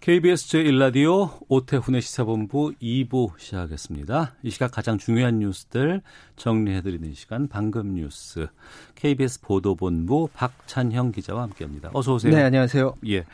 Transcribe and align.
KBS 0.00 0.48
제1라디오 0.48 1.44
오태훈의 1.50 2.00
시사본부 2.00 2.72
2부 2.80 3.32
시작하겠습니다. 3.36 4.32
이 4.42 4.48
시각 4.48 4.70
가장 4.70 4.96
중요한 4.96 5.40
뉴스들 5.40 6.00
정리해드리는 6.36 7.12
시간 7.12 7.48
방금 7.48 7.96
뉴스 7.96 8.46
KBS 8.94 9.42
보도본부 9.42 10.30
박찬형 10.32 11.12
기자와 11.12 11.42
함께합니다. 11.42 11.90
어서 11.92 12.14
오세요. 12.14 12.34
네, 12.34 12.42
안녕하세요. 12.42 12.94
예, 13.08 13.26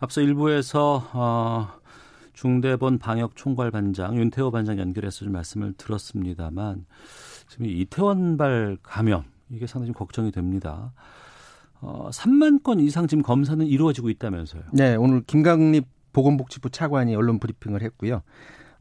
앞서 0.00 0.20
1부에서 0.20 1.04
어, 1.12 1.68
중대본 2.32 2.98
방역 2.98 3.36
총괄 3.36 3.70
반장 3.70 4.16
윤태호 4.16 4.50
반장 4.50 4.80
연결해서 4.80 5.20
좀 5.20 5.30
말씀을 5.34 5.74
들었습니다만 5.74 6.84
지금 7.48 7.66
이 7.66 7.78
이태원발 7.82 8.78
감염 8.82 9.22
이게 9.50 9.68
상당히 9.68 9.92
좀 9.92 9.94
걱정이 9.94 10.32
됩니다. 10.32 10.92
어, 11.80 12.10
3만 12.12 12.64
건 12.64 12.80
이상 12.80 13.06
지금 13.06 13.22
검사는 13.22 13.64
이루어지고 13.64 14.10
있다면서요. 14.10 14.64
네, 14.72 14.96
오늘 14.96 15.22
김강립 15.24 15.86
보건복지부 16.18 16.70
차관이 16.70 17.14
언론 17.14 17.38
브리핑을 17.38 17.80
했고요. 17.82 18.22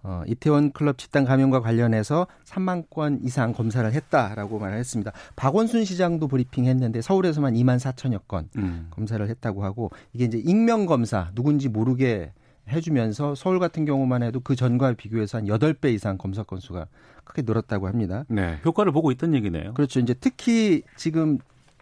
어, 0.02 0.23
이태원 0.26 0.72
클럽 0.72 0.98
집단 0.98 1.23
감염과 1.23 1.59
관련해서 1.62 2.25
3만 2.45 2.89
건 2.89 3.20
이상 3.23 3.53
검사를 3.53 3.92
했다라고 3.92 4.58
말을 4.58 4.78
했습니다. 4.80 5.12
박원순 5.36 5.86
시장도 5.86 6.28
브리핑했는데 6.28 7.02
서울에서만 7.02 7.53
2만 7.53 7.78
4천여 7.78 8.28
건 8.28 8.50
음. 8.58 8.88
검사를 8.89 9.28
했다고 9.28 9.64
하고 9.64 9.92
이게 10.14 10.25
이제 10.25 10.39
익명 10.39 10.88
검사 10.88 11.30
누군지 11.36 11.70
모르게 11.70 12.31
해주면서 12.70 13.36
서울 13.36 13.59
같은 13.59 13.86
경우만 13.86 14.23
해도 14.23 14.40
그 14.40 14.56
전과 14.56 14.94
비교해서 14.94 15.38
한 15.38 15.45
8배 15.45 15.94
이상 15.94 16.17
검사 16.17 16.42
건수가 16.42 16.88
크게 17.23 17.44
늘었다고 17.44 17.88
합니다. 17.88 18.25
네, 18.30 18.59
효과를 18.66 18.92
보고 18.92 19.12
있던 19.12 19.36
얘기네요. 19.36 19.73
그렇죠. 19.73 20.00
이제 20.00 20.16
특히 20.16 20.81
지금 20.95 21.38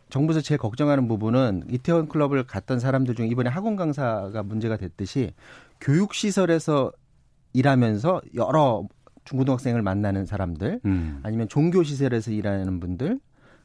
정부에서 0.10 0.42
제일 0.42 0.58
걱정하는 0.58 1.08
부분은 1.08 1.64
이태원 1.70 2.08
클럽을 2.08 2.46
갔던 2.46 2.80
사람들 2.80 3.16
중에 3.16 3.28
이번에 3.28 3.50
학원 3.50 3.76
강사가 3.76 4.44
문제가 4.44 4.78
됐듯이 4.78 5.34
교육 5.82 6.14
시설에서 6.14 6.92
일하면서 7.54 8.22
여러 8.36 8.88
중고등학생을 9.24 9.82
만나는 9.82 10.26
사람들 10.26 10.82
음. 10.86 11.20
아니면 11.24 11.48
종교 11.48 11.84
시설에서 11.84 12.32
일하는 12.32 12.80
분들 12.80 13.20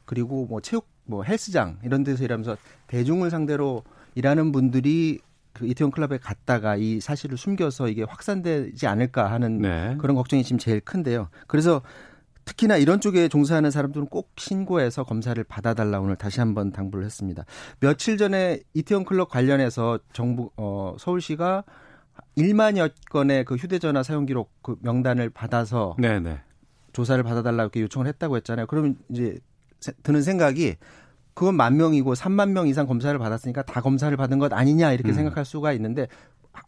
그리고 0.05 0.47
뭐 0.47 0.61
체육 0.61 0.89
뭐 1.05 1.23
헬스장 1.23 1.79
이런 1.85 2.05
데서 2.05 2.25
일하면서 2.25 2.57
대중을 2.87 3.31
상대로 3.31 3.83
일하는 4.15 4.53
분들이 4.53 5.21
그 5.53 5.67
이태원 5.67 5.91
클럽에 5.91 6.19
갔다가 6.19 6.77
이 6.77 7.01
사실을 7.01 7.37
숨겨서 7.37 7.89
이게 7.89 8.05
확산되지 8.05 8.87
않을까 8.87 9.31
하는 9.31 9.59
네. 9.59 9.97
그런 9.99 10.17
걱정이 10.17 10.43
지금 10.45 10.59
제일 10.59 10.81
큰데요. 10.81 11.29
그래서 11.47 11.83
특히나 12.45 12.77
이런 12.77 13.01
쪽에 13.01 13.29
종사하는 13.29 13.71
사람들은 13.71 14.07
꼭 14.07 14.31
신고해서 14.37 15.05
검사를 15.05 15.43
받아달라 15.45 16.01
오늘 16.01 16.17
다시 16.17 16.41
한번 16.41 16.73
당부를 16.73 17.05
했습니다. 17.05 17.45
며칠 17.81 18.17
전에 18.17 18.61
이태원 18.75 19.05
클럽 19.05 19.29
관련해서 19.29 19.99
정부 20.13 20.51
어 20.57 20.95
서울시가 20.99 21.65
1만여 22.37 22.91
건의 23.11 23.45
그 23.45 23.55
휴대전화 23.57 24.03
사용 24.03 24.27
기록 24.27 24.51
그 24.63 24.77
명단을 24.83 25.31
받아서 25.31 25.97
네, 25.99 26.21
네. 26.21 26.41
조사를 26.93 27.23
받아달라고 27.23 27.67
이렇게 27.69 27.81
요청을 27.83 28.07
했다고 28.09 28.37
했잖아요. 28.37 28.67
그러면 28.67 28.97
이제 29.11 29.39
세- 29.81 29.93
드는 30.03 30.23
생각이 30.23 30.77
그건 31.35 31.55
만 31.55 31.77
명이고 31.77 32.13
3만 32.15 32.51
명 32.51 32.67
이상 32.69 32.87
검사를 32.87 33.17
받았으니까 33.19 33.63
다 33.63 33.81
검사를 33.81 34.15
받은 34.15 34.39
것 34.39 34.53
아니냐 34.53 34.93
이렇게 34.93 35.11
음. 35.11 35.15
생각할 35.15 35.45
수가 35.45 35.73
있는데 35.73 36.09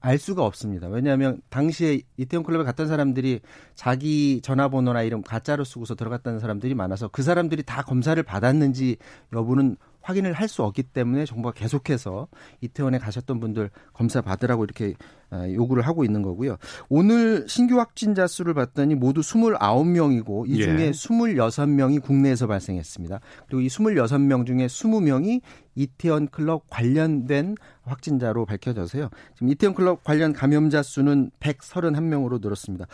알 0.00 0.18
수가 0.18 0.44
없습니다. 0.44 0.88
왜냐하면 0.88 1.40
당시에 1.50 2.00
이태원 2.16 2.44
클럽에 2.44 2.64
갔던 2.64 2.88
사람들이 2.88 3.40
자기 3.74 4.40
전화번호나 4.42 5.02
이름 5.02 5.22
가짜로 5.22 5.64
쓰고서 5.64 5.94
들어갔다는 5.94 6.38
사람들이 6.38 6.74
많아서 6.74 7.08
그 7.08 7.22
사람들이 7.22 7.62
다 7.62 7.82
검사를 7.82 8.20
받았는지 8.22 8.96
여부는 9.32 9.76
확인을 10.02 10.32
할 10.34 10.52
수 10.52 10.62
없기 10.64 10.82
때문에 10.82 11.24
정부가 11.24 11.54
계속해서 11.54 12.28
이태원에 12.60 12.98
가셨던 12.98 13.40
분들 13.40 13.70
검사 13.94 14.20
받으라고 14.20 14.64
이렇게 14.64 14.94
어, 15.30 15.46
요구를 15.50 15.86
하고 15.86 16.04
있는 16.04 16.20
거고요. 16.20 16.58
오늘 16.90 17.46
신규 17.48 17.78
확진자 17.78 18.26
수를 18.26 18.52
봤더니 18.52 18.94
모두 18.94 19.22
29명이고 19.22 20.46
이 20.46 20.58
중에 20.58 20.86
예. 20.86 20.90
26명이 20.90 22.02
국내에서 22.02 22.46
발생했습니다. 22.46 23.20
그리고 23.46 23.62
이 23.62 23.68
26명 23.68 24.44
중에 24.46 24.66
20명이 24.66 25.40
이태원 25.74 26.28
클럽 26.28 26.68
관련된 26.68 27.54
확진자로 27.84 28.44
밝혀져서요. 28.44 29.08
지금 29.34 29.48
이태원 29.48 29.74
클럽 29.74 30.04
관련 30.04 30.34
감염자 30.34 30.82
수는 30.82 31.30
131명으로 31.40 32.42
늘었습니다. 32.42 32.86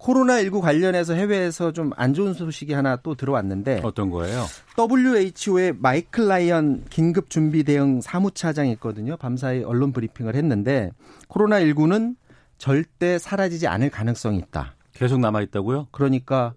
코로나19 0.00 0.60
관련해서 0.60 1.14
해외에서 1.14 1.72
좀 1.72 1.90
안 1.96 2.14
좋은 2.14 2.32
소식이 2.34 2.72
하나 2.72 2.96
또 2.96 3.14
들어왔는데 3.14 3.82
어떤 3.84 4.10
거예요? 4.10 4.46
WHO의 4.78 5.74
마이클 5.78 6.26
라이언 6.28 6.84
긴급 6.88 7.28
준비 7.28 7.62
대응 7.64 8.00
사무차장이 8.00 8.72
있거든요. 8.72 9.16
밤사이 9.16 9.62
언론 9.64 9.92
브리핑을 9.92 10.34
했는데 10.34 10.90
코로나19는 11.28 12.16
절대 12.58 13.18
사라지지 13.18 13.66
않을 13.66 13.90
가능성이 13.90 14.38
있다. 14.38 14.74
계속 14.94 15.20
남아 15.20 15.42
있다고요? 15.42 15.88
그러니까 15.90 16.54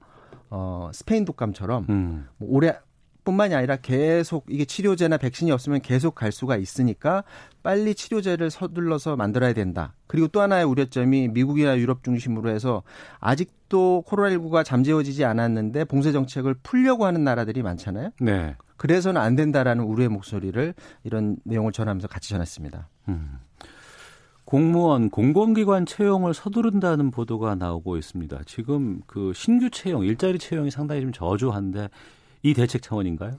어 0.49 0.89
스페인 0.93 1.25
독감처럼 1.25 1.85
음. 1.89 2.27
뭐 2.37 2.49
올해 2.51 2.73
뿐만이 3.23 3.55
아니라 3.55 3.77
계속 3.77 4.45
이게 4.49 4.65
치료제나 4.65 5.17
백신이 5.17 5.51
없으면 5.51 5.81
계속 5.81 6.15
갈 6.15 6.31
수가 6.31 6.57
있으니까 6.57 7.23
빨리 7.61 7.95
치료제를 7.95 8.49
서둘러서 8.51 9.15
만들어야 9.15 9.53
된다. 9.53 9.93
그리고 10.07 10.27
또 10.27 10.41
하나의 10.41 10.65
우려점이 10.65 11.29
미국이나 11.29 11.77
유럽 11.77 12.03
중심으로 12.03 12.49
해서 12.49 12.83
아직도 13.19 14.03
코로나19가 14.07 14.63
잠재워지지 14.65 15.25
않았는데 15.25 15.85
봉쇄 15.85 16.11
정책을 16.11 16.55
풀려고 16.63 17.05
하는 17.05 17.23
나라들이 17.23 17.63
많잖아요. 17.63 18.11
네. 18.19 18.55
그래서는 18.77 19.21
안 19.21 19.35
된다라는 19.35 19.85
우려의 19.85 20.09
목소리를 20.09 20.73
이런 21.03 21.37
내용을 21.43 21.71
전하면서 21.71 22.07
같이 22.07 22.29
전했습니다. 22.29 22.89
음. 23.07 23.39
공무원 24.45 25.09
공공기관 25.09 25.85
채용을 25.85 26.33
서두른다는 26.33 27.11
보도가 27.11 27.55
나오고 27.55 27.97
있습니다. 27.97 28.41
지금 28.45 29.01
그 29.07 29.31
신규 29.33 29.69
채용, 29.69 30.03
일자리 30.03 30.37
채용이 30.37 30.69
상당히 30.69 31.01
좀 31.01 31.11
저조한데 31.11 31.89
이 32.43 32.53
대책 32.53 32.81
차원인가요? 32.81 33.31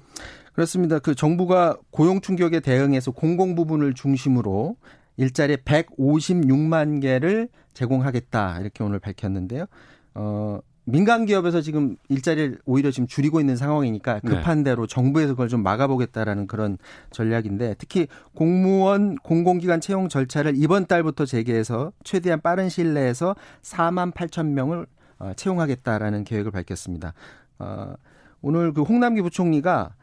그렇습니다. 0.55 0.99
그 0.99 1.15
정부가 1.15 1.77
고용 1.91 2.21
충격에 2.21 2.61
대응해서 2.61 3.11
공공 3.11 3.55
부분을 3.55 3.95
중심으로 3.95 4.77
일자리 5.17 5.57
156만 5.57 7.01
개를 7.01 7.49
제공하겠다 7.75 8.61
이렇게 8.61 8.83
오늘 8.83 8.99
밝혔는데요. 8.99 9.67
어 10.15 10.61
민간 10.87 11.25
기업에서 11.25 11.61
지금 11.61 11.97
일자리를 12.09 12.59
오히려 12.67 12.91
지금 12.91 13.07
줄이고 13.07 13.41
있는 13.41 13.57
상황이니까 13.57 14.21
급한 14.21 14.63
대로 14.65 14.87
정부에서 14.87 15.33
그걸 15.33 15.49
좀 15.49 15.63
막아보겠다라는 15.63 16.47
그런 16.47 16.79
전략인데 17.11 17.77
특히 17.79 18.07
공무원 18.35 19.17
공공기관 19.17 19.81
채용 19.81 20.09
절차를 20.09 20.53
이번 20.57 20.87
달부터 20.87 21.25
재개해서 21.25 21.93
최대한 22.05 22.41
빠른 22.41 22.69
시일 22.69 22.93
내에서 22.95 23.35
4만 23.63 24.13
8천 24.13 24.49
명을 24.49 24.87
어, 25.19 25.33
채용하겠다라는 25.35 26.25
계획을 26.25 26.51
밝혔습니다. 26.51 27.15
어, 27.59 27.95
오늘 28.47 28.75
그 28.75 28.83
홍남기 28.83 29.23
부총리가 29.23 29.95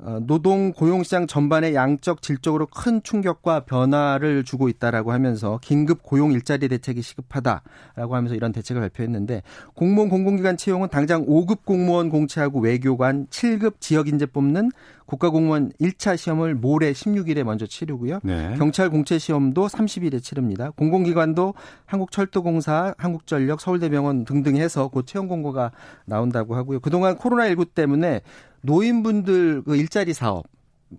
어, 0.00 0.18
노동 0.26 0.72
고용 0.72 1.04
시장 1.04 1.28
전반에 1.28 1.74
양적 1.74 2.22
질적으로 2.22 2.66
큰 2.66 3.00
충격과 3.04 3.60
변화를 3.60 4.42
주고 4.42 4.68
있다라고 4.68 5.12
하면서 5.12 5.60
긴급 5.62 6.02
고용 6.02 6.32
일자리 6.32 6.68
대책이 6.68 7.00
시급하다라고 7.00 8.16
하면서 8.16 8.34
이런 8.34 8.50
대책을 8.50 8.82
발표했는데 8.82 9.42
공무원 9.74 10.08
공공기관 10.08 10.56
채용은 10.56 10.88
당장 10.88 11.24
5급 11.24 11.64
공무원 11.64 12.10
공채하고 12.10 12.58
외교관 12.58 13.28
7급 13.28 13.74
지역 13.78 14.08
인재 14.08 14.26
뽑는 14.26 14.72
국가공무원 15.06 15.72
1차 15.80 16.16
시험을 16.16 16.54
모레 16.54 16.92
16일에 16.92 17.42
먼저 17.42 17.66
치르고요. 17.66 18.20
네. 18.22 18.54
경찰 18.56 18.90
공채 18.90 19.18
시험도 19.18 19.66
30일에 19.66 20.22
치릅니다. 20.22 20.70
공공기관도 20.70 21.54
한국철도공사, 21.86 22.94
한국전력, 22.98 23.60
서울대병원 23.60 24.24
등등 24.24 24.56
해서 24.56 24.88
곧 24.88 25.06
채용 25.06 25.28
공고가 25.28 25.72
나온다고 26.06 26.56
하고요. 26.56 26.80
그동안 26.80 27.16
코로나19 27.16 27.74
때문에 27.74 28.20
노인분들 28.62 29.62
그 29.62 29.76
일자리 29.76 30.14
사업 30.14 30.46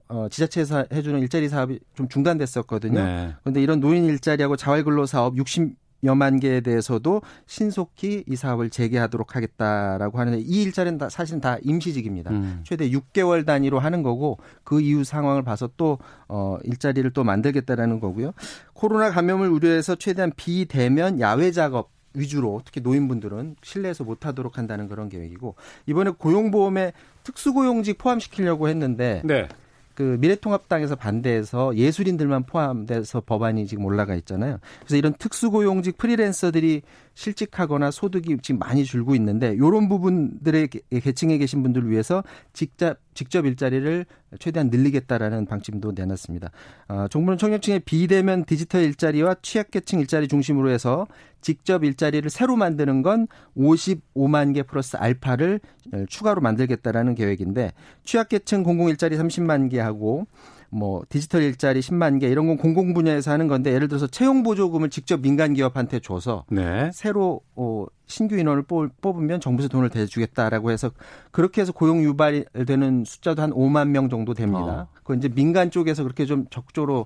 어, 0.07 0.27
지자체에서 0.29 0.85
해주는 0.91 1.19
일자리 1.21 1.49
사업이 1.49 1.79
좀 1.95 2.07
중단됐었거든요. 2.09 3.03
네. 3.03 3.33
그런데 3.41 3.61
이런 3.61 3.79
노인 3.79 4.05
일자리하고 4.05 4.55
자활근로 4.55 5.05
사업 5.05 5.37
60 5.37 5.63
50 5.63 5.84
여만 6.05 6.39
개에 6.39 6.61
대해서도 6.61 7.21
신속히 7.45 8.23
이 8.27 8.35
사업을 8.35 8.69
재개하도록 8.69 9.35
하겠다라고 9.35 10.19
하는데 10.19 10.39
이 10.39 10.63
일자리는 10.63 10.97
다 10.97 11.09
사실은 11.09 11.41
다 11.41 11.57
임시직입니다. 11.63 12.31
음. 12.31 12.61
최대 12.63 12.89
6개월 12.89 13.45
단위로 13.45 13.79
하는 13.79 14.03
거고 14.03 14.37
그 14.63 14.81
이후 14.81 15.03
상황을 15.03 15.43
봐서 15.43 15.69
또 15.77 15.97
어, 16.27 16.57
일자리를 16.63 17.11
또 17.11 17.23
만들겠다라는 17.23 17.99
거고요. 17.99 18.33
코로나 18.73 19.11
감염을 19.11 19.49
우려해서 19.49 19.95
최대한 19.95 20.31
비대면 20.35 21.19
야외 21.19 21.51
작업 21.51 21.95
위주로 22.15 22.61
특히 22.65 22.81
노인분들은 22.81 23.57
실내에서 23.61 24.03
못하도록 24.03 24.57
한다는 24.57 24.87
그런 24.87 25.09
계획이고 25.09 25.55
이번에 25.85 26.11
고용보험에 26.11 26.93
특수고용직 27.23 27.97
포함시키려고 27.97 28.69
했는데 28.69 29.21
네. 29.25 29.47
그 29.95 30.17
미래통합당에서 30.19 30.95
반대해서 30.95 31.75
예술인들만 31.75 32.43
포함돼서 32.45 33.21
법안이 33.21 33.65
지금 33.65 33.85
올라가 33.85 34.13
있잖아요. 34.15 34.59
그래서 34.79 34.97
이런 34.97 35.13
특수고용직 35.13 35.97
프리랜서들이 35.97 36.81
실직하거나 37.13 37.91
소득이 37.91 38.37
지금 38.41 38.59
많이 38.59 38.83
줄고 38.83 39.15
있는데 39.15 39.53
이런 39.53 39.87
부분들의 39.87 40.69
계층에 41.01 41.37
계신 41.37 41.63
분들을 41.63 41.89
위해서 41.89 42.23
직접 42.53 42.99
직접 43.15 43.47
일자리를 43.47 44.05
최대한 44.39 44.69
늘리겠다라는 44.69 45.47
방침도 45.47 45.93
내놨습니다. 45.95 46.51
어, 46.89 47.07
정부는 47.09 47.39
청년층의 47.39 47.79
비대면 47.79 48.45
디지털 48.45 48.83
일자리와 48.83 49.37
취약계층 49.41 49.99
일자리 49.99 50.27
중심으로 50.27 50.69
해서 50.69 51.07
직접 51.41 51.83
일자리를 51.83 52.29
새로 52.29 52.55
만드는 52.55 53.01
건 53.01 53.27
55만 53.57 54.53
개 54.53 54.61
플러스 54.61 54.97
알파를 54.97 55.59
추가로 56.07 56.41
만들겠다라는 56.41 57.15
계획인데 57.15 57.71
취약계층 58.03 58.63
공공 58.63 58.89
일자리 58.89 59.17
30만 59.17 59.71
개 59.71 59.79
하고 59.79 60.27
뭐 60.69 61.03
디지털 61.09 61.43
일자리 61.43 61.79
10만 61.79 62.19
개 62.19 62.27
이런 62.27 62.47
건 62.47 62.57
공공 62.57 62.93
분야에서 62.93 63.31
하는 63.31 63.47
건데 63.47 63.73
예를 63.73 63.87
들어서 63.87 64.07
채용 64.07 64.43
보조금을 64.43 64.89
직접 64.89 65.21
민간 65.21 65.53
기업한테 65.53 65.99
줘서 65.99 66.45
네. 66.49 66.89
새로 66.93 67.41
어 67.55 67.85
신규 68.07 68.37
인원을 68.37 68.63
뽑으면 69.01 69.39
정부에서 69.39 69.69
돈을 69.69 69.89
대주겠다라고 69.89 70.71
해서 70.71 70.91
그렇게 71.31 71.61
해서 71.61 71.71
고용 71.71 72.03
유발되는 72.03 73.03
숫자도 73.05 73.41
한 73.41 73.51
5만 73.51 73.89
명 73.89 74.09
정도 74.09 74.33
됩니다. 74.33 74.87
어. 74.91 74.99
그 75.03 75.15
이제 75.15 75.29
민간 75.29 75.71
쪽에서 75.71 76.03
그렇게 76.03 76.25
좀 76.25 76.45
적조로 76.49 77.05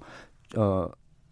어 0.58 0.88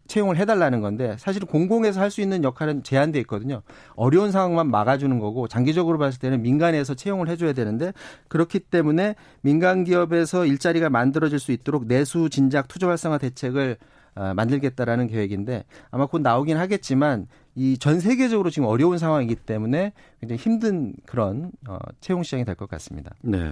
채용을 0.07 0.37
해달라는 0.37 0.81
건데 0.81 1.15
사실은 1.19 1.47
공공에서 1.47 2.01
할 2.01 2.07
수 2.09 2.21
있는 2.21 2.43
역할은 2.43 2.83
제한돼 2.83 3.19
있거든요. 3.21 3.61
어려운 3.95 4.31
상황만 4.31 4.71
막아주는 4.71 5.19
거고 5.19 5.47
장기적으로 5.47 5.97
봤을 5.97 6.19
때는 6.19 6.41
민간에서 6.41 6.95
채용을 6.95 7.27
해줘야 7.29 7.53
되는데 7.53 7.91
그렇기 8.29 8.59
때문에 8.59 9.15
민간 9.41 9.83
기업에서 9.83 10.45
일자리가 10.45 10.89
만들어질 10.89 11.37
수 11.39 11.51
있도록 11.51 11.85
내수 11.87 12.29
진작 12.29 12.67
투자 12.67 12.87
활성화 12.87 13.17
대책을 13.19 13.77
어, 14.15 14.33
만들겠다라는 14.35 15.07
계획인데 15.07 15.65
아마 15.91 16.07
곧 16.07 16.21
나오긴 16.21 16.57
하겠지만 16.57 17.27
이 17.55 17.77
전 17.79 17.99
세계적으로 17.99 18.49
지금 18.49 18.67
어려운 18.67 18.97
상황이기 18.97 19.35
때문에 19.35 19.93
굉장히 20.21 20.39
힘든 20.41 20.93
그런 21.05 21.51
어, 21.67 21.77
채용 22.01 22.23
시장이 22.23 22.45
될 22.45 22.55
것 22.55 22.67
같습니다. 22.69 23.11
네. 23.21 23.51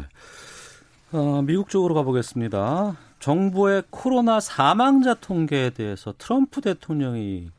어, 1.12 1.42
미국 1.44 1.70
쪽으로 1.70 1.94
가보겠습니다. 1.96 2.96
정부의 3.26 3.82
코로나 3.90 4.40
사망자 4.40 5.16
통계에 5.16 5.72
대해서 5.72 6.14
트럼프 6.16 6.62
대통령이 6.62 7.50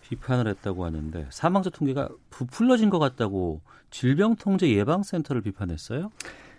비판을 0.00 0.48
했다고 0.48 0.84
하는데 0.84 1.28
사망자 1.30 1.70
통계가 1.70 2.08
부풀려진 2.30 2.90
것 2.90 2.98
같다고 2.98 3.60
질병통제 3.92 4.68
예방센터를 4.68 5.40
비판했어요. 5.42 6.10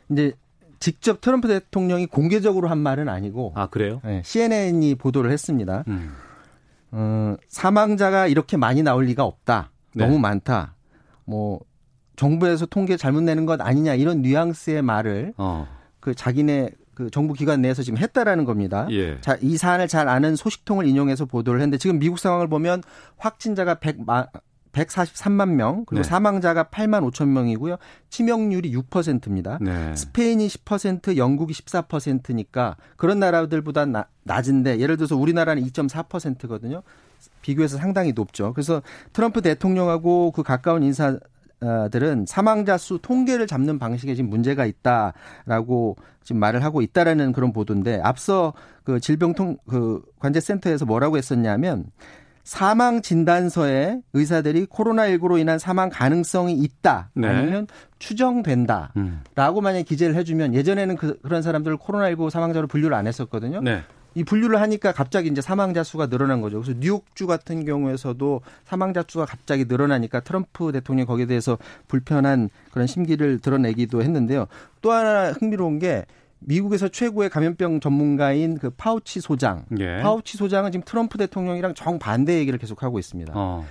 이제 0.10 0.32
직접 0.80 1.20
트럼프 1.20 1.50
대통령이 1.50 2.06
공개적으로 2.06 2.70
한 2.70 2.78
말은 2.78 3.10
아니고 3.10 3.52
아 3.56 3.68
그래요? 3.68 4.00
네, 4.06 4.22
CNN이 4.24 4.96
보도를 4.96 5.32
했습니다. 5.32 5.84
음. 5.90 6.14
어, 6.92 7.36
사망자가 7.50 8.28
이렇게 8.28 8.56
많이 8.56 8.84
나올 8.84 9.04
리가 9.04 9.26
없다. 9.26 9.70
네. 9.96 10.06
너무 10.06 10.18
많다. 10.18 10.76
뭐 11.26 11.60
정부에서 12.16 12.68
통계 12.68 12.96
잘못 12.96 13.20
내는 13.20 13.46
것 13.46 13.60
아니냐 13.60 13.96
이런 13.96 14.22
뉘앙스의 14.22 14.82
말을 14.82 15.34
어. 15.36 15.68
그 16.00 16.16
자기네 16.16 16.70
그 16.96 17.10
정부 17.12 17.34
기관 17.34 17.62
내에서 17.62 17.84
지금 17.84 17.98
했다라는 17.98 18.46
겁니다. 18.46 18.88
예. 18.92 19.20
자, 19.22 19.38
이 19.42 19.58
사안을 19.58 19.88
잘 19.88 20.08
아는 20.08 20.36
소식통을 20.36 20.88
인용해서 20.88 21.26
보도를 21.26 21.60
했는데 21.60 21.78
지금 21.78 22.00
미국 22.00 22.18
상황을 22.18 22.48
보면 22.48 22.82
확진자가 23.18 23.76
100만 23.76 24.28
143만 24.76 25.52
명, 25.52 25.86
그리고 25.86 26.04
네. 26.04 26.10
사망자가 26.10 26.66
8만 26.66 27.10
5천 27.10 27.28
명이고요. 27.30 27.78
치명률이 28.10 28.74
6%입니다. 28.76 29.58
네. 29.62 29.96
스페인이 29.96 30.46
10%, 30.48 31.16
영국이 31.16 31.54
14%니까 31.54 32.76
그런 32.98 33.20
나라들보다 33.20 33.86
나, 33.86 34.08
낮은데 34.24 34.80
예를 34.80 34.98
들어서 34.98 35.16
우리나라는 35.16 35.64
2.4%거든요. 35.64 36.84
비교해서 37.42 37.78
상당히 37.78 38.12
높죠. 38.12 38.54
그래서 38.54 38.82
트럼프 39.14 39.42
대통령하고 39.42 40.32
그 40.32 40.44
가까운 40.44 40.84
인사 40.84 41.18
들은 41.92 42.26
사망자 42.28 42.78
수 42.78 43.00
통계를 43.02 43.48
잡는 43.48 43.80
방식에 43.80 44.16
지금 44.16 44.30
문제가 44.30 44.66
있다라고 44.66 45.96
지금 46.24 46.40
말을 46.40 46.64
하고 46.64 46.82
있다라는 46.82 47.32
그런 47.32 47.54
보도인데 47.54 48.02
앞서 48.04 48.54
그 48.84 49.00
질병통 49.00 49.58
그 49.68 50.02
관제센터에서 50.20 50.86
뭐라고 50.86 51.18
했었냐면 51.18 51.86
사망 52.44 53.02
진단서에 53.02 54.02
의사들이 54.14 54.68
코로나19로 54.68 55.40
인한 55.40 55.58
사망 55.58 55.90
가능성이 55.90 56.54
있다 56.54 57.10
네. 57.16 57.28
아니면 57.28 57.68
추정된다라고 57.98 58.92
음. 58.98 59.22
만약에 59.64 59.82
기재를 59.84 60.16
해주면 60.16 60.54
예전에는 60.54 60.96
그, 60.96 61.20
그런 61.22 61.42
사람들을 61.42 61.78
코로나19 61.78 62.30
사망자로 62.30 62.68
분류를 62.68 62.96
안 62.96 63.08
했었거든요. 63.08 63.62
네. 63.62 63.82
이 64.16 64.24
분류를 64.24 64.60
하니까 64.62 64.94
갑자기 64.94 65.30
이제 65.30 65.42
사망자 65.42 65.84
수가 65.84 66.08
늘어난 66.08 66.42
거죠. 66.42 66.62
그래서 66.62 66.78
뉴욕주 66.80 67.28
같은 67.28 67.66
경우에서도 67.66 68.42
사망자 68.64 69.04
수가 69.08 69.26
갑자기 69.26 69.66
늘어나니까 69.66 70.22
트럼프 70.22 70.72
대통령이 70.72 71.06
거기에 71.06 71.26
대해서 71.26 71.58
불편한 71.88 72.50
그런 72.72 72.88
심기를 72.88 73.40
드러내기도 73.40 74.02
했는데요. 74.02 74.48
또 74.82 74.92
하나 74.92 75.32
흥미로운 75.32 75.80
게 75.80 76.06
미국에서 76.40 76.88
최고의 76.88 77.30
감염병 77.30 77.80
전문가인 77.80 78.58
그 78.58 78.70
파우치 78.70 79.20
소장. 79.20 79.66
예. 79.80 80.00
파우치 80.02 80.38
소장은 80.38 80.72
지금 80.72 80.84
트럼프 80.86 81.18
대통령이랑 81.18 81.74
정반대 81.74 82.38
얘기를 82.38 82.58
계속하고 82.60 83.00
있습니다. 83.00 83.34
어. 83.36 83.66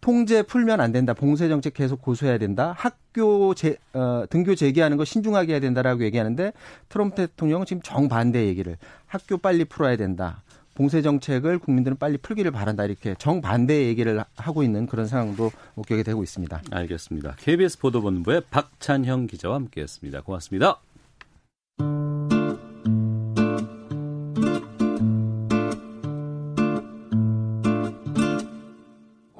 통제 0.00 0.42
풀면 0.42 0.80
안 0.80 0.92
된다. 0.92 1.14
봉쇄 1.14 1.48
정책 1.48 1.74
계속 1.74 2.00
고수해야 2.00 2.38
된다. 2.38 2.74
학교 2.76 3.54
재, 3.54 3.76
어, 3.92 4.24
등교 4.28 4.54
재개하는 4.54 4.96
거 4.96 5.04
신중하게 5.04 5.52
해야 5.52 5.60
된다라고 5.60 6.04
얘기하는데 6.04 6.52
트럼프 6.88 7.16
대통령은 7.16 7.66
지금 7.66 7.82
정반대 7.82 8.46
얘기를 8.46 8.76
학교 9.06 9.36
빨리 9.36 9.64
풀어야 9.64 9.96
된다. 9.96 10.42
봉쇄 10.74 11.02
정책을 11.02 11.58
국민들은 11.58 11.98
빨리 11.98 12.16
풀기를 12.16 12.52
바란다. 12.52 12.84
이렇게 12.84 13.14
정반대 13.18 13.84
얘기를 13.86 14.24
하고 14.36 14.62
있는 14.62 14.86
그런 14.86 15.06
상황도 15.06 15.50
목격이 15.74 16.04
되고 16.04 16.22
있습니다. 16.22 16.62
알겠습니다. 16.70 17.36
KBS 17.38 17.78
보도본부의 17.80 18.42
박찬형 18.50 19.26
기자와 19.26 19.56
함께했습니다. 19.56 20.22
고맙습니다. 20.22 20.80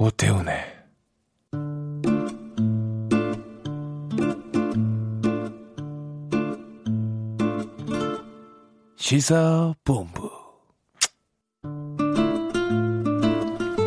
오태훈의 0.02 0.56
시사본부 8.96 10.30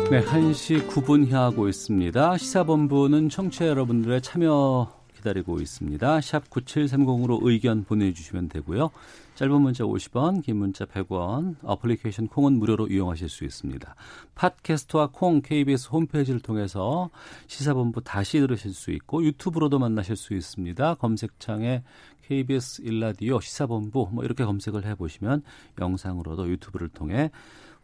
네, 0.08 0.22
1시 0.22 0.86
9분 0.86 1.28
향하고 1.32 1.66
있습니다. 1.66 2.38
시사본부는 2.38 3.28
청취자 3.28 3.66
여러분들의 3.66 4.22
참여 4.22 5.03
기다리고 5.24 5.60
있습니다. 5.60 6.20
샵 6.20 6.50
9730으로 6.50 7.38
의견 7.42 7.84
보내주시면 7.84 8.50
되고요. 8.50 8.90
짧은 9.34 9.60
문자 9.60 9.82
50원, 9.82 10.44
긴 10.44 10.56
문자 10.56 10.84
100원, 10.84 11.56
어플리케이션 11.62 12.28
콩은 12.28 12.52
무료로 12.52 12.88
이용하실 12.88 13.28
수 13.28 13.44
있습니다. 13.44 13.96
팟캐스트와 14.34 15.08
콩 15.12 15.40
KBS 15.40 15.88
홈페이지를 15.90 16.40
통해서 16.40 17.10
시사본부 17.48 18.02
다시 18.02 18.38
들으실 18.38 18.74
수 18.74 18.92
있고 18.92 19.24
유튜브로도 19.24 19.78
만나실 19.78 20.14
수 20.14 20.34
있습니다. 20.34 20.94
검색창에 20.94 21.82
KBS 22.28 22.82
일라디오 22.82 23.40
시사본부 23.40 24.08
뭐 24.12 24.24
이렇게 24.24 24.44
검색을 24.44 24.86
해보시면 24.86 25.42
영상으로도 25.80 26.48
유튜브를 26.48 26.88
통해 26.88 27.30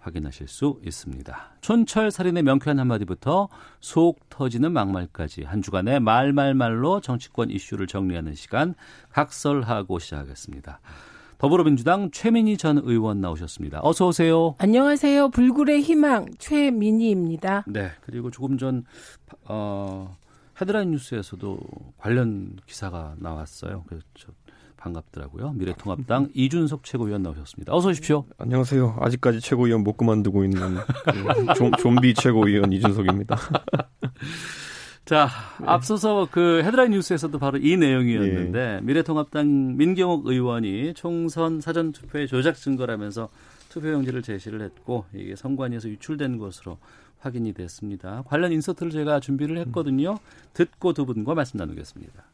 확인하실 0.01 0.49
수 0.49 0.81
있습니다. 0.85 1.57
촌철 1.61 2.11
살인의 2.11 2.43
명쾌한 2.43 2.79
한마디부터 2.79 3.49
속 3.81 4.29
터지는 4.29 4.73
막말까지 4.73 5.45
한 5.45 5.63
주간의 5.63 6.01
말말말로 6.01 7.01
정치권 7.01 7.51
이슈를 7.51 7.87
정리하는 7.87 8.35
시간 8.35 8.75
각설하고 9.11 9.99
시작하겠습니다. 9.99 10.81
더불어민주당 11.39 12.11
최민희 12.11 12.59
전 12.59 12.79
의원 12.85 13.21
나오셨습니다. 13.21 13.81
어서 13.83 14.09
오세요. 14.09 14.55
안녕하세요. 14.59 15.31
불굴의 15.31 15.81
희망 15.81 16.27
최민희입니다. 16.39 17.65
네. 17.67 17.91
그리고 18.03 18.31
조금 18.31 18.59
전 18.59 18.85
어, 19.45 20.17
헤드라인 20.61 20.91
뉴스에서도 20.91 21.59
관련 21.97 22.57
기사가 22.67 23.15
나왔어요. 23.19 23.85
그래서 23.87 24.05
반갑더라고요. 24.81 25.53
미래통합당 25.53 26.31
이준석 26.35 26.85
최고위원 26.85 27.23
나오셨습니다. 27.23 27.75
어서 27.75 27.91
오십시오. 27.91 28.25
안녕하세요. 28.39 28.97
아직까지 29.01 29.41
최고위원 29.41 29.85
못 29.85 29.97
그만두고 29.97 30.45
있는 30.45 30.77
좀, 31.57 31.71
좀비 31.73 32.15
최고위원 32.15 32.73
이준석입니다. 32.73 33.37
자, 35.05 35.29
앞서서 35.67 36.29
그 36.31 36.63
헤드라인 36.65 36.93
뉴스에서도 36.93 37.37
바로 37.39 37.59
이 37.59 37.77
내용이었는데 37.77 38.81
미래통합당 38.83 39.77
민경욱 39.77 40.27
의원이 40.27 40.95
총선 40.95 41.61
사전 41.61 41.93
투표의 41.93 42.29
조작 42.29 42.57
증거라면서 42.57 43.29
투표용지를 43.71 44.23
제시를 44.23 44.63
했고 44.63 45.05
이게 45.15 45.35
선관위에서 45.37 45.89
유출된 45.89 46.39
것으로 46.39 46.79
확인이 47.19 47.53
됐습니다. 47.53 48.23
관련 48.27 48.53
인서트를 48.53 48.91
제가 48.93 49.21
준비를 49.21 49.59
했거든요. 49.59 50.19
듣고 50.55 50.93
두 50.93 51.07
분과 51.07 51.35
말씀 51.35 51.59
나누겠습니다. 51.59 52.25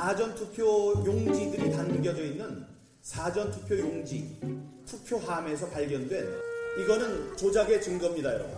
사전 0.00 0.34
투표 0.34 0.94
용지들이 1.04 1.72
담겨져 1.72 2.22
있는 2.24 2.64
사전 3.02 3.50
투표 3.50 3.78
용지 3.78 4.40
투표함에서 4.86 5.68
발견된 5.68 6.40
이거는 6.78 7.36
조작의 7.36 7.82
증거입니다, 7.82 8.32
여러분. 8.32 8.56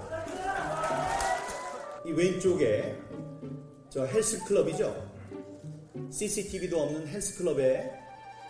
이 2.07 2.13
왼쪽에 2.13 2.97
저 3.91 4.05
헬스클럽이죠. 4.05 5.11
CCTV도 6.13 6.81
없는 6.81 7.09
헬스클럽에 7.09 7.91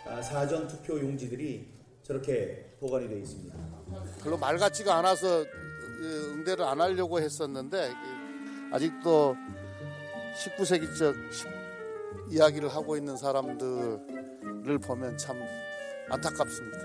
아, 0.05 0.21
사전 0.21 0.67
투표 0.67 0.99
용지들이 0.99 1.73
저렇게 2.03 2.75
보관이 2.79 3.09
되어 3.09 3.17
있습니다. 3.17 3.55
별로 4.21 4.37
말 4.37 4.59
같지가 4.59 4.99
않아서 4.99 5.41
예, 5.41 6.07
응대를 6.31 6.63
안 6.63 6.79
하려고 6.79 7.19
했었는데 7.19 7.91
아직도 8.71 9.35
19세기적 10.35 11.15
이야기를 12.33 12.69
하고 12.69 12.97
있는 12.97 13.15
사람들을 13.15 14.79
보면 14.83 15.17
참 15.19 15.37
안타깝습니다. 16.09 16.79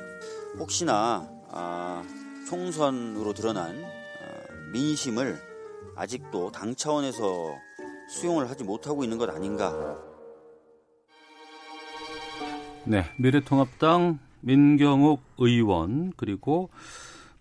혹시나 0.59 1.27
아, 1.49 2.05
총선으로 2.47 3.33
드러난 3.33 3.75
아, 3.83 4.71
민심을 4.73 5.39
아직도 5.97 6.53
당 6.53 6.75
차원에서 6.75 7.57
수용을 8.11 8.51
하지 8.51 8.63
못하고 8.63 9.05
있는 9.05 9.17
것 9.17 9.31
아닌가. 9.31 9.99
네, 12.85 13.05
미래통합당 13.19 14.19
민경욱 14.41 15.23
의원 15.39 16.13
그리고 16.19 16.69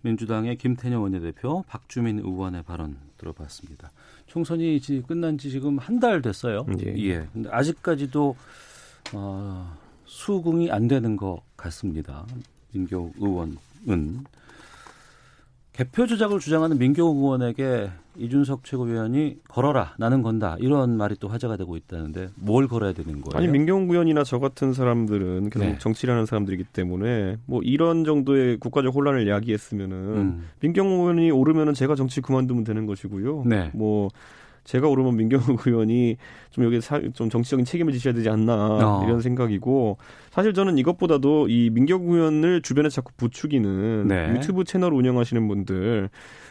민주당의 0.00 0.56
김태년 0.56 1.02
원내대표 1.02 1.62
박주민 1.68 2.18
의원의 2.20 2.62
발언 2.62 3.07
들어봤습니다. 3.18 3.90
총선이 4.26 4.80
끝난 5.06 5.36
지 5.38 5.50
지금 5.50 5.78
한 5.78 6.00
달 6.00 6.22
됐어요. 6.22 6.64
예. 6.84 6.94
예. 6.98 7.28
근데 7.32 7.50
아직까지도 7.50 8.36
어, 9.14 9.76
수긍이 10.04 10.70
안 10.70 10.86
되는 10.88 11.16
것 11.16 11.40
같습니다. 11.56 12.26
민경욱 12.72 13.14
의원은 13.18 14.24
개표 15.78 16.08
조작을 16.08 16.40
주장하는 16.40 16.76
민경욱 16.76 17.18
의원에게 17.18 17.88
이준석 18.16 18.64
최고위원이 18.64 19.36
걸어라 19.46 19.94
나는 19.96 20.22
건다 20.22 20.56
이런 20.58 20.96
말이 20.96 21.14
또 21.20 21.28
화제가 21.28 21.56
되고 21.56 21.76
있다는데 21.76 22.30
뭘 22.34 22.66
걸어야 22.66 22.92
되는 22.92 23.20
거예요? 23.20 23.38
아니 23.38 23.46
민경욱 23.46 23.88
의원이나 23.88 24.24
저 24.24 24.40
같은 24.40 24.72
사람들은 24.72 25.50
계속 25.50 25.64
네. 25.64 25.78
정치를 25.78 26.14
하는 26.14 26.26
사람들이기 26.26 26.64
때문에 26.64 27.36
뭐 27.46 27.60
이런 27.62 28.02
정도의 28.02 28.56
국가적 28.56 28.92
혼란을 28.92 29.28
야기했으면은 29.28 29.96
음. 29.96 30.48
민경욱 30.58 30.98
의원이 30.98 31.30
오르면은 31.30 31.74
제가 31.74 31.94
정치 31.94 32.20
그만두면 32.22 32.64
되는 32.64 32.84
것이고요. 32.84 33.44
네. 33.46 33.70
뭐 33.72 34.08
제가 34.68 34.86
오르면 34.86 35.16
민경욱 35.16 35.64
의원이 35.66 36.18
좀 36.50 36.64
여기 36.64 36.78
사, 36.82 37.00
좀 37.14 37.30
정치적인 37.30 37.64
책임을 37.64 37.94
지셔야 37.94 38.12
되지 38.12 38.28
않나 38.28 38.54
어. 38.54 39.02
이런 39.02 39.22
생각이고 39.22 39.96
사실 40.30 40.52
저는 40.52 40.76
이것보다도 40.76 41.48
이 41.48 41.70
민경욱 41.70 42.10
의원을 42.10 42.60
주변에 42.60 42.90
자꾸 42.90 43.12
부추기는 43.16 44.08
네. 44.08 44.34
유튜브 44.34 44.64
채널 44.64 44.92
운영하시는 44.92 45.48
분들 45.48 46.10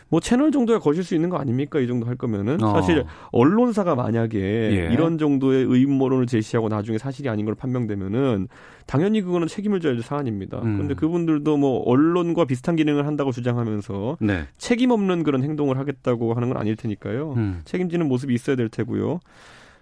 뭐 0.10 0.20
채널 0.20 0.52
정도야 0.52 0.80
거실 0.80 1.04
수 1.04 1.16
있는 1.16 1.30
거 1.30 1.38
아닙니까? 1.38 1.80
이 1.80 1.88
정도 1.88 2.08
할 2.08 2.16
거면은 2.16 2.62
어. 2.64 2.74
사실 2.74 3.06
언론사가 3.32 3.96
만약에 3.96 4.40
예. 4.40 4.94
이런 4.94 5.18
정도의 5.18 5.66
의문론을 5.66 6.28
제시하고 6.28 6.70
나중에 6.70 6.98
사실이 6.98 7.28
아닌 7.30 7.46
걸 7.46 7.56
판명되면은 7.56 8.48
당연히 8.86 9.22
그거는 9.22 9.48
책임을 9.48 9.82
져야 9.82 9.94
될 9.94 10.02
사안입니다. 10.02 10.60
음. 10.60 10.74
그런데 10.76 10.94
그분들도 10.94 11.58
뭐 11.58 11.82
언론과 11.86 12.46
비슷한 12.46 12.76
기능을 12.76 13.06
한다고 13.06 13.32
주장하면서 13.32 14.18
네. 14.22 14.46
책임 14.58 14.92
없는 14.92 15.24
그런 15.24 15.44
행동을 15.44 15.78
하겠다고 15.78 16.34
하는 16.34 16.48
건 16.48 16.58
아닐 16.58 16.76
테니까요. 16.76 17.34
음. 17.36 17.62
책임지는 17.66 18.08
모습이 18.08 18.34
있어야 18.34 18.56
될 18.56 18.70
테고요. 18.70 19.20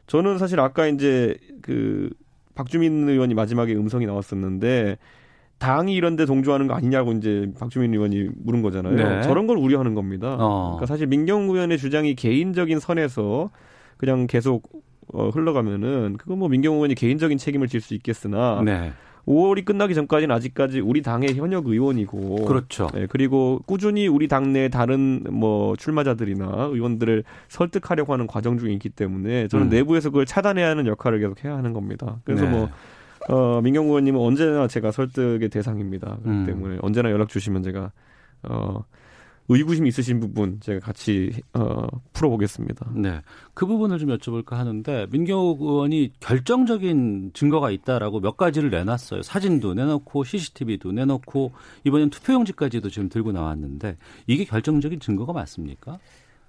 저는 0.08 0.38
사실 0.38 0.60
아까 0.60 0.88
이제 0.88 1.38
그 1.62 2.10
박주민 2.55 3.08
의원이 3.08 3.34
마지막에 3.34 3.74
음성이 3.75 4.05
나왔었는데 4.05 4.98
당이 5.57 5.93
이런데 5.93 6.25
동조하는 6.25 6.67
거 6.67 6.74
아니냐고 6.74 7.12
이제 7.13 7.50
박주민 7.59 7.93
의원이 7.93 8.29
물은 8.43 8.62
거잖아요. 8.62 8.95
네. 8.95 9.21
저런 9.24 9.47
걸 9.47 9.57
우려하는 9.57 9.95
겁니다. 9.95 10.35
어. 10.39 10.75
그러니까 10.75 10.85
사실 10.85 11.07
민경 11.07 11.43
의원의 11.43 11.77
주장이 11.77 12.15
개인적인 12.15 12.79
선에서 12.79 13.50
그냥 13.97 14.27
계속 14.27 14.63
어, 15.13 15.29
흘러가면은 15.29 16.17
그건 16.17 16.39
뭐 16.39 16.50
민경 16.50 16.74
의원이 16.75 16.95
개인적인 16.95 17.38
책임을 17.38 17.67
질 17.67 17.79
수 17.81 17.93
있겠으나 17.93 18.62
네. 18.65 18.91
5월이 19.27 19.65
끝나기 19.65 19.95
전까지는 19.95 20.35
아직까지 20.35 20.81
우리 20.81 21.01
당의 21.01 21.33
현역 21.35 21.65
의원이고 21.67 22.45
그렇죠. 22.45 22.89
네, 22.93 23.07
그리고 23.09 23.59
꾸준히 23.65 24.07
우리 24.07 24.27
당내 24.27 24.69
다른 24.69 25.24
뭐 25.31 25.75
출마자들이나 25.77 26.69
의원들을 26.71 27.24
설득하려고 27.47 28.13
하는 28.13 28.27
과정 28.27 28.59
중에 28.59 28.71
있기 28.74 28.89
때문에 28.89 29.47
저는 29.47 29.67
음. 29.67 29.69
내부에서 29.69 30.09
그걸 30.12 30.27
차단해야 30.27 30.69
하는 30.69 30.85
역할을 30.85 31.19
계속 31.19 31.43
해야 31.43 31.55
하는 31.57 31.74
겁니다. 31.74 32.17
그래서 32.24 32.45
네. 32.45 32.51
뭐 32.51 32.69
어, 33.29 33.62
민경 33.62 33.86
의원님은 33.86 34.20
언제나 34.20 34.67
제가 34.67 34.91
설득의 34.91 35.50
대상입니다. 35.50 36.17
그렇기 36.24 36.29
음. 36.29 36.46
때문에 36.46 36.77
언제나 36.82 37.12
연락 37.12 37.29
주시면 37.29 37.63
제가 37.63 37.91
어, 38.44 38.84
의구심 39.48 39.86
있으신 39.86 40.20
부분 40.20 40.60
제가 40.60 40.79
같이 40.79 41.32
어, 41.53 41.88
풀어보겠습니다. 42.13 42.91
네. 42.96 43.22
그 43.53 43.65
부분을 43.65 44.00
좀 44.00 44.10
여쭤볼까 44.10 44.51
하는데 44.51 45.08
민경욱 45.12 45.62
의원이 45.62 46.13
결정적인 46.20 47.32
증거가 47.34 47.70
있다라고 47.70 48.20
몇 48.22 48.38
가지를 48.38 48.72
내놨어요. 48.72 49.22
사진도 49.22 49.74
내놓고 49.74 50.24
CCTV도 50.24 50.91
내놓고 50.91 51.51
이번엔 51.84 52.10
투표용지까지도 52.10 52.89
지금 52.89 53.10
들고 53.10 53.32
나왔는데 53.32 53.98
이게 54.27 54.46
결정적인 54.46 55.00
증거가 55.00 55.34
맞습니까? 55.34 56.00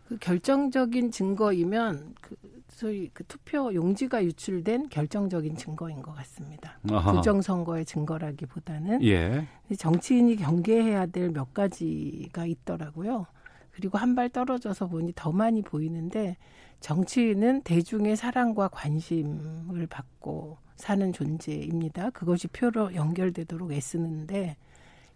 그 0.06 0.16
결정적인 0.18 1.10
증거이면 1.10 2.14
그 2.20 2.36
소위 2.68 3.08
그 3.14 3.24
투표 3.24 3.72
용지가 3.72 4.22
유출된 4.24 4.88
결정적인 4.90 5.56
증거인 5.56 6.02
것 6.02 6.14
같습니다. 6.14 6.78
아하. 6.90 7.12
부정선거의 7.12 7.84
증거라기보다는 7.86 9.02
예. 9.04 9.46
정치인이 9.76 10.36
경계해야 10.36 11.06
될 11.06 11.30
몇 11.30 11.54
가지가 11.54 12.44
있더라고요. 12.46 13.26
그리고 13.72 13.98
한 13.98 14.14
발 14.14 14.28
떨어져서 14.28 14.88
보니 14.88 15.12
더 15.14 15.32
많이 15.32 15.62
보이는데 15.62 16.36
정치인은 16.80 17.62
대중의 17.62 18.16
사랑과 18.16 18.68
관심을 18.68 19.86
받고 19.88 20.58
사는 20.76 21.12
존재입니다. 21.12 22.10
그것이 22.10 22.48
표로 22.48 22.94
연결되도록 22.94 23.72
애쓰는데 23.72 24.56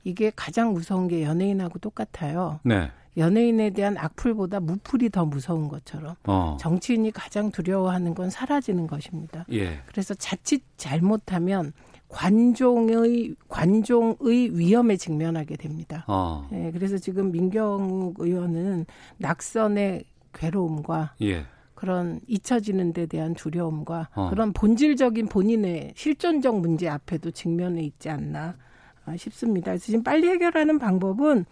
이게 0.05 0.33
가장 0.35 0.73
무서운 0.73 1.09
게 1.09 1.23
연예인하고 1.23 1.79
똑같아요. 1.79 2.61
네. 2.63 2.91
연예인에 3.17 3.71
대한 3.71 3.99
악플보다 3.99 4.61
무플이 4.61 5.11
더 5.11 5.25
무서운 5.25 5.69
것처럼 5.69 6.15
어. 6.25 6.57
정치인이 6.61 7.11
가장 7.11 7.51
두려워하는 7.51 8.15
건 8.15 8.31
사라지는 8.31 8.87
것입니다. 8.87 9.45
예. 9.53 9.81
그래서 9.87 10.15
자칫 10.15 10.63
잘못하면 10.77 11.73
관종의 12.09 13.35
관종의 13.49 14.59
위험에 14.59 14.97
직면하게 14.97 15.57
됩니다. 15.57 16.05
어. 16.09 16.49
예, 16.53 16.71
그래서 16.73 16.99
지금 16.99 17.31
민경욱 17.31 18.17
의원은 18.19 18.87
낙선의 19.19 20.05
괴로움과 20.33 21.15
예. 21.23 21.47
그런 21.75 22.21
잊혀지는 22.27 22.93
데 22.93 23.07
대한 23.07 23.35
두려움과 23.35 24.09
어. 24.15 24.29
그런 24.31 24.53
본질적인 24.53 25.29
본인의 25.29 25.95
실존적 25.97 26.61
문제 26.61 26.89
앞에도 26.89 27.31
직면해 27.31 27.83
있지 27.83 28.11
않나 28.11 28.41
아, 28.41 28.55
싶습니다. 29.17 29.73
그래서 29.73 29.87
지금 29.87 30.03
빨리 30.03 30.29
해결하는 30.29 30.79
방법은 30.79 31.45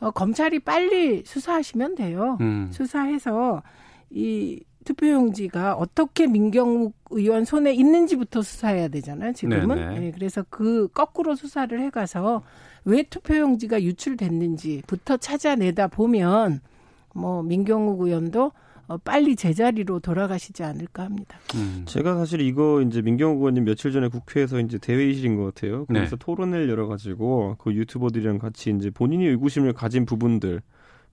어, 0.00 0.10
검찰이 0.10 0.60
빨리 0.60 1.22
수사하시면 1.24 1.96
돼요. 1.96 2.38
음. 2.40 2.70
수사해서 2.72 3.62
이 4.10 4.62
투표용지가 4.84 5.74
어떻게 5.74 6.26
민경욱 6.26 6.94
의원 7.10 7.44
손에 7.44 7.74
있는지부터 7.74 8.42
수사해야 8.42 8.88
되잖아요. 8.88 9.32
지금은. 9.32 9.76
네네. 9.76 10.06
예, 10.06 10.10
그래서 10.12 10.44
그 10.48 10.88
거꾸로 10.88 11.34
수사를 11.34 11.78
해가서 11.78 12.42
왜 12.84 13.02
투표용지가 13.02 13.82
유출됐는지부터 13.82 15.18
찾아내다 15.18 15.88
보면 15.88 16.60
뭐 17.14 17.42
민경욱 17.42 18.00
의원도 18.00 18.44
어, 18.44 18.52
빨리 18.96 19.36
제자리로 19.36 20.00
돌아가시지 20.00 20.62
않을까 20.62 21.04
합니다. 21.04 21.38
음. 21.54 21.82
제가 21.86 22.16
사실 22.16 22.40
이거 22.40 22.80
이제 22.80 23.02
민경욱 23.02 23.38
의원님 23.38 23.64
며칠 23.64 23.92
전에 23.92 24.08
국회에서 24.08 24.60
이제 24.60 24.78
대회의실인 24.78 25.36
것 25.36 25.54
같아요. 25.54 25.80
네. 25.90 26.00
그래서 26.00 26.16
토론회를 26.16 26.68
열어가지고 26.70 27.56
그 27.58 27.74
유튜버들이랑 27.74 28.38
같이 28.38 28.70
이제 28.70 28.90
본인이 28.90 29.26
의구심을 29.26 29.74
가진 29.74 30.06
부분들 30.06 30.62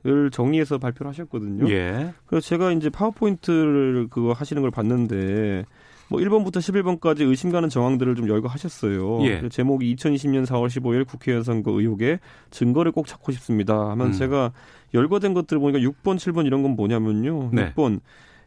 을 0.07 0.29
정리해서 0.29 0.77
발표를 0.77 1.09
하셨거든요. 1.09 1.67
예. 1.71 2.13
그래서 2.27 2.47
제가 2.47 2.71
이제 2.73 2.91
파워포인트를 2.91 4.07
그거 4.11 4.33
하시는 4.33 4.61
걸 4.61 4.69
봤는데 4.69 5.65
뭐 6.09 6.19
1번부터 6.19 6.57
11번까지 6.57 7.21
의심 7.21 7.49
가는 7.49 7.67
정황들을 7.69 8.13
좀 8.15 8.29
열거하셨어요. 8.29 9.23
예. 9.25 9.39
그 9.41 9.49
제목이 9.49 9.95
2020년 9.95 10.45
4월 10.45 10.67
15일 10.67 11.07
국회의원 11.07 11.43
선거 11.43 11.71
의혹에 11.71 12.19
증거를 12.51 12.91
꼭 12.91 13.07
찾고 13.07 13.31
싶습니다. 13.31 13.89
하면 13.91 14.07
음. 14.07 14.11
제가 14.11 14.51
열거된 14.95 15.33
것들 15.33 15.57
을 15.57 15.59
보니까 15.61 15.79
6번, 15.79 16.15
7번 16.15 16.45
이런 16.45 16.63
건 16.63 16.75
뭐냐면요. 16.75 17.49
네. 17.53 17.73
6번 17.73 17.99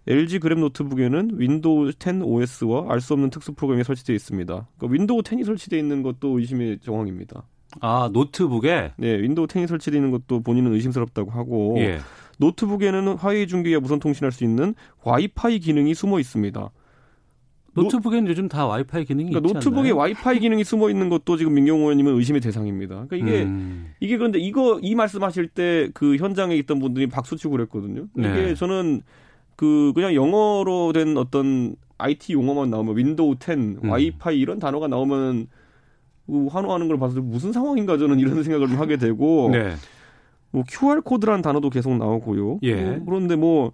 LG 0.06 0.38
그램 0.38 0.60
노트북에는 0.60 1.32
윈도우 1.34 1.92
10 1.98 2.22
OS와 2.22 2.86
알 2.88 3.00
수 3.00 3.12
없는 3.12 3.30
특수 3.30 3.52
프로그램이 3.52 3.84
설치되어 3.84 4.16
있습니다. 4.16 4.66
그러니까 4.78 4.92
윈도우 4.92 5.20
10이 5.20 5.44
설치되어 5.44 5.78
있는 5.78 6.02
것도 6.02 6.38
의심의 6.38 6.78
정황입니다. 6.80 7.42
아 7.80 8.08
노트북에 8.12 8.92
네, 8.96 9.20
윈도우 9.20 9.46
10이 9.46 9.66
설치되어 9.66 9.98
있는 9.98 10.10
것도 10.10 10.40
본인은 10.40 10.72
의심스럽다고 10.72 11.30
하고 11.30 11.76
예. 11.78 11.98
노트북에는 12.38 13.16
화웨이 13.16 13.46
중계기와 13.46 13.80
무선 13.80 13.98
통신할 13.98 14.32
수 14.32 14.44
있는 14.44 14.74
와이파이 15.04 15.58
기능이 15.58 15.94
숨어 15.94 16.18
있습니다. 16.20 16.70
노트북에는 17.82 18.28
요즘 18.28 18.48
다 18.48 18.66
와이파이 18.66 19.04
기능이 19.04 19.30
그러니까 19.30 19.52
노트북에 19.52 19.80
않나요? 19.80 19.96
와이파이 19.96 20.38
기능이 20.40 20.64
숨어 20.64 20.90
있는 20.90 21.08
것도 21.08 21.36
지금 21.36 21.54
민경욱 21.54 21.82
의원님은 21.82 22.14
의심의 22.16 22.40
대상입니다. 22.40 23.06
그러니까 23.08 23.16
이게 23.16 23.42
음. 23.44 23.92
이게 24.00 24.16
그런데 24.16 24.38
이거 24.38 24.78
이 24.82 24.94
말씀하실 24.94 25.48
때 25.48 25.78
그 25.94 26.16
현장에 26.16 26.54
있던 26.56 26.78
분들이 26.78 27.06
박수 27.06 27.36
치고 27.36 27.52
그랬거든요. 27.52 28.06
이게 28.16 28.28
네. 28.28 28.54
저는 28.54 29.02
그 29.56 29.92
그냥 29.94 30.14
영어로 30.14 30.92
된 30.92 31.16
어떤 31.16 31.74
IT 31.98 32.32
용어만 32.32 32.70
나오면 32.70 32.96
윈도우 32.96 33.36
10, 33.40 33.50
음. 33.82 33.90
와이파이 33.90 34.38
이런 34.38 34.58
단어가 34.58 34.86
나오면 34.86 35.48
그 36.26 36.46
환호하는 36.46 36.88
걸 36.88 36.98
봐서 36.98 37.20
무슨 37.20 37.52
상황인가 37.52 37.98
저는 37.98 38.20
이런 38.20 38.42
생각을 38.42 38.68
좀 38.68 38.78
하게 38.78 38.96
되고 38.96 39.50
네. 39.52 39.74
뭐 40.50 40.62
QR 40.68 41.00
코드라는 41.02 41.42
단어도 41.42 41.70
계속 41.70 41.96
나오고요. 41.96 42.60
예. 42.62 42.82
뭐 42.82 43.04
그런데 43.06 43.36
뭐 43.36 43.72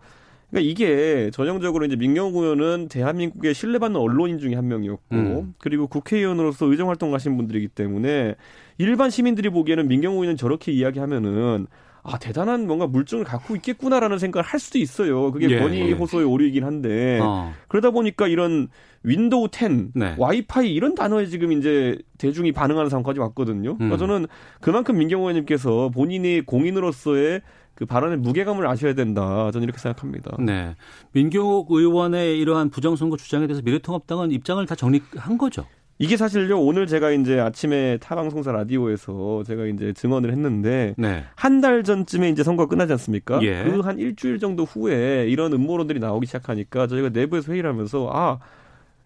그러니까 0.54 0.60
이게 0.60 1.30
전형적으로 1.32 1.84
이제 1.84 1.96
민경욱 1.96 2.40
의원은 2.40 2.86
대한민국의 2.88 3.54
신뢰받는 3.54 4.00
언론인 4.00 4.38
중에 4.38 4.54
한 4.54 4.68
명이었고 4.68 5.16
음. 5.16 5.54
그리고 5.58 5.88
국회의원으로서 5.88 6.66
의정 6.66 6.88
활동하신 6.90 7.36
분들이기 7.36 7.68
때문에 7.68 8.36
일반 8.78 9.10
시민들이 9.10 9.50
보기에는 9.50 9.88
민경욱 9.88 10.22
의원은 10.22 10.36
저렇게 10.36 10.70
이야기하면은 10.70 11.66
아 12.04 12.18
대단한 12.18 12.66
뭔가 12.66 12.86
물증을 12.86 13.24
갖고 13.24 13.56
있겠구나라는 13.56 14.18
생각을 14.18 14.44
할 14.44 14.60
수도 14.60 14.78
있어요. 14.78 15.32
그게 15.32 15.48
예, 15.50 15.58
권위 15.58 15.80
예. 15.80 15.92
호소의 15.92 16.24
오류이긴 16.26 16.62
한데 16.62 17.18
어. 17.20 17.52
그러다 17.66 17.90
보니까 17.90 18.28
이런 18.28 18.68
윈도우 19.02 19.48
10, 19.50 19.92
네. 19.94 20.14
와이파이 20.18 20.72
이런 20.72 20.94
단어에 20.94 21.26
지금 21.26 21.50
이제 21.52 21.98
대중이 22.18 22.52
반응하는 22.52 22.90
상황까지 22.90 23.20
왔거든요. 23.20 23.76
그러니까 23.76 23.96
음. 23.96 23.98
저는 23.98 24.26
그만큼 24.60 24.98
민경욱 24.98 25.24
의원님께서 25.24 25.90
본인이 25.90 26.42
공인으로서의 26.42 27.40
그 27.74 27.86
발언의 27.86 28.18
무게감을 28.18 28.66
아셔야 28.66 28.94
된다. 28.94 29.50
저는 29.50 29.64
이렇게 29.64 29.78
생각합니다. 29.78 30.36
네. 30.38 30.74
민경욱 31.12 31.70
의원의 31.70 32.38
이러한 32.38 32.70
부정선거 32.70 33.16
주장에 33.16 33.46
대해서 33.46 33.62
미래통합당은 33.64 34.30
입장을 34.30 34.64
다 34.66 34.74
정리한 34.74 35.38
거죠. 35.38 35.66
이게 35.98 36.16
사실요 36.16 36.60
오늘 36.60 36.88
제가 36.88 37.12
이제 37.12 37.38
아침에 37.38 37.98
타 37.98 38.16
방송사 38.16 38.50
라디오에서 38.50 39.44
제가 39.46 39.66
이제 39.66 39.92
증언을 39.92 40.32
했는데 40.32 40.94
네. 40.98 41.24
한달 41.36 41.84
전쯤에 41.84 42.30
이제 42.30 42.42
선거가 42.42 42.68
끝나지 42.68 42.92
않습니까? 42.92 43.40
예. 43.42 43.62
그한 43.62 43.98
일주일 44.00 44.40
정도 44.40 44.64
후에 44.64 45.26
이런 45.28 45.52
음모론들이 45.52 46.00
나오기 46.00 46.26
시작하니까 46.26 46.88
저희가 46.88 47.10
내부에서 47.10 47.52
회의를 47.52 47.70
하면서 47.70 48.10
아 48.12 48.38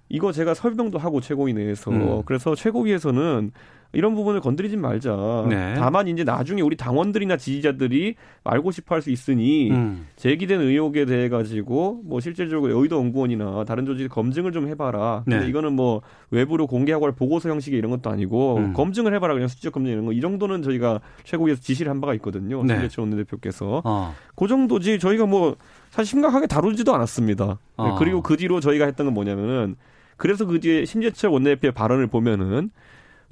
이거 0.08 0.32
제가 0.32 0.54
설명도 0.54 0.98
하고 0.98 1.20
최고위 1.20 1.52
내에서 1.52 1.90
음. 1.90 2.22
그래서 2.24 2.54
최고위에서는 2.54 3.50
이런 3.92 4.14
부분을 4.14 4.40
건드리지 4.40 4.76
말자. 4.76 5.46
네. 5.48 5.74
다만 5.78 6.08
이제 6.08 6.22
나중에 6.22 6.60
우리 6.60 6.76
당원들이나 6.76 7.38
지지자들이 7.38 8.16
알고 8.44 8.70
싶어 8.70 8.94
할 8.94 9.02
수 9.02 9.10
있으니 9.10 9.70
음. 9.70 10.06
제기된 10.16 10.60
의혹에 10.60 11.06
대해 11.06 11.28
가지고 11.30 12.02
뭐 12.04 12.20
실질적으로 12.20 12.72
여의도 12.76 12.96
연구원이나 12.96 13.64
다른 13.64 13.86
조직 13.86 14.08
검증을 14.08 14.52
좀 14.52 14.68
해봐라. 14.68 15.22
근데 15.24 15.40
네. 15.40 15.48
이거는 15.48 15.72
뭐 15.72 16.02
외부로 16.30 16.66
공개하고 16.66 17.06
할 17.06 17.12
보고서 17.12 17.48
형식의 17.48 17.78
이런 17.78 17.90
것도 17.90 18.10
아니고 18.10 18.56
음. 18.58 18.72
검증을 18.74 19.14
해봐라 19.14 19.32
그냥 19.34 19.48
수적 19.48 19.72
검증 19.72 19.92
이런 19.92 20.04
거 20.04 20.12
이 20.12 20.20
정도는 20.20 20.62
저희가 20.62 21.00
최고위에서 21.24 21.60
지시를 21.62 21.90
한 21.90 22.00
바가 22.00 22.12
있거든요. 22.14 22.62
네. 22.64 22.74
신재철 22.74 23.02
원내대표께서 23.04 23.82
어. 23.84 24.14
그 24.36 24.48
정도지 24.48 24.98
저희가 24.98 25.24
뭐 25.26 25.56
사실 25.90 26.10
심각하게 26.10 26.46
다루지도 26.46 26.94
않았습니다. 26.94 27.58
어. 27.76 27.94
그리고 27.98 28.20
그 28.22 28.36
뒤로 28.36 28.60
저희가 28.60 28.84
했던 28.84 29.06
건 29.06 29.14
뭐냐면은 29.14 29.76
그래서 30.16 30.44
그 30.44 30.58
뒤에 30.60 30.84
심재철 30.84 31.30
원내대표의 31.30 31.72
발언을 31.72 32.08
보면은 32.08 32.70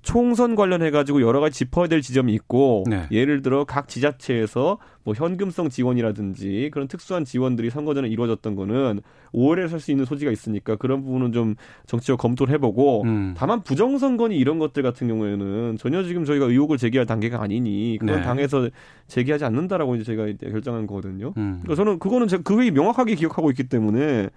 총선 0.06 0.54
관련해 0.54 0.92
가지고 0.92 1.20
여러 1.20 1.40
가지 1.40 1.58
짚어야 1.58 1.88
될 1.88 2.00
지점이 2.00 2.32
있고 2.34 2.84
네. 2.88 3.08
예를 3.10 3.42
들어 3.42 3.64
각 3.64 3.88
지자체에서 3.88 4.78
뭐 5.02 5.14
현금성 5.14 5.68
지원이라든지 5.68 6.70
그런 6.72 6.86
특수한 6.86 7.24
지원들이 7.24 7.70
선거 7.70 7.92
전에 7.92 8.06
이루어졌던 8.06 8.54
거는 8.54 9.00
5월에 9.34 9.68
살수 9.68 9.90
있는 9.90 10.04
소지가 10.04 10.30
있으니까 10.30 10.76
그런 10.76 11.02
부분은 11.02 11.32
좀 11.32 11.56
정치적 11.86 12.20
검토를 12.20 12.54
해보고 12.54 13.02
음. 13.02 13.34
다만 13.36 13.64
부정선거니 13.64 14.36
이런 14.36 14.60
것들 14.60 14.84
같은 14.84 15.08
경우에는 15.08 15.76
전혀 15.76 16.04
지금 16.04 16.24
저희가 16.24 16.46
의혹을 16.46 16.78
제기할 16.78 17.04
단계가 17.04 17.42
아니니 17.42 17.98
그건 17.98 18.16
네. 18.16 18.22
당에서 18.22 18.70
제기하지 19.08 19.44
않는다라고 19.44 19.96
이제 19.96 20.04
저희가 20.04 20.28
이제 20.28 20.48
결정한 20.48 20.86
거거든요. 20.86 21.34
음. 21.36 21.62
그러니까 21.64 21.74
저는 21.74 21.98
그거는 21.98 22.28
제가 22.28 22.44
그 22.44 22.60
회의 22.60 22.70
명확하게 22.70 23.16
기억하고 23.16 23.50
있기 23.50 23.64
때문에 23.64 24.28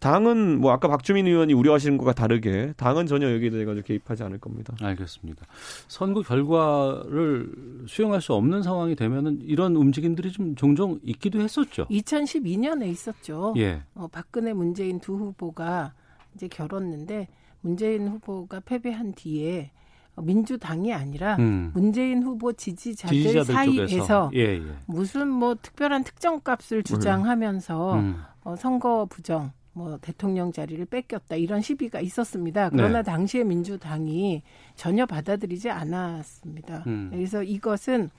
당은 0.00 0.60
뭐 0.60 0.72
아까 0.72 0.88
박주민 0.88 1.26
의원이 1.26 1.52
우려하시는 1.52 1.98
것과 1.98 2.12
다르게 2.12 2.72
당은 2.76 3.06
전혀 3.06 3.32
여기에 3.32 3.50
대해 3.50 3.64
가지고 3.64 3.84
개입하지 3.86 4.22
않을 4.24 4.38
겁니다. 4.38 4.74
알겠습니다. 4.80 5.46
선거 5.88 6.22
결과를 6.22 7.50
수용할 7.86 8.20
수 8.20 8.34
없는 8.34 8.62
상황이 8.62 8.94
되면은 8.94 9.40
이런 9.42 9.74
움직임들이 9.74 10.32
좀 10.32 10.54
종종 10.54 11.00
있기도 11.02 11.40
했었죠. 11.40 11.86
2012년에 11.86 12.86
있었죠. 12.86 13.54
예. 13.56 13.82
어, 13.94 14.06
박근혜 14.06 14.52
문재인 14.52 15.00
두 15.00 15.16
후보가 15.16 15.92
이제 16.34 16.46
결었는데 16.46 17.28
문재인 17.60 18.06
후보가 18.08 18.60
패배한 18.60 19.14
뒤에 19.14 19.72
어, 20.14 20.22
민주당이 20.22 20.92
아니라 20.92 21.36
음. 21.36 21.70
문재인 21.74 22.22
후보 22.22 22.52
지지자들, 22.52 23.16
지지자들 23.16 23.54
사이에서 23.54 24.30
예, 24.34 24.58
예. 24.58 24.62
무슨 24.86 25.28
뭐 25.28 25.56
특별한 25.60 26.04
특정값을 26.04 26.82
주장하면서 26.82 27.94
음. 27.94 28.22
어, 28.42 28.56
선거 28.56 29.06
부정, 29.06 29.52
뭐 29.78 29.96
대통령 30.02 30.50
자리를 30.50 30.84
뺏겼다 30.86 31.36
이런 31.36 31.62
시비가 31.62 32.00
있었습니다. 32.00 32.70
그러나 32.70 32.98
네. 32.98 33.02
당시에 33.04 33.44
민주당이 33.44 34.42
전혀 34.74 35.06
받아들이지 35.06 35.70
않았습니다. 35.70 36.82
음. 36.88 37.10
그래서 37.12 37.44
이것은 37.44 38.10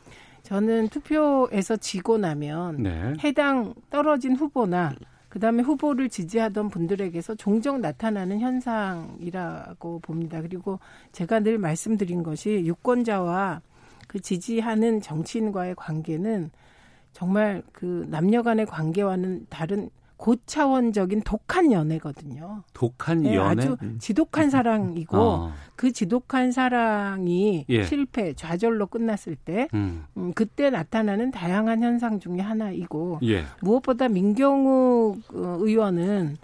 저는 0.43 0.87
투표에서 0.87 1.75
지고 1.75 2.17
나면 2.17 2.83
네. 2.83 3.13
해당 3.21 3.73
떨어진 3.89 4.37
후보나 4.37 4.95
그다음에 5.27 5.61
후보를 5.61 6.09
지지하던 6.09 6.69
분들에게서 6.69 7.35
종종 7.35 7.81
나타나는 7.81 8.39
현상이라고 8.39 9.99
봅니다. 9.99 10.41
그리고 10.41 10.79
제가 11.11 11.41
늘 11.41 11.57
말씀드린 11.57 12.23
것이 12.23 12.63
유권자와 12.65 13.61
그 14.07 14.21
지지하는 14.21 15.01
정치인과의 15.01 15.75
관계는 15.75 16.51
정말 17.11 17.63
그 17.73 18.07
남녀 18.09 18.41
간의 18.43 18.65
관계와는 18.65 19.47
다른 19.49 19.89
고차원적인 20.19 21.21
독한 21.21 21.71
연애거든요. 21.71 22.63
독한 22.73 23.21
네, 23.21 23.36
연애. 23.36 23.63
아주 23.63 23.77
지독한 23.99 24.49
사랑이고 24.49 25.17
어. 25.17 25.53
그 25.77 25.93
지독한 25.93 26.51
사랑이 26.51 27.65
예. 27.69 27.84
실패, 27.84 28.34
좌절로 28.34 28.88
끝났을 28.88 29.38
때 29.38 29.69
음. 29.73 30.03
음, 30.17 30.34
그때 30.36 30.69
나타나는 30.69 31.32
다양한 31.32 31.82
현상 31.82 32.19
중에 32.19 32.39
하나이고 32.39 33.19
예. 33.23 33.45
무엇보다 33.62 34.10
민경욱 34.10 35.21
어, 35.34 35.58
의원은 35.62 36.36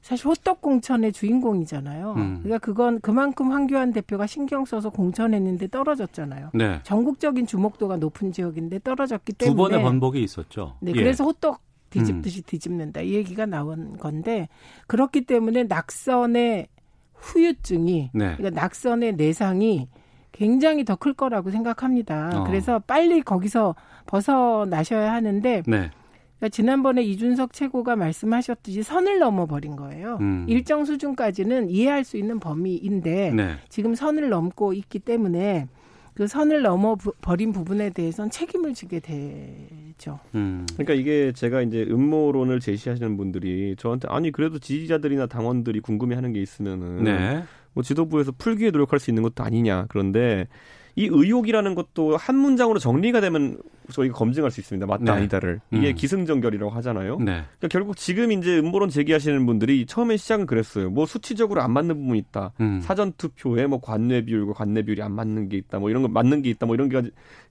사실 0.00 0.26
호떡 0.26 0.60
공천의 0.60 1.12
주인공이잖아요. 1.12 2.12
음. 2.12 2.40
그러니까 2.42 2.58
그건 2.58 3.00
그만큼 3.00 3.50
황교안 3.50 3.92
대표가 3.92 4.28
신경 4.28 4.64
써서 4.64 4.90
공천했는데 4.90 5.68
떨어졌잖아요. 5.68 6.50
네. 6.54 6.78
전국적인 6.84 7.48
주목도가 7.48 7.96
높은 7.96 8.30
지역인데 8.30 8.78
떨어졌기 8.84 9.32
두 9.32 9.46
때문에 9.46 9.56
번의 9.56 9.82
번복이 9.82 10.22
있었죠. 10.22 10.76
네, 10.80 10.92
예. 10.94 11.00
그래서 11.00 11.24
호떡 11.24 11.73
뒤집듯이 11.98 12.42
뒤집는다 12.42 13.00
이 13.02 13.14
얘기가 13.14 13.46
나온 13.46 13.96
건데 13.98 14.48
그렇기 14.86 15.22
때문에 15.22 15.64
낙선의 15.64 16.68
후유증이 17.14 18.10
네. 18.12 18.36
그러니까 18.36 18.60
낙선의 18.60 19.14
내상이 19.16 19.88
굉장히 20.32 20.84
더 20.84 20.96
클 20.96 21.14
거라고 21.14 21.50
생각합니다. 21.50 22.40
어. 22.40 22.44
그래서 22.44 22.80
빨리 22.80 23.22
거기서 23.22 23.74
벗어나셔야 24.06 25.12
하는데 25.12 25.62
네. 25.66 25.90
그러니까 26.38 26.48
지난번에 26.50 27.02
이준석 27.02 27.52
최고가 27.52 27.94
말씀하셨듯이 27.96 28.82
선을 28.82 29.20
넘어버린 29.20 29.76
거예요. 29.76 30.18
음. 30.20 30.44
일정 30.48 30.84
수준까지는 30.84 31.70
이해할 31.70 32.02
수 32.04 32.16
있는 32.16 32.40
범위인데 32.40 33.30
네. 33.32 33.56
지금 33.68 33.94
선을 33.94 34.28
넘고 34.28 34.72
있기 34.72 34.98
때문에 34.98 35.68
그 36.14 36.28
선을 36.28 36.62
넘어 36.62 36.96
버린 37.20 37.52
부분에 37.52 37.90
대해서는 37.90 38.30
책임을 38.30 38.72
지게 38.72 39.00
되죠. 39.00 40.20
음. 40.34 40.64
그러니까 40.74 40.94
이게 40.94 41.32
제가 41.32 41.62
이제 41.62 41.84
음모론을 41.90 42.60
제시하시는 42.60 43.16
분들이 43.16 43.74
저한테 43.76 44.06
아니 44.08 44.30
그래도 44.30 44.58
지지자들이나 44.58 45.26
당원들이 45.26 45.80
궁금해하는 45.80 46.32
게 46.32 46.40
있으면은 46.40 47.04
네. 47.04 47.42
뭐 47.72 47.82
지도부에서 47.82 48.32
풀기에 48.38 48.70
노력할 48.70 49.00
수 49.00 49.10
있는 49.10 49.24
것도 49.24 49.42
아니냐 49.42 49.86
그런데 49.88 50.46
이 50.94 51.06
의혹이라는 51.10 51.74
것도 51.74 52.16
한 52.16 52.36
문장으로 52.36 52.78
정리가 52.78 53.20
되면 53.20 53.58
저희가 53.90 54.14
검증할 54.14 54.50
수 54.50 54.60
있습니다. 54.60 54.86
맞다 54.86 55.04
네. 55.04 55.10
아니다를 55.12 55.60
이게 55.70 55.90
음. 55.90 55.94
기승전결이라고 55.94 56.70
하잖아요. 56.72 57.18
네. 57.18 57.24
그러니까 57.58 57.68
결국 57.70 57.96
지금 57.96 58.32
이제 58.32 58.58
음모론 58.58 58.88
제기하시는 58.88 59.44
분들이 59.46 59.86
처음에 59.86 60.16
시작은 60.16 60.46
그랬어요. 60.46 60.90
뭐 60.90 61.06
수치적으로 61.06 61.62
안 61.62 61.72
맞는 61.72 61.96
부분이 61.96 62.18
있다. 62.18 62.52
음. 62.60 62.80
사전 62.82 63.12
투표에 63.16 63.66
뭐 63.66 63.80
관내 63.80 64.24
비율과 64.24 64.52
관내 64.54 64.82
비율이 64.82 65.02
안 65.02 65.12
맞는 65.12 65.48
게 65.48 65.56
있다. 65.56 65.78
뭐 65.78 65.90
이런 65.90 66.02
거 66.02 66.08
맞는 66.08 66.42
게 66.42 66.50
있다. 66.50 66.66
뭐 66.66 66.74
이런 66.74 66.88
게 66.88 67.02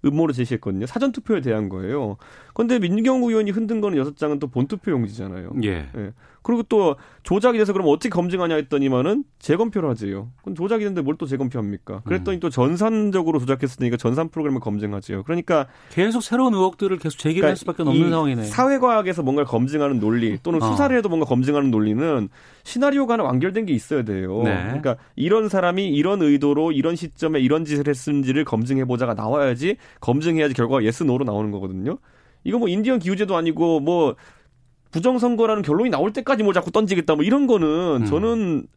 음모로 0.05 0.33
제시했거든요. 0.33 0.85
사전 0.85 1.11
투표에 1.11 1.41
대한 1.41 1.69
거예요. 1.69 2.17
근데 2.53 2.77
민경우 2.79 3.29
의원이 3.29 3.51
흔든 3.51 3.79
거는 3.81 3.97
여섯 3.97 4.17
장은 4.17 4.39
또 4.39 4.47
본투표 4.47 4.91
용지잖아요. 4.91 5.53
예. 5.63 5.89
예. 5.95 6.11
그리고 6.41 6.61
또 6.63 6.97
조작이 7.23 7.57
돼서 7.57 7.71
그럼 7.71 7.87
어떻게 7.87 8.09
검증하냐 8.09 8.55
했더니만은 8.55 9.23
재검표를 9.39 9.89
하지요. 9.89 10.29
그럼 10.41 10.55
조작이 10.55 10.83
됐는데 10.83 11.01
뭘 11.01 11.13
또 11.17 11.27
재검표합니까? 11.27 12.01
그랬더니 12.05 12.39
또 12.39 12.49
전산적으로 12.49 13.37
조작했으니까 13.39 13.97
전산 13.97 14.29
프로그램을 14.29 14.59
검증하지요. 14.61 15.23
그러니까 15.23 15.67
계속 15.91 16.22
새로운 16.23 16.53
의혹들을 16.53 16.97
계속 16.97 17.17
제기를 17.17 17.41
그러니까 17.41 17.49
할 17.49 17.57
수밖에 17.57 17.83
없는 17.83 17.95
이 17.95 18.09
상황이네요. 18.09 18.45
사회과학에서 18.45 19.21
뭔가를 19.23 19.45
검증하는 19.45 19.99
논리 19.99 20.37
또는 20.41 20.61
어. 20.61 20.71
수사를 20.71 20.95
해도 20.97 21.09
뭔가 21.09 21.25
검증하는 21.25 21.69
논리는 21.69 22.29
시나리오가 22.63 23.13
하나 23.13 23.23
완결된 23.23 23.65
게 23.65 23.73
있어야 23.73 24.03
돼요. 24.03 24.41
네. 24.43 24.55
그러니까 24.63 24.95
이런 25.15 25.49
사람이 25.49 25.89
이런 25.89 26.21
의도로 26.21 26.71
이런 26.71 26.95
시점에 26.95 27.39
이런 27.39 27.65
짓을 27.65 27.85
했는지를 27.87 28.45
검증해 28.45 28.85
보자가 28.85 29.13
나와야지 29.13 29.77
검증해야지 29.99 30.53
결과가 30.53 30.83
yes 30.83 31.03
no로 31.03 31.25
나오는 31.25 31.51
거거든요. 31.51 31.97
이거 32.43 32.57
뭐 32.57 32.67
인디언 32.67 32.99
기우제도 32.99 33.35
아니고 33.35 33.79
뭐 33.81 34.15
부정선거라는 34.91 35.63
결론이 35.63 35.89
나올 35.89 36.13
때까지 36.13 36.43
뭐 36.43 36.53
자꾸 36.53 36.71
던지겠다 36.71 37.15
뭐 37.15 37.23
이런 37.23 37.47
거는 37.47 38.01
음. 38.01 38.05
저는 38.05 38.67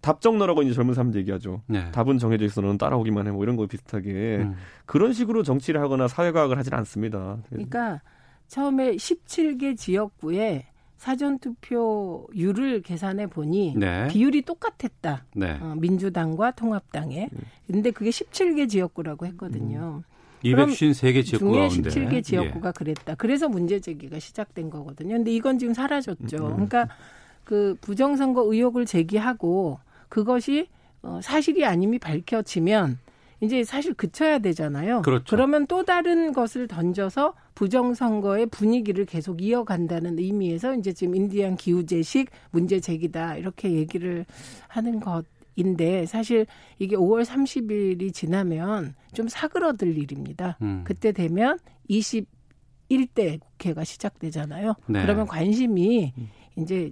답정너라고 0.00 0.62
이제 0.62 0.72
젊은 0.72 0.94
사람들 0.94 1.20
얘기하죠. 1.22 1.62
네. 1.66 1.90
답은 1.90 2.18
정해져 2.18 2.44
있어 2.44 2.60
너는 2.60 2.78
따라오기만 2.78 3.26
해 3.26 3.30
뭐 3.32 3.42
이런 3.42 3.56
거 3.56 3.66
비슷하게 3.66 4.38
음. 4.42 4.54
그런 4.84 5.12
식으로 5.12 5.42
정치를 5.42 5.80
하거나 5.80 6.06
사회과학을 6.08 6.56
하진 6.58 6.74
않습니다. 6.74 7.38
그러니까 7.48 8.00
처음에 8.48 8.92
17개 8.96 9.76
지역구에 9.76 10.66
사전 10.96 11.38
투표율을 11.38 12.82
계산해 12.82 13.26
보니 13.26 13.74
네. 13.76 14.08
비율이 14.08 14.42
똑같았다. 14.42 15.24
네. 15.34 15.58
어, 15.60 15.74
민주당과 15.76 16.52
통합당에. 16.52 17.28
근데 17.66 17.90
그게 17.90 18.10
17개 18.10 18.68
지역구라고 18.68 19.26
했거든요. 19.26 20.02
253개 20.44 21.24
지역구 21.24 21.52
중에 21.52 21.68
가운데. 21.68 21.90
17개 21.90 22.22
지역구가 22.22 22.72
그랬다. 22.72 23.14
그래서 23.16 23.48
문제 23.48 23.80
제기가 23.80 24.18
시작된 24.20 24.70
거거든요. 24.70 25.16
근데 25.16 25.32
이건 25.32 25.58
지금 25.58 25.74
사라졌죠. 25.74 26.36
음. 26.46 26.52
그러니까 26.52 26.88
그 27.44 27.76
부정선거 27.80 28.52
의혹을 28.52 28.86
제기하고 28.86 29.78
그것이 30.08 30.68
어, 31.02 31.20
사실이 31.22 31.64
아님이 31.64 31.98
밝혀지면 31.98 32.98
이제 33.40 33.64
사실 33.64 33.94
그쳐야 33.94 34.38
되잖아요. 34.38 35.02
그렇죠. 35.02 35.36
러면 35.36 35.66
또 35.66 35.84
다른 35.84 36.32
것을 36.32 36.68
던져서 36.68 37.34
부정선거의 37.54 38.46
분위기를 38.46 39.04
계속 39.04 39.42
이어간다는 39.42 40.18
의미에서 40.18 40.74
이제 40.74 40.92
지금 40.92 41.14
인디안 41.14 41.56
기후제식 41.56 42.30
문제 42.50 42.80
제기다 42.80 43.36
이렇게 43.36 43.72
얘기를 43.72 44.24
하는 44.68 45.00
것인데 45.00 46.06
사실 46.06 46.46
이게 46.78 46.96
5월 46.96 47.24
30일이 47.24 48.12
지나면 48.12 48.94
좀 49.12 49.28
사그러들 49.28 49.98
일입니다. 49.98 50.56
음. 50.62 50.82
그때 50.84 51.12
되면 51.12 51.58
21대 51.90 53.38
국회가 53.38 53.84
시작되잖아요. 53.84 54.74
네. 54.86 55.02
그러면 55.02 55.26
관심이 55.26 56.14
이제 56.56 56.90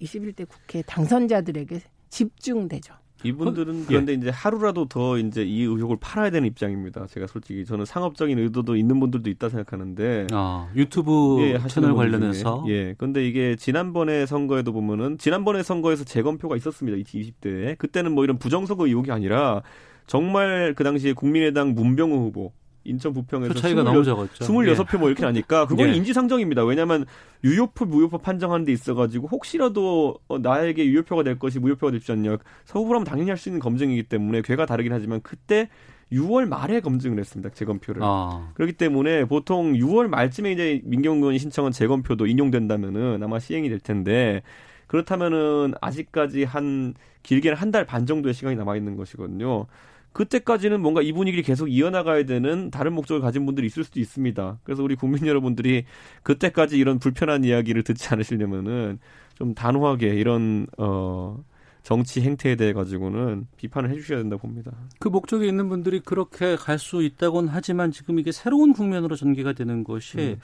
21대 0.00 0.48
국회 0.48 0.82
당선자들에게 0.82 1.80
집중되죠. 2.14 2.94
이분들은 3.24 3.86
그런데 3.86 4.12
이제 4.12 4.28
하루라도 4.28 4.86
더 4.86 5.18
이제 5.18 5.42
이 5.42 5.62
의혹을 5.62 5.96
팔아야 5.98 6.30
되는 6.30 6.46
입장입니다. 6.46 7.06
제가 7.06 7.26
솔직히 7.26 7.64
저는 7.64 7.86
상업적인 7.86 8.38
의도도 8.38 8.76
있는 8.76 9.00
분들도 9.00 9.30
있다 9.30 9.48
생각하는데 9.48 10.26
어, 10.32 10.68
유튜브 10.76 11.38
예, 11.40 11.54
하시는 11.56 11.88
채널 11.88 11.94
관련해서. 11.94 12.64
예. 12.68 12.94
근데 12.98 13.26
이게 13.26 13.56
지난번에 13.56 14.26
선거에도 14.26 14.72
보면은 14.72 15.16
지난번에 15.16 15.62
선거에서 15.62 16.04
재검표가 16.04 16.56
있었습니다. 16.56 16.98
20대에. 16.98 17.78
그때는 17.78 18.12
뭐 18.12 18.24
이런 18.24 18.38
부정선거 18.38 18.86
의혹이 18.86 19.10
아니라 19.10 19.62
정말 20.06 20.74
그 20.76 20.84
당시에 20.84 21.14
국민의당 21.14 21.74
문병호 21.74 22.16
후보 22.16 22.52
인천 22.84 23.12
부평에서 23.12 23.54
표 23.54 23.60
차이가 23.60 23.80
26 23.82 23.84
너무 23.92 24.04
적었죠. 24.04 24.44
26표 24.44 24.98
뭐 24.98 25.08
이렇게 25.08 25.24
나니까 25.24 25.66
그건 25.66 25.88
예. 25.88 25.94
인지상정입니다. 25.94 26.64
왜냐하면 26.64 27.04
유효표 27.42 27.84
무효표 27.86 28.18
판정하는 28.18 28.64
데 28.64 28.72
있어가지고 28.72 29.28
혹시라도 29.28 30.18
어, 30.28 30.38
나에게 30.38 30.84
유효표가 30.86 31.22
될 31.22 31.38
것이 31.38 31.58
무효표가 31.58 31.90
될수 31.92 32.12
있냐 32.12 32.36
서후보라면 32.64 33.04
당연히 33.04 33.30
할 33.30 33.38
수 33.38 33.48
있는 33.48 33.60
검증이기 33.60 34.04
때문에 34.04 34.42
괴가 34.42 34.66
다르긴 34.66 34.92
하지만 34.92 35.20
그때 35.22 35.68
6월 36.12 36.46
말에 36.46 36.80
검증을 36.80 37.18
했습니다. 37.18 37.50
재검표를. 37.50 38.02
아, 38.04 38.50
그렇기 38.54 38.74
때문에 38.74 39.24
보통 39.24 39.72
6월 39.72 40.06
말쯤에 40.06 40.52
이제 40.52 40.80
민경훈 40.84 41.18
의원이 41.20 41.38
신청한 41.38 41.72
재검표도 41.72 42.26
인용된다면은 42.26 43.22
아마 43.22 43.38
시행이 43.40 43.68
될 43.68 43.80
텐데 43.80 44.42
그렇다면은 44.86 45.74
아직까지 45.80 46.44
한 46.44 46.94
길게는 47.22 47.56
한 47.56 47.70
달 47.72 47.84
반 47.86 48.06
정도의 48.06 48.34
시간이 48.34 48.54
남아 48.56 48.76
있는 48.76 48.96
것이거든요. 48.96 49.66
그때까지는 50.14 50.80
뭔가 50.80 51.02
이 51.02 51.12
분위기를 51.12 51.44
계속 51.44 51.68
이어나가야 51.68 52.24
되는 52.24 52.70
다른 52.70 52.94
목적을 52.94 53.20
가진 53.20 53.44
분들이 53.44 53.66
있을 53.66 53.84
수도 53.84 54.00
있습니다. 54.00 54.60
그래서 54.62 54.82
우리 54.82 54.94
국민 54.94 55.26
여러분들이 55.26 55.84
그때까지 56.22 56.78
이런 56.78 56.98
불편한 56.98 57.44
이야기를 57.44 57.82
듣지 57.82 58.08
않으시려면은 58.08 59.00
좀 59.34 59.54
단호하게 59.54 60.14
이런 60.14 60.66
어 60.78 61.42
정치 61.84 62.22
행태에 62.22 62.56
대해 62.56 62.72
가지고는 62.72 63.46
비판을 63.58 63.90
해주셔야 63.90 64.18
된다고 64.18 64.42
봅니다. 64.42 64.72
그 64.98 65.08
목적에 65.08 65.46
있는 65.46 65.68
분들이 65.68 66.00
그렇게 66.00 66.56
갈 66.56 66.78
수 66.78 67.02
있다곤 67.02 67.48
하지만 67.48 67.92
지금 67.92 68.18
이게 68.18 68.32
새로운 68.32 68.72
국면으로 68.72 69.16
전개가 69.16 69.52
되는 69.52 69.84
것이 69.84 70.18
음. 70.18 70.40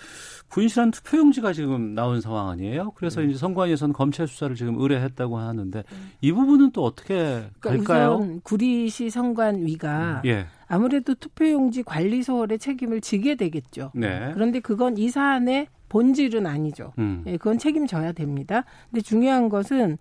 분실한 0.49 0.91
투표용지가 0.91 1.53
지금 1.53 1.95
나온 1.95 2.21
상황 2.21 2.49
아니에요? 2.49 2.93
그래서 2.95 3.21
음. 3.21 3.29
이제 3.29 3.39
선관위에서는 3.39 3.93
검찰 3.93 4.29
수사를 4.29 4.55
지금 4.55 4.79
의뢰했다고 4.79 5.39
하는데 5.39 5.83
이 6.21 6.33
부분은 6.33 6.71
또 6.71 6.85
어떻게 6.85 7.45
그러니까 7.61 7.95
갈까요? 7.95 8.17
우선 8.17 8.41
구리시 8.43 9.11
선관위가 9.11 10.23
예, 10.27 10.47
아무래도 10.69 11.15
투표용지 11.15 11.83
관리 11.83 12.23
소홀의 12.23 12.59
책임을 12.59 13.01
지게 13.01 13.35
되겠죠. 13.35 13.93
네. 13.95 14.31
그런데 14.35 14.61
그건 14.61 14.97
이 14.99 15.09
사안의 15.09 15.69
본질은 15.89 16.47
아니죠. 16.47 16.93
음. 16.99 17.25
예, 17.27 17.37
그건 17.37 17.59
책임져야 17.59 18.13
됩니다. 18.13 18.65
근데 18.91 19.03
중요한 19.03 19.49
것은 19.49 19.99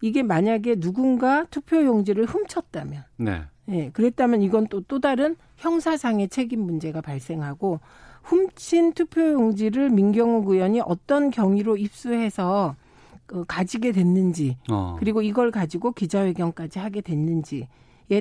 이게 0.00 0.22
만약에 0.22 0.76
누군가 0.76 1.44
투표용지를 1.46 2.26
훔쳤다면, 2.26 3.04
네. 3.16 3.42
예, 3.68 3.90
그랬다면 3.90 4.42
이건 4.42 4.68
또, 4.68 4.80
또 4.82 5.00
다른 5.00 5.36
형사상의 5.56 6.28
책임 6.28 6.60
문제가 6.60 7.00
발생하고, 7.00 7.80
훔친 8.22 8.92
투표용지를 8.92 9.90
민경욱 9.90 10.48
의원이 10.48 10.80
어떤 10.80 11.30
경위로 11.30 11.76
입수해서 11.76 12.74
어, 13.32 13.44
가지게 13.44 13.92
됐는지, 13.92 14.56
어. 14.70 14.96
그리고 14.98 15.22
이걸 15.22 15.50
가지고 15.50 15.92
기자회견까지 15.92 16.78
하게 16.78 17.00
됐는지에 17.00 17.66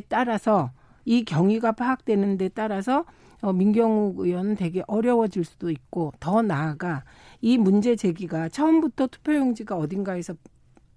따라서 0.07 0.71
이 1.05 1.23
경위가 1.23 1.73
파악되는 1.73 2.37
데 2.37 2.49
따라서 2.49 3.05
어, 3.41 3.53
민경욱 3.53 4.19
의원은 4.19 4.55
되게 4.55 4.83
어려워질 4.87 5.43
수도 5.43 5.69
있고 5.69 6.11
더 6.19 6.41
나아가 6.41 7.03
이 7.41 7.57
문제 7.57 7.95
제기가 7.95 8.49
처음부터 8.49 9.07
투표용지가 9.07 9.77
어딘가에서 9.77 10.33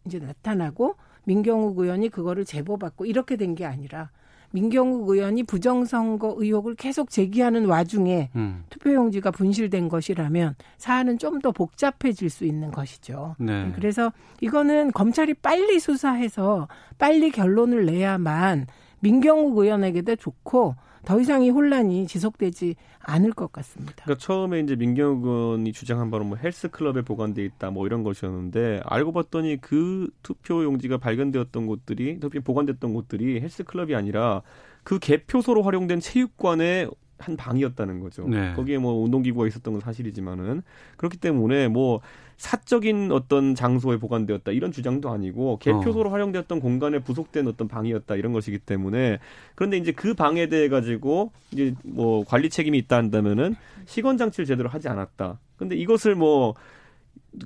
이제 0.07 0.19
나타나고 0.19 0.97
민경욱 1.25 1.79
의원이 1.79 2.09
그거를 2.09 2.45
제보받고 2.45 3.05
이렇게 3.07 3.37
된 3.37 3.55
게 3.55 3.65
아니라 3.65 4.11
민경욱 4.51 5.11
의원이 5.11 5.43
부정선거 5.43 6.37
의혹을 6.39 6.75
계속 6.77 7.11
제기하는 7.11 7.67
와중에 7.67 8.31
음. 8.35 8.65
투표용지가 8.71 9.31
분실된 9.31 9.91
것이라면 9.91 10.55
사안은 10.79 11.19
좀 11.19 11.41
더 11.43 11.53
복잡해질 11.53 12.31
수 12.31 12.47
있는 12.47 12.71
것이죠. 12.71 13.37
네. 13.39 13.71
그래서 13.75 14.11
이거는 14.41 14.93
검찰이 14.93 15.35
빨리 15.35 15.79
수사해서 15.79 16.67
빨리 16.97 17.31
결론을 17.31 17.85
내야만 17.85 18.67
민경욱 19.01 19.59
의원에게도 19.59 20.17
좋고 20.17 20.75
더 21.09 21.19
이상 21.19 21.43
이 21.43 21.49
혼란이 21.49 22.07
지속되지 22.07 22.75
않을 23.01 23.33
것 23.33 23.51
같습니다. 23.51 24.05
그러니까 24.05 24.23
처음에 24.23 24.61
이제 24.61 24.77
민경욱 24.77 25.25
의원이 25.25 25.73
주장한 25.73 26.11
바는 26.11 26.27
뭐 26.27 26.37
헬스 26.37 26.69
클럽에 26.69 27.01
보관돼 27.01 27.43
있다 27.47 27.71
뭐 27.71 27.87
이런 27.87 28.03
것이었는데 28.03 28.83
알고 28.85 29.13
봤더니 29.13 29.57
그 29.63 30.11
투표 30.23 30.63
용지가 30.63 30.99
발견되었던 30.99 31.67
곳들이 31.67 32.21
투표 32.21 32.43
보관됐던 32.43 32.93
곳들이 32.93 33.41
헬스 33.41 33.65
클럽이 33.65 33.95
아니라 33.95 34.43
그 34.85 34.99
개표소로 34.99 35.63
활용된 35.63 36.01
체육관의 36.01 36.91
한 37.19 37.37
방이었다는 37.37 38.01
거죠. 38.01 38.27
네. 38.29 38.53
거기에 38.55 38.79
뭐 38.79 38.93
운동기구가 39.05 39.47
있었던 39.47 39.75
건 39.75 39.81
사실이지만은 39.81 40.63
그렇기 40.97 41.19
때문에 41.19 41.69
뭐 41.69 42.01
사적인 42.37 43.11
어떤 43.11 43.57
장소에 43.57 43.97
보관되었다 43.97 44.53
이런 44.53 44.71
주장도 44.71 45.11
아니고 45.11 45.59
개표소로 45.59 46.11
활용되었던 46.11 46.61
공간에 46.61 47.01
부속된 47.01 47.49
어떤 47.49 47.67
방이었다 47.67 48.15
이런 48.15 48.33
것이기 48.33 48.61
때문에 48.61 49.19
그런데 49.57 49.77
이제 49.77 49.91
그 49.91 50.15
방에 50.15 50.49
대해 50.49 50.69
가지고 50.69 51.33
이제 51.51 51.75
뭐 51.83 52.25
관리 52.25 52.49
책임이 52.49 52.79
있다 52.79 52.97
한다면은 52.97 53.57
시건 53.87 54.19
장치를 54.19 54.47
제대로 54.47 54.69
하지 54.69 54.89
않았다. 54.89 55.41
근데 55.57 55.75
이것을 55.77 56.15
뭐 56.15 56.55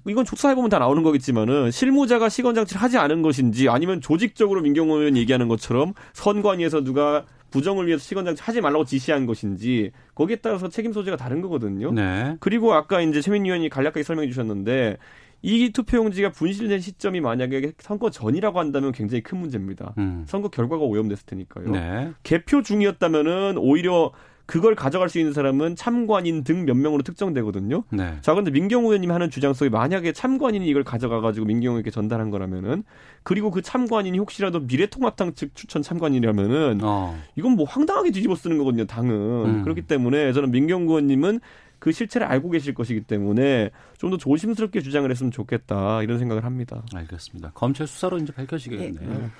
이건 0.06 0.24
조사해 0.24 0.54
보면 0.54 0.68
다 0.70 0.78
나오는 0.78 1.02
거겠지만은 1.02 1.70
실무자가 1.70 2.28
시건 2.28 2.54
장치를 2.54 2.82
하지 2.82 2.98
않은 2.98 3.22
것인지 3.22 3.70
아니면 3.70 4.00
조직적으로 4.02 4.60
민경호 4.60 4.98
의원 4.98 5.16
얘기하는 5.16 5.48
것처럼 5.48 5.94
선관위에서 6.12 6.84
누가 6.84 7.24
부정을 7.52 7.86
위해서 7.86 8.02
시건장치 8.02 8.42
하지 8.42 8.60
말라고 8.60 8.84
지시한 8.84 9.26
것인지 9.26 9.92
거기에 10.14 10.36
따라서 10.36 10.68
책임 10.68 10.92
소재가 10.92 11.16
다른 11.16 11.40
거거든요. 11.40 11.92
네. 11.92 12.36
그리고 12.40 12.74
아까 12.74 13.00
이제 13.00 13.20
최민희 13.20 13.48
의원이 13.48 13.68
간략하게 13.68 14.02
설명해 14.02 14.28
주셨는데 14.28 14.96
이 15.42 15.70
투표용지가 15.70 16.30
분실된 16.30 16.80
시점이 16.80 17.20
만약에 17.20 17.72
선거 17.78 18.10
전이라고 18.10 18.58
한다면 18.58 18.92
굉장히 18.92 19.22
큰 19.22 19.38
문제입니다. 19.38 19.94
음. 19.98 20.24
선거 20.26 20.48
결과가 20.48 20.84
오염됐을 20.84 21.26
테니까요. 21.26 21.70
네. 21.70 22.12
개표 22.22 22.62
중이었다면은 22.62 23.58
오히려 23.58 24.12
그걸 24.46 24.74
가져갈 24.74 25.08
수 25.08 25.18
있는 25.18 25.32
사람은 25.32 25.76
참관인 25.76 26.44
등 26.44 26.64
몇 26.66 26.76
명으로 26.76 27.02
특정되거든요. 27.02 27.84
네. 27.90 28.16
자, 28.20 28.34
근데 28.34 28.50
민경호 28.50 28.88
의원님이 28.88 29.12
하는 29.12 29.30
주장 29.30 29.52
속에 29.54 29.70
만약에 29.70 30.12
참관인이 30.12 30.66
이걸 30.66 30.84
가져가가지고 30.84 31.46
민경호 31.46 31.78
에게 31.78 31.90
전달한 31.90 32.30
거라면은 32.30 32.84
그리고 33.22 33.50
그 33.50 33.62
참관인이 33.62 34.18
혹시라도 34.18 34.60
미래통합당 34.60 35.34
측 35.34 35.54
추천 35.54 35.82
참관인이라면은 35.82 36.80
어. 36.82 37.16
이건 37.36 37.52
뭐 37.52 37.64
황당하게 37.66 38.10
뒤집어 38.10 38.34
쓰는 38.34 38.58
거거든요, 38.58 38.84
당은. 38.86 39.12
음. 39.12 39.62
그렇기 39.62 39.82
때문에 39.82 40.32
저는 40.32 40.50
민경호 40.50 40.90
의원님은 40.90 41.40
그 41.78 41.90
실체를 41.90 42.26
알고 42.28 42.50
계실 42.50 42.74
것이기 42.74 43.00
때문에 43.02 43.70
좀 43.98 44.10
더 44.10 44.16
조심스럽게 44.16 44.82
주장을 44.82 45.08
했으면 45.10 45.30
좋겠다 45.32 46.02
이런 46.02 46.18
생각을 46.18 46.44
합니다. 46.44 46.82
알겠습니다. 46.94 47.50
검찰 47.54 47.86
수사로 47.86 48.18
이제 48.18 48.32
밝혀지겠네요. 48.32 49.08
네. 49.08 49.30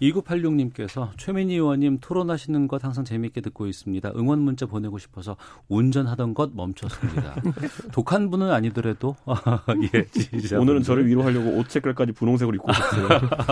2986님께서 0.00 1.10
최민희 1.16 1.54
의원님 1.54 1.98
토론하시는 2.00 2.68
것 2.68 2.84
항상 2.84 3.04
재미있게 3.04 3.40
듣고 3.40 3.66
있습니다. 3.66 4.12
응원 4.16 4.40
문자 4.40 4.66
보내고 4.66 4.98
싶어서 4.98 5.36
운전하던 5.68 6.34
것 6.34 6.54
멈췄습니다. 6.54 7.34
독한 7.92 8.30
분은 8.30 8.50
아니더라도 8.50 9.16
예, 9.94 10.04
지지자 10.06 10.60
오늘은 10.60 10.82
저를 10.82 11.06
위로하려고 11.06 11.58
옷 11.58 11.68
색깔까지 11.70 12.12
분홍색으로 12.12 12.56
입고 12.56 12.70
오셨어요. 12.70 13.08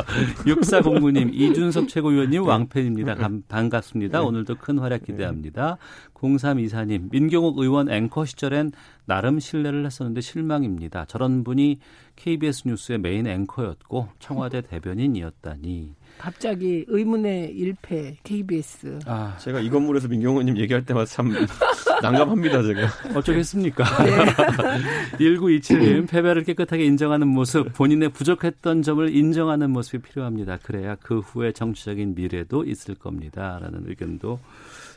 6409님 0.47 1.35
이준석 1.35 1.89
최고위원님 1.89 2.45
왕팬입니다. 2.47 3.15
감- 3.17 3.43
반갑습니다. 3.49 4.23
오늘도 4.23 4.57
큰 4.57 4.79
활약 4.79 5.05
기대합니다. 5.05 5.79
0324님 6.15 7.11
민경욱 7.11 7.59
의원 7.59 7.91
앵커 7.91 8.25
시절엔 8.25 8.73
나름 9.05 9.39
신뢰를 9.39 9.85
했었는데 9.87 10.21
실망입니다. 10.21 11.05
저런 11.07 11.45
분이 11.45 11.79
KBS 12.17 12.63
뉴스의 12.67 12.99
메인 12.99 13.27
앵커였고 13.27 14.09
청와대 14.19 14.63
대변인이었다니. 14.63 15.95
갑자기 16.19 16.85
의문의 16.89 17.51
일패 17.53 18.17
KBS. 18.23 18.99
아, 19.07 19.37
제가 19.39 19.61
이 19.61 19.69
건물에서 19.71 20.09
민경호 20.09 20.35
의원님 20.41 20.59
얘기할 20.59 20.85
때마다 20.85 21.07
참 21.07 21.33
난감합니다, 22.03 22.63
제가. 22.63 22.89
어쩌겠습니까? 23.15 23.85
1927님, 25.19 26.09
패배를 26.09 26.45
깨끗하게 26.45 26.85
인정하는 26.85 27.29
모습, 27.29 27.73
본인의 27.73 28.11
부족했던 28.11 28.83
점을 28.83 29.15
인정하는 29.15 29.71
모습이 29.71 29.99
필요합니다. 30.03 30.59
그래야 30.63 30.97
그 30.97 31.21
후에 31.21 31.53
정치적인 31.53 32.15
미래도 32.15 32.65
있을 32.65 32.95
겁니다. 32.95 33.59
라는 33.61 33.85
의견도 33.87 34.39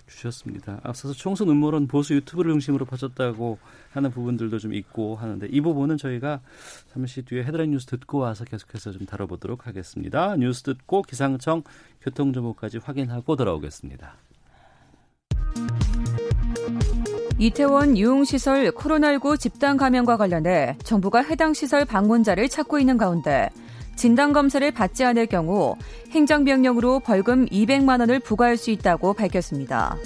주셨습니다. 0.10 0.80
앞서서 0.84 1.14
총선 1.14 1.50
음모론 1.50 1.88
보수 1.88 2.14
유튜브를 2.14 2.52
중심으로 2.52 2.86
퍼졌다고 2.86 3.58
하는 3.92 4.12
부분들도 4.12 4.60
좀 4.60 4.74
있고 4.74 5.16
하는데 5.16 5.48
이 5.50 5.62
부분은 5.62 5.98
저희가 5.98 6.42
잠시 6.92 7.24
뒤에 7.24 7.44
헤드라인 7.44 7.72
뉴스 7.72 7.86
듣고 7.86 8.20
와서 8.20 8.46
계속해서 8.46 8.92
좀 8.92 9.06
다뤄보도록 9.06 9.68
하겠습니다. 9.68 10.36
뉴스 10.36 10.64
듣고 10.64 11.04
기상청 11.04 11.64
교통정보까지 12.02 12.80
확인하고 12.80 13.36
돌아오겠습니다. 13.36 14.16
이태원 17.38 17.98
유흥시설 17.98 18.72
코로나19 18.72 19.40
집단 19.40 19.78
감염과 19.78 20.18
관련해 20.18 20.78
정부가 20.84 21.22
해당 21.22 21.54
시설 21.54 21.86
방문자를 21.86 22.50
찾고 22.50 22.80
있는 22.80 22.98
가운데 22.98 23.50
진단검사를 24.00 24.72
받지 24.72 25.04
않을 25.04 25.26
경우 25.26 25.76
행정명령으로 26.12 27.02
벌금 27.02 27.46
200만 27.48 28.00
원을 28.00 28.22
부과할 28.22 28.56
수 28.56 28.72
있다고 28.72 29.14
밝혔습니다. 29.14 29.98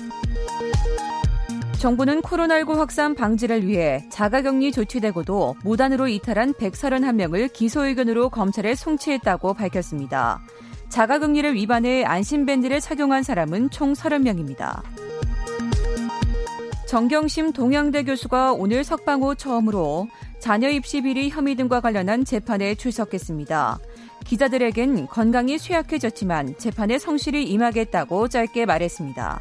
정부는 1.77 2.23
코로나19 2.23 2.75
확산 2.75 3.13
방지를 3.13 3.67
위해 3.67 4.03
자가격리 4.09 4.71
조치되고도 4.71 5.57
무단으로 5.63 6.07
이탈한 6.07 6.53
131명을 6.53 7.53
기소의견으로 7.53 8.29
검찰에 8.29 8.73
송치했다고 8.73 9.53
밝혔습니다. 9.53 10.41
자가격리를 10.89 11.53
위반해 11.53 12.03
안심밴드를 12.03 12.79
착용한 12.79 13.21
사람은 13.21 13.69
총 13.69 13.93
30명입니다. 13.93 14.81
정경심 16.87 17.53
동양대 17.53 18.05
교수가 18.05 18.53
오늘 18.53 18.83
석방 18.83 19.21
후 19.21 19.35
처음으로 19.35 20.07
자녀 20.43 20.67
입시 20.67 21.01
비리 21.01 21.29
혐의 21.29 21.55
등과 21.55 21.79
관련한 21.79 22.25
재판에 22.25 22.75
출석했습니다. 22.75 23.79
기자들에겐 24.25 25.07
건강이 25.07 25.57
쇠약해졌지만 25.57 26.57
재판에 26.57 26.99
성실히 26.99 27.45
임하겠다고 27.45 28.27
짧게 28.27 28.65
말했습니다. 28.65 29.39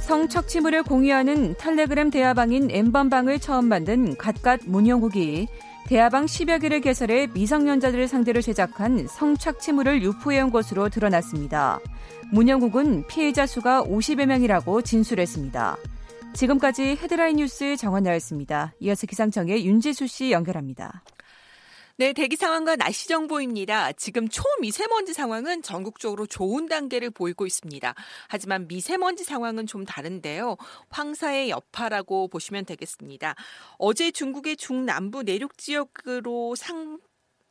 성착취물을 0.00 0.82
공유하는 0.82 1.54
텔레그램 1.56 2.10
대화방인 2.10 2.68
엠번방을 2.70 3.38
처음 3.38 3.64
만든 3.64 4.14
갓갓 4.14 4.64
문영국이 4.66 5.48
대화방 5.86 6.26
10여 6.26 6.60
개를 6.60 6.82
개설해 6.82 7.28
미성년자들을 7.32 8.08
상대로 8.08 8.42
제작한 8.42 9.06
성착취물을 9.08 10.02
유포해온 10.02 10.50
것으로 10.50 10.90
드러났습니다. 10.90 11.80
문영국은 12.30 13.06
피해자 13.06 13.46
수가 13.46 13.84
50여 13.84 14.26
명이라고 14.26 14.82
진술했습니다. 14.82 15.78
지금까지 16.38 16.96
헤드라인 17.02 17.38
뉴스 17.38 17.76
정원나였습니다. 17.76 18.72
이어서 18.78 19.08
기상청의 19.08 19.66
윤지수 19.66 20.06
씨 20.06 20.30
연결합니다. 20.30 21.02
네, 21.96 22.12
대기 22.12 22.36
상황과 22.36 22.76
날씨 22.76 23.08
정보입니다. 23.08 23.90
지금 23.94 24.28
초미세먼지 24.28 25.14
상황은 25.14 25.62
전국적으로 25.62 26.26
좋은 26.28 26.68
단계를 26.68 27.10
보이고 27.10 27.44
있습니다. 27.44 27.92
하지만 28.28 28.68
미세먼지 28.68 29.24
상황은 29.24 29.66
좀 29.66 29.84
다른데요. 29.84 30.56
황사의 30.90 31.50
여파라고 31.50 32.28
보시면 32.28 32.66
되겠습니다. 32.66 33.34
어제 33.76 34.12
중국의 34.12 34.58
중남부 34.58 35.24
내륙 35.24 35.58
지역으로 35.58 36.54
상 36.54 37.00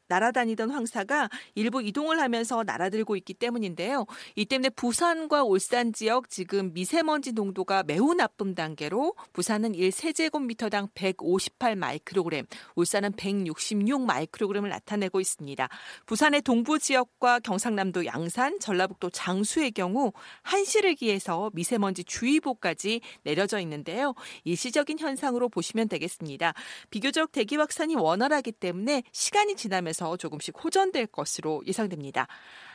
날아다니던 0.08 0.72
황사가 0.72 1.30
일부 1.56 1.82
이동을 1.82 2.20
하면서 2.20 2.64
날아들고 2.64 3.16
있기 3.18 3.34
때문인데요. 3.34 4.06
이 4.36 4.46
때문에 4.46 4.70
부산과 4.70 5.44
울산 5.44 5.94
지역 5.94 6.30
지금 6.30 6.74
미세먼지 6.74 7.34
농도가 7.34 7.84
매우 7.84 8.14
나쁨 8.14 8.56
단계로 8.56 9.16
부산은 9.34 9.74
1세제곱미터당 9.74 10.90
158 10.94 11.76
마이크로그램, 11.76 12.46
울산은 12.76 13.14
166 13.14 14.02
마이크로그램을 14.02 14.70
나타내고 14.70 15.20
있습니다. 15.20 15.68
부산의 16.06 16.42
동부 16.42 16.80
지역과 16.80 17.40
경상남도 17.40 18.06
양산, 18.06 18.60
전라북도 18.60 19.10
장수의 19.10 19.72
경우 19.72 20.14
한시를 20.44 20.96
기해서 20.96 21.52
미세먼지 21.54 22.04
주의보까지 22.04 23.02
내려져 23.24 23.60
있는데요. 23.60 24.14
일시적인 24.44 25.00
현상으로 25.00 25.50
보시면 25.50 25.90
되겠습니다. 25.90 26.54
비교적 26.90 27.32
대기 27.32 27.58
확산이 27.58 27.96
원활하기 27.96 28.54
때문에 28.54 29.04
시간이 29.12 29.56
지나면 29.56 29.94
서 29.98 30.16
조금씩 30.16 30.56
호전될 30.64 31.08
것으로 31.08 31.64
예상됩니다. 31.66 32.28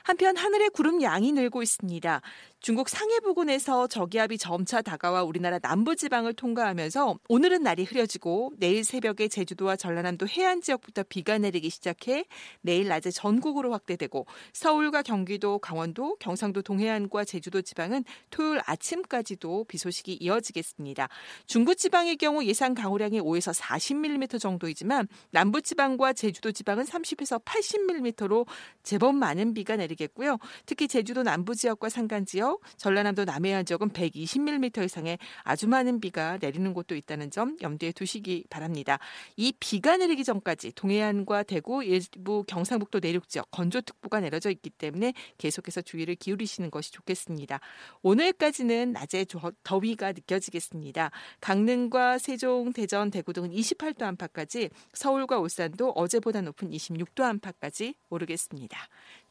한편 0.04 0.36
하늘의 0.36 0.70
구름 0.70 1.02
양이 1.02 1.32
늘고 1.32 1.62
있습니다. 1.62 2.20
중국 2.60 2.88
상해 2.88 3.18
부근에서 3.18 3.88
저기압이 3.88 4.38
점차 4.38 4.82
다가와 4.82 5.24
우리나라 5.24 5.58
남부 5.58 5.96
지방을 5.96 6.34
통과하면서 6.34 7.18
오늘은 7.28 7.64
날이 7.64 7.82
흐려지고 7.82 8.52
내일 8.56 8.84
새벽에 8.84 9.26
제주도와 9.26 9.74
전라남도 9.74 10.28
해안 10.28 10.60
지역부터 10.60 11.02
비가 11.08 11.38
내리기 11.38 11.70
시작해 11.70 12.24
내일 12.60 12.86
낮에 12.86 13.10
전국으로 13.10 13.72
확대되고 13.72 14.26
서울과 14.52 15.02
경기도, 15.02 15.58
강원도, 15.58 16.14
경상도 16.20 16.62
동해안과 16.62 17.24
제주도 17.24 17.62
지방은 17.62 18.04
토요일 18.30 18.60
아침까지도 18.64 19.64
비 19.64 19.76
소식이 19.76 20.18
이어지겠습니다. 20.20 21.08
중부 21.46 21.74
지방의 21.74 22.16
경우 22.16 22.44
예상 22.44 22.74
강우량이 22.74 23.20
5에서 23.20 23.58
40mm 23.58 24.40
정도이지만 24.40 25.08
남부 25.30 25.62
지방과 25.62 26.12
제주도 26.12 26.52
지방은 26.52 26.84
30에서 26.84 27.42
80mm로 27.44 28.46
제법 28.84 29.16
많은 29.16 29.52
비가 29.52 29.74
내리 29.74 29.91
겠고요. 29.96 30.38
특히 30.66 30.88
제주도 30.88 31.22
남부 31.22 31.54
지역과 31.54 31.88
산간 31.88 32.26
지역, 32.26 32.60
전라남도 32.76 33.24
남해안 33.24 33.64
지역은 33.64 33.90
120mm 33.90 34.84
이상의 34.84 35.18
아주 35.42 35.68
많은 35.68 36.00
비가 36.00 36.38
내리는 36.40 36.72
곳도 36.74 36.94
있다는 36.94 37.30
점 37.30 37.56
염두에 37.60 37.92
두시기 37.92 38.44
바랍니다. 38.50 38.98
이 39.36 39.52
비가 39.58 39.96
내리기 39.96 40.24
전까지 40.24 40.72
동해안과 40.72 41.42
대구, 41.44 41.84
일부 41.84 42.44
경상북도 42.44 43.00
내륙 43.00 43.28
지역 43.28 43.50
건조특보가 43.50 44.20
내려져 44.20 44.50
있기 44.50 44.70
때문에 44.70 45.14
계속해서 45.38 45.82
주의를 45.82 46.14
기울이시는 46.16 46.70
것이 46.70 46.92
좋겠습니다. 46.92 47.60
오늘까지는 48.02 48.92
낮에 48.92 49.26
더위가 49.62 50.12
느껴지겠습니다. 50.12 51.10
강릉과 51.40 52.18
세종, 52.18 52.72
대전, 52.72 53.10
대구 53.10 53.32
등은 53.32 53.50
28도 53.50 54.02
안팎까지, 54.02 54.70
서울과 54.92 55.38
울산도 55.38 55.90
어제보다 55.90 56.40
높은 56.42 56.70
26도 56.70 57.22
안팎까지 57.22 57.94
오르겠습니다. 58.10 58.78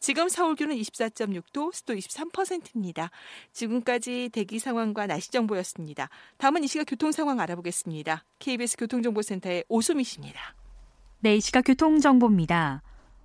지금 0.01 0.29
서울 0.29 0.55
기온은 0.55 0.75
24.6도, 0.77 1.71
습도 1.71 1.93
23%입니다. 1.93 3.11
지금까지 3.53 4.29
대기 4.33 4.57
상황과 4.57 5.05
날씨 5.05 5.29
정보였습니다. 5.29 6.09
다음은 6.37 6.63
이 6.63 6.67
시각 6.67 6.85
교통 6.85 7.11
상황 7.11 7.39
알아보겠습니다. 7.39 8.25
KBS 8.39 8.77
교통정보센터의 8.77 9.63
오수미 9.69 10.03
씨입니다. 10.03 10.55
네, 11.19 11.35
이 11.35 11.39
시각 11.39 11.61
교통정보입니다. 11.61 12.81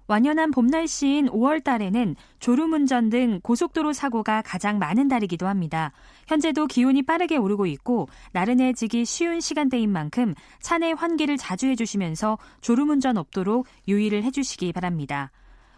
완연한 0.06 0.50
봄 0.50 0.66
날씨인 0.66 1.30
5월 1.30 1.64
달에는 1.64 2.14
졸음운전 2.40 3.08
등 3.08 3.40
고속도로 3.42 3.94
사고가 3.94 4.42
가장 4.42 4.78
많은 4.78 5.08
달이기도 5.08 5.46
합니다. 5.46 5.92
현재도 6.28 6.66
기온이 6.66 7.02
빠르게 7.02 7.38
오르고 7.38 7.64
있고 7.64 8.10
나른해지기 8.32 9.06
쉬운 9.06 9.40
시간대인 9.40 9.90
만큼 9.90 10.34
차내 10.60 10.92
환기를 10.92 11.38
자주 11.38 11.68
해주시면서 11.68 12.36
졸음운전 12.60 13.16
없도록 13.16 13.66
유의를 13.88 14.24
해주시기 14.24 14.74
바랍니다. 14.74 15.32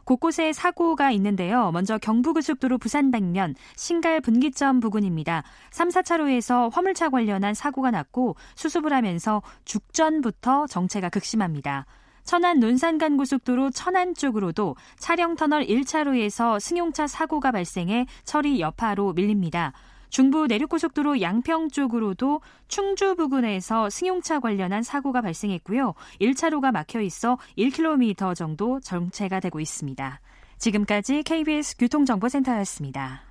곳곳에 0.08 0.54
사고가 0.54 1.10
있는데요. 1.10 1.70
먼저 1.70 1.98
경부고속도로 1.98 2.78
부산 2.78 3.10
방면 3.10 3.54
신갈 3.76 4.22
분기점 4.22 4.80
부근입니다. 4.80 5.42
3, 5.70 5.90
4차로에서 5.90 6.72
화물차 6.72 7.10
관련한 7.10 7.52
사고가 7.52 7.90
났고 7.90 8.34
수습을 8.54 8.94
하면서 8.94 9.42
죽전부터 9.66 10.66
정체가 10.66 11.10
극심합니다. 11.10 11.84
천안 12.24 12.58
논산간 12.58 13.18
고속도로 13.18 13.70
천안 13.70 14.14
쪽으로도 14.14 14.76
차량 14.98 15.36
터널 15.36 15.66
1차로에서 15.66 16.58
승용차 16.58 17.06
사고가 17.06 17.52
발생해 17.52 18.06
처리 18.24 18.60
여파로 18.60 19.12
밀립니다. 19.12 19.74
중부 20.10 20.46
내륙고속도로 20.46 21.20
양평 21.20 21.70
쪽으로도 21.70 22.40
충주 22.68 23.14
부근에서 23.16 23.90
승용차 23.90 24.40
관련한 24.40 24.82
사고가 24.82 25.20
발생했고요. 25.20 25.94
1차로가 26.20 26.72
막혀 26.72 27.00
있어 27.02 27.38
1km 27.56 28.34
정도 28.34 28.80
정체가 28.80 29.40
되고 29.40 29.60
있습니다. 29.60 30.20
지금까지 30.58 31.22
KBS 31.22 31.76
교통정보센터였습니다. 31.76 33.22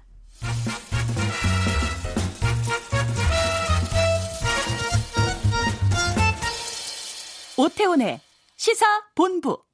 오태훈의 7.57 8.19
시사 8.55 8.85
본부. 9.15 9.66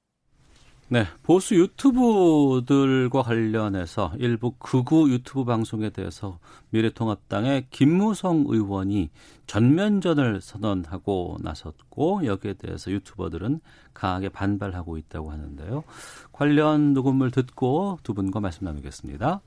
네, 0.94 1.08
보수 1.24 1.56
유튜브들과 1.56 3.24
관련해서 3.24 4.14
일부 4.20 4.52
극우 4.60 5.10
유튜브 5.10 5.44
방송에 5.44 5.90
대해서 5.90 6.38
미래통합당의 6.70 7.66
김무성 7.72 8.44
의원이 8.46 9.10
전면전을 9.48 10.40
선언하고 10.40 11.38
나섰고 11.42 12.28
여기에 12.28 12.54
대해서 12.60 12.92
유튜버들은 12.92 13.60
강하게 13.96 14.30
반발하고 14.30 15.00
있다고 15.00 15.32
하는데요. 15.32 15.84
관련 16.32 16.94
녹음을 16.94 17.32
듣고 17.32 17.98
두 18.04 18.14
분과 18.14 18.40
말씀 18.40 18.66
나누겠습니다. 18.66 19.42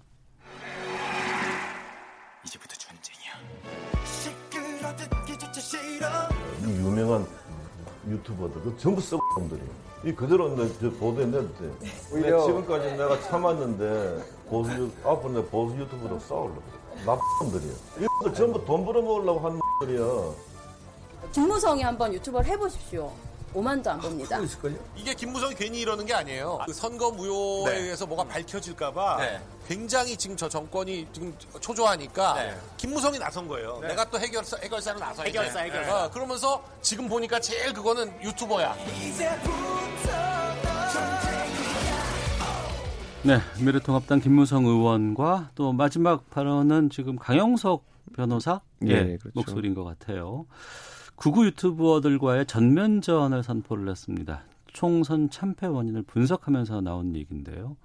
이제부터 2.45 2.75
전쟁이야. 2.75 3.31
이 6.67 6.71
유명한 6.81 7.25
유튜버들 8.09 8.62
그 8.62 8.77
전부 8.79 9.01
썩놈들이에요. 9.01 9.87
이 10.05 10.12
그대로 10.14 10.55
내 10.55 10.69
보도에 10.99 11.27
내도 11.27 11.49
돼. 11.57 11.71
오히려- 12.12 12.38
내 12.38 12.47
지금까지 12.47 12.92
내가 12.97 13.21
참았는데 13.23 14.23
보수 14.49 14.71
유- 14.73 14.90
앞으로 15.09 15.33
내 15.35 15.45
보수 15.49 15.77
유튜브로 15.77 16.19
싸우려고. 16.21 16.62
나놈들이야. 17.05 17.73
이들 18.21 18.35
전부 18.35 18.64
돈 18.64 18.85
벌어먹으려고 18.85 19.40
하는 19.40 19.61
놈들이야. 19.81 20.07
김무성이 21.33 21.83
한번 21.83 22.12
유튜버를 22.14 22.47
해보십시오. 22.53 23.11
5만도 23.57 23.88
안 23.88 24.01
봅니다. 24.01 24.38
이게 24.95 25.14
김무성이 25.14 25.55
괜히 25.55 25.81
이러는 25.81 26.05
게 26.05 26.12
아니에요. 26.12 26.59
그 26.66 26.73
선거 26.75 27.11
무효에 27.11 27.73
네. 27.73 27.81
의해서 27.81 28.07
뭐가 28.07 28.25
밝혀질까봐 28.25 29.16
네. 29.19 29.40
굉장히 29.66 30.16
지금 30.16 30.37
저 30.37 30.47
정권이 30.49 31.07
지금 31.12 31.35
초조하니까 31.61 32.35
네. 32.35 32.55
김무성이 32.77 33.19
나선 33.19 33.49
거예요. 33.49 33.79
네. 33.81 33.88
내가 33.88 34.05
또 34.11 34.19
해결사, 34.19 34.59
해결사로 34.62 34.99
나서야지. 34.99 35.31
해결사, 35.31 35.61
해결사. 35.61 36.05
어, 36.05 36.11
그러면서 36.11 36.62
지금 36.83 37.09
보니까 37.09 37.40
제일 37.40 37.73
그거는 37.73 38.12
유튜버야. 38.23 38.77
네, 43.23 43.40
미래통합당 43.59 44.21
김무성 44.21 44.66
의원과 44.66 45.51
또 45.55 45.73
마지막 45.73 46.29
발언은 46.31 46.90
지금 46.90 47.16
강영석 47.16 47.85
변호사 48.14 48.61
예, 48.85 48.90
예, 48.90 49.16
그렇죠. 49.16 49.31
목소리인 49.35 49.75
것 49.75 49.83
같아요. 49.83 50.47
구구 51.16 51.46
유튜버들과의 51.46 52.46
전면전을 52.46 53.42
선포를 53.42 53.88
했습니다. 53.88 54.42
총선 54.66 55.31
참패 55.31 55.66
원인을 55.66 56.02
분석하면서 56.02 56.83
나온 56.83 57.16
얘기인데요. 57.16 57.76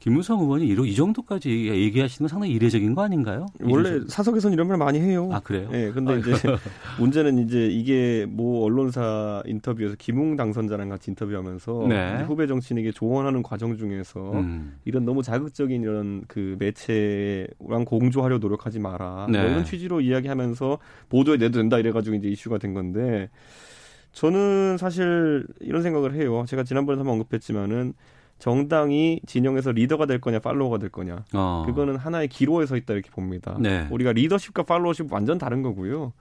김무성 0.00 0.40
의원이 0.40 0.66
이러- 0.66 0.86
이 0.86 0.94
정도까지 0.94 1.50
얘기- 1.50 1.68
얘기하시는 1.68 2.24
건 2.26 2.28
상당히 2.28 2.54
이례적인 2.54 2.94
거 2.94 3.02
아닌가요? 3.02 3.44
원래 3.60 3.90
이런 3.90 4.08
사석에서는 4.08 4.54
이런 4.54 4.66
말 4.66 4.78
많이 4.78 4.98
해요. 4.98 5.28
아 5.30 5.40
그래요? 5.40 5.68
예, 5.74 5.90
근데 5.92 6.14
아이고. 6.14 6.30
이제 6.30 6.32
문제는 6.98 7.38
이제 7.38 7.66
이게 7.66 8.26
모 8.26 8.64
언론사 8.64 9.42
인터뷰에서 9.44 9.96
김웅 9.98 10.36
당선자랑 10.36 10.88
같이 10.88 11.10
인터뷰하면서 11.10 11.86
네. 11.90 12.22
후배 12.22 12.46
정치인에게 12.46 12.92
조언하는 12.92 13.42
과정 13.42 13.76
중에서 13.76 14.32
음. 14.40 14.74
이런 14.86 15.04
너무 15.04 15.22
자극적인 15.22 15.82
이런 15.82 16.22
그 16.28 16.56
매체랑 16.58 17.84
공조하려 17.84 18.38
노력하지 18.38 18.78
마라. 18.80 19.26
네. 19.30 19.38
뭐 19.42 19.50
이런 19.50 19.64
취지로 19.66 20.00
이야기하면서 20.00 20.78
보도에 21.10 21.36
내도 21.36 21.58
된다 21.58 21.78
이래가지고 21.78 22.16
이제 22.16 22.28
이슈가 22.28 22.56
된 22.56 22.72
건데 22.72 23.28
저는 24.12 24.78
사실 24.78 25.46
이런 25.60 25.82
생각을 25.82 26.14
해요. 26.14 26.44
제가 26.48 26.64
지난번에 26.64 26.96
한번 26.96 27.12
언급했지만은 27.16 27.92
정당이 28.40 29.20
진영에서 29.26 29.70
리더가 29.70 30.06
될 30.06 30.20
거냐 30.20 30.40
팔로워가 30.40 30.78
될 30.78 30.88
거냐 30.88 31.24
어. 31.34 31.62
그거는 31.66 31.96
하나의 31.96 32.28
기로에 32.28 32.66
서 32.66 32.76
있다 32.76 32.94
이렇게 32.94 33.10
봅니다. 33.10 33.56
네. 33.60 33.86
우리가 33.90 34.12
리더십과 34.12 34.64
팔로워십 34.64 35.12
완전 35.12 35.38
다른 35.38 35.62
거고요. 35.62 36.12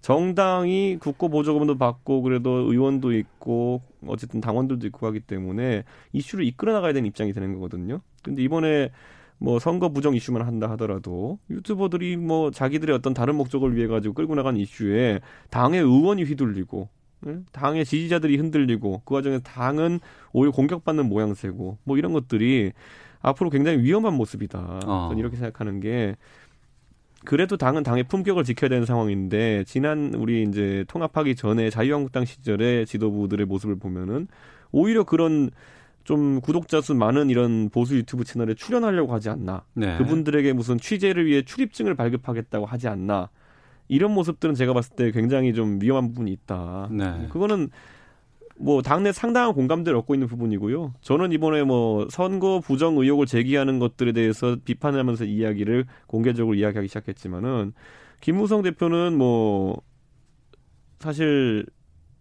정당이 0.00 0.98
국고 1.00 1.28
보조금도 1.30 1.78
받고 1.78 2.22
그래도 2.22 2.70
의원도 2.70 3.12
있고 3.12 3.82
어쨌든 4.06 4.40
당원들도 4.40 4.86
있고 4.88 5.06
하기 5.06 5.20
때문에 5.20 5.84
이슈를 6.12 6.44
이끌어 6.44 6.72
나가야 6.72 6.92
되는 6.92 7.06
입장이 7.08 7.32
되는 7.32 7.54
거거든요. 7.54 8.00
근데 8.22 8.42
이번에 8.42 8.90
뭐 9.38 9.58
선거 9.58 9.88
부정 9.88 10.14
이슈만 10.14 10.42
한다 10.42 10.70
하더라도 10.70 11.38
유튜버들이 11.50 12.16
뭐 12.18 12.50
자기들의 12.50 12.94
어떤 12.94 13.14
다른 13.14 13.34
목적을 13.34 13.74
위해 13.76 13.86
가지고 13.86 14.14
끌고 14.14 14.34
나간 14.34 14.56
이슈에 14.56 15.20
당의 15.50 15.80
의원이 15.80 16.22
휘둘리고 16.24 16.82
예? 16.82 17.03
당의 17.52 17.84
지지자들이 17.84 18.36
흔들리고 18.36 19.02
그 19.04 19.14
과정에서 19.14 19.42
당은 19.42 20.00
오히려 20.32 20.52
공격받는 20.52 21.08
모양새고 21.08 21.78
뭐 21.84 21.98
이런 21.98 22.12
것들이 22.12 22.72
앞으로 23.20 23.50
굉장히 23.50 23.78
위험한 23.78 24.14
모습이다. 24.14 24.80
어. 24.84 25.06
저는 25.08 25.18
이렇게 25.18 25.36
생각하는 25.36 25.80
게 25.80 26.16
그래도 27.24 27.56
당은 27.56 27.82
당의 27.82 28.04
품격을 28.04 28.44
지켜야 28.44 28.68
되는 28.68 28.84
상황인데 28.84 29.64
지난 29.64 30.12
우리 30.14 30.42
이제 30.42 30.84
통합하기 30.88 31.36
전에 31.36 31.70
자유한국당 31.70 32.24
시절의 32.24 32.86
지도부들의 32.86 33.46
모습을 33.46 33.76
보면은 33.76 34.28
오히려 34.72 35.04
그런 35.04 35.50
좀 36.04 36.42
구독자 36.42 36.82
수 36.82 36.94
많은 36.94 37.30
이런 37.30 37.70
보수 37.70 37.96
유튜브 37.96 38.24
채널에 38.24 38.54
출연하려고 38.54 39.14
하지 39.14 39.30
않나. 39.30 39.64
네. 39.72 39.96
그분들에게 39.96 40.52
무슨 40.52 40.78
취재를 40.78 41.24
위해 41.24 41.42
출입증을 41.42 41.94
발급하겠다고 41.94 42.66
하지 42.66 42.88
않나. 42.88 43.30
이런 43.88 44.12
모습들은 44.12 44.54
제가 44.54 44.72
봤을 44.72 44.96
때 44.96 45.10
굉장히 45.10 45.52
좀 45.52 45.78
위험한 45.80 46.08
부분이 46.08 46.32
있다. 46.32 46.88
네. 46.90 47.28
그거는 47.30 47.70
뭐 48.56 48.82
당내 48.82 49.12
상당한 49.12 49.52
공감대를 49.52 49.98
얻고 49.98 50.14
있는 50.14 50.28
부분이고요. 50.28 50.94
저는 51.00 51.32
이번에 51.32 51.64
뭐 51.64 52.06
선거 52.10 52.60
부정 52.60 52.96
의혹을 52.96 53.26
제기하는 53.26 53.78
것들에 53.78 54.12
대해서 54.12 54.56
비판하면서 54.64 55.24
이야기를 55.24 55.86
공개적으로 56.06 56.54
이야기하기 56.54 56.88
시작했지만은 56.88 57.72
김무성 58.20 58.62
대표는 58.62 59.18
뭐 59.18 59.76
사실 61.00 61.66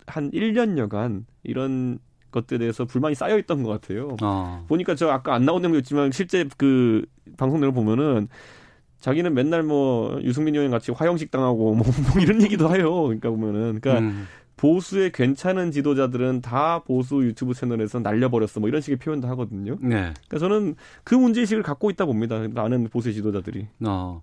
한 0.08 0.32
1년여간 0.32 1.26
이런 1.44 2.00
것들에 2.32 2.58
대해서 2.58 2.84
불만이 2.84 3.16
쌓여 3.16 3.38
있던 3.38 3.64
것 3.64 3.70
같아요. 3.70 4.18
어. 4.22 4.66
보니까 4.68 4.96
저 4.96 5.10
아까 5.10 5.36
안 5.36 5.46
나온 5.46 5.62
내용도 5.62 5.78
있지만 5.80 6.12
실제 6.12 6.46
그 6.58 7.06
방송 7.38 7.62
내용 7.62 7.74
보면은 7.74 8.28
자기는 9.04 9.34
맨날 9.34 9.64
뭐 9.64 10.18
유승민 10.24 10.56
의원 10.56 10.72
같이 10.72 10.94
화형식 10.94 11.30
당하고 11.30 11.76
뭐, 11.76 11.86
뭐 12.14 12.22
이런 12.22 12.42
얘기도 12.42 12.74
해요. 12.74 13.04
그러니까 13.04 13.30
보면은 13.30 13.82
그러니까 13.82 14.00
음. 14.00 14.28
보수의 14.56 15.12
괜찮은 15.12 15.72
지도자들은 15.72 16.40
다 16.40 16.80
보수 16.80 17.22
유튜브 17.22 17.54
채널에서 17.54 18.00
날려버렸어. 18.00 18.62
뭐 18.62 18.70
이런 18.70 18.80
식의 18.80 19.00
표현도 19.00 19.28
하거든요. 19.28 19.76
네. 19.82 20.14
그러니까 20.30 20.40
저는 20.40 20.76
그 21.04 21.16
문제의식을 21.16 21.64
갖고 21.64 21.90
있다 21.90 22.06
봅니다. 22.06 22.48
많은 22.48 22.88
보수의 22.88 23.14
지도자들이. 23.16 23.68
어. 23.86 24.22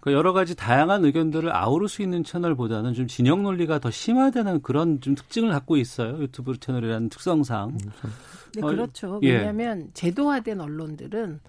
그 0.00 0.12
여러 0.12 0.34
가지 0.34 0.54
다양한 0.54 1.06
의견들을 1.06 1.50
아우를 1.50 1.88
수 1.88 2.02
있는 2.02 2.22
채널보다는 2.22 2.92
좀 2.92 3.06
진영 3.06 3.42
논리가 3.42 3.78
더 3.78 3.90
심화되는 3.90 4.60
그런 4.60 5.00
좀 5.00 5.14
특징을 5.14 5.50
갖고 5.52 5.78
있어요. 5.78 6.18
유튜브 6.18 6.58
채널이라는 6.60 7.08
특성상. 7.08 7.78
네, 8.56 8.60
어, 8.62 8.66
그렇죠. 8.66 9.20
예. 9.22 9.38
왜냐하면 9.38 9.88
제도화된 9.94 10.60
언론들은 10.60 11.40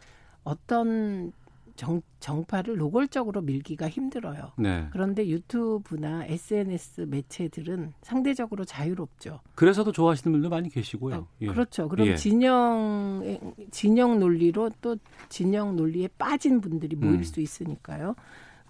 어떤 0.46 1.32
정, 1.80 2.02
정파를 2.20 2.76
노골적으로 2.76 3.40
밀기가 3.40 3.88
힘들어요. 3.88 4.52
네. 4.58 4.90
그런데 4.92 5.26
유튜브나 5.26 6.26
SNS 6.26 7.06
매체들은 7.08 7.94
상대적으로 8.02 8.66
자유롭죠. 8.66 9.40
그래서도 9.56 9.94
좋아하시는 9.94 10.30
분들 10.30 10.50
많이 10.50 10.70
계시고요. 10.70 11.28
예. 11.40 11.48
그렇죠. 11.48 11.88
그럼 11.88 12.08
예. 12.08 12.16
진영 12.18 13.24
진영 13.72 14.20
논리로 14.20 14.72
또 14.82 14.98
진영 15.30 15.78
논리에 15.78 16.10
빠진 16.18 16.60
분들이 16.60 16.98
모일 16.98 17.20
음. 17.20 17.24
수 17.24 17.40
있으니까요. 17.40 18.14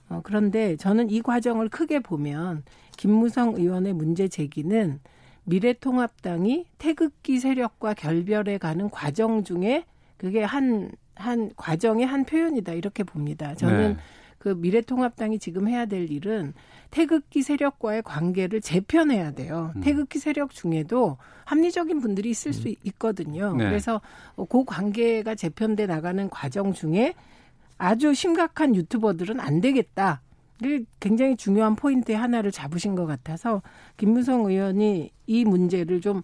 어, 0.10 0.22
그런데 0.24 0.76
저는 0.76 1.10
이 1.10 1.24
과정을 1.24 1.70
크게 1.70 2.02
보면 2.02 2.62
김무성 2.96 3.56
의원의 3.56 3.94
문제 3.94 4.28
제기는 4.28 5.00
미래통합당이 5.46 6.68
태극기 6.78 7.40
세력과 7.40 7.96
결별해 7.96 8.60
가는 8.60 8.88
과정 8.92 9.44
중에 9.44 9.86
그게 10.18 10.44
한, 10.44 10.92
한 11.20 11.52
과정의 11.56 12.06
한 12.06 12.26
표현이다. 12.26 12.74
이렇게 12.74 13.04
봅니다. 13.04 13.54
저는 13.56 13.94
네. 13.94 13.98
그 14.38 14.50
미래통합당이 14.50 15.38
지금 15.38 15.68
해야 15.68 15.86
될 15.86 16.10
일은 16.10 16.54
태극기 16.92 17.42
세력과의 17.42 18.04
관계를 18.04 18.62
재편해야 18.62 19.32
돼요. 19.32 19.74
음. 19.76 19.82
태극기 19.82 20.18
세력 20.18 20.52
중에도 20.52 21.18
합리적인 21.46 22.00
분들이 22.00 22.30
있을 22.30 22.54
수 22.54 22.74
있거든요. 22.86 23.54
네. 23.56 23.66
그래서 23.66 24.02
그 24.50 24.64
관계가 24.64 25.36
재편돼 25.36 25.88
나가는 25.88 26.30
과정 26.30 26.74
중에 26.74 27.14
아주 27.78 28.14
심각한 28.14 28.76
유튜버들은 28.76 29.40
안 29.40 29.62
되겠다. 29.62 30.22
이게 30.62 30.84
굉장히 31.00 31.36
중요한 31.36 31.76
포인트의 31.76 32.18
하나를 32.18 32.52
잡으신 32.52 32.96
것 32.96 33.06
같아서 33.06 33.62
김무성 33.98 34.46
의원이 34.46 35.12
이 35.28 35.46
문제를 35.46 36.02
좀 36.02 36.22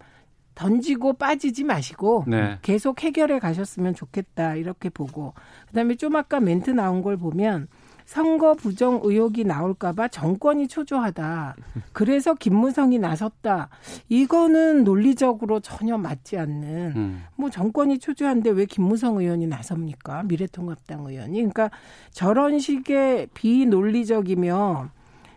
던지고 0.56 1.14
빠지지 1.14 1.64
마시고 1.64 2.24
네. 2.28 2.58
계속 2.62 3.04
해결해 3.04 3.40
가셨으면 3.40 3.94
좋겠다 3.94 4.56
이렇게 4.56 4.90
보고 4.90 5.34
그다음에 5.68 5.96
좀 5.96 6.16
아까 6.16 6.40
멘트 6.40 6.72
나온 6.72 7.02
걸 7.02 7.18
보면 7.18 7.68
선거 8.06 8.54
부정 8.54 9.02
의혹이 9.04 9.44
나올까봐 9.44 10.10
정권이 10.10 10.68
초조하다. 10.68 11.56
그래서 11.92 12.36
김무성이 12.36 13.00
나섰다. 13.00 13.70
이거는 14.10 14.84
논리적으로 14.84 15.60
전혀 15.60 15.98
맞지 15.98 16.38
않는. 16.38 16.94
음. 16.96 17.24
뭐 17.36 17.50
정권이 17.50 17.98
초조한데 17.98 18.52
왜 18.52 18.66
김무성 18.66 19.18
의원이 19.18 19.48
나섭니까? 19.48 20.24
미래통합당 20.24 21.06
의원이. 21.06 21.34
그러니까 21.34 21.72
저런 22.12 22.60
식의 22.60 23.30
비논리적이며 23.34 24.90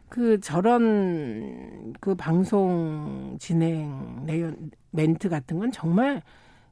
그 0.08 0.40
저런 0.40 1.92
그 2.00 2.14
방송 2.14 3.36
진행 3.40 4.24
내용 4.24 4.56
멘트 4.90 5.28
같은 5.28 5.58
건 5.58 5.70
정말 5.72 6.22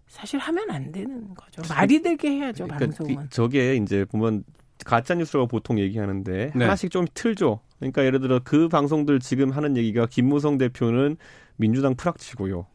사실 0.08 0.38
하면 0.38 0.70
안 0.70 0.92
되는 0.92 1.34
거죠. 1.34 1.62
말이 1.72 2.00
되게 2.00 2.30
해야죠 2.30 2.64
그러니까 2.64 2.86
방송은. 2.86 3.12
이- 3.24 3.28
저게 3.30 3.76
이제 3.76 4.04
보면 4.04 4.44
가짜 4.84 5.14
뉴스라고 5.14 5.48
보통 5.48 5.78
얘기하는데 5.78 6.52
네. 6.54 6.64
하나씩 6.64 6.90
좀 6.90 7.06
틀죠. 7.12 7.60
그러니까 7.78 8.04
예를 8.04 8.20
들어 8.20 8.40
그 8.42 8.68
방송들 8.68 9.20
지금 9.20 9.50
하는 9.50 9.76
얘기가 9.76 10.06
김무성 10.06 10.58
대표는 10.58 11.16
민주당 11.56 11.94
프락치고요. 11.96 12.66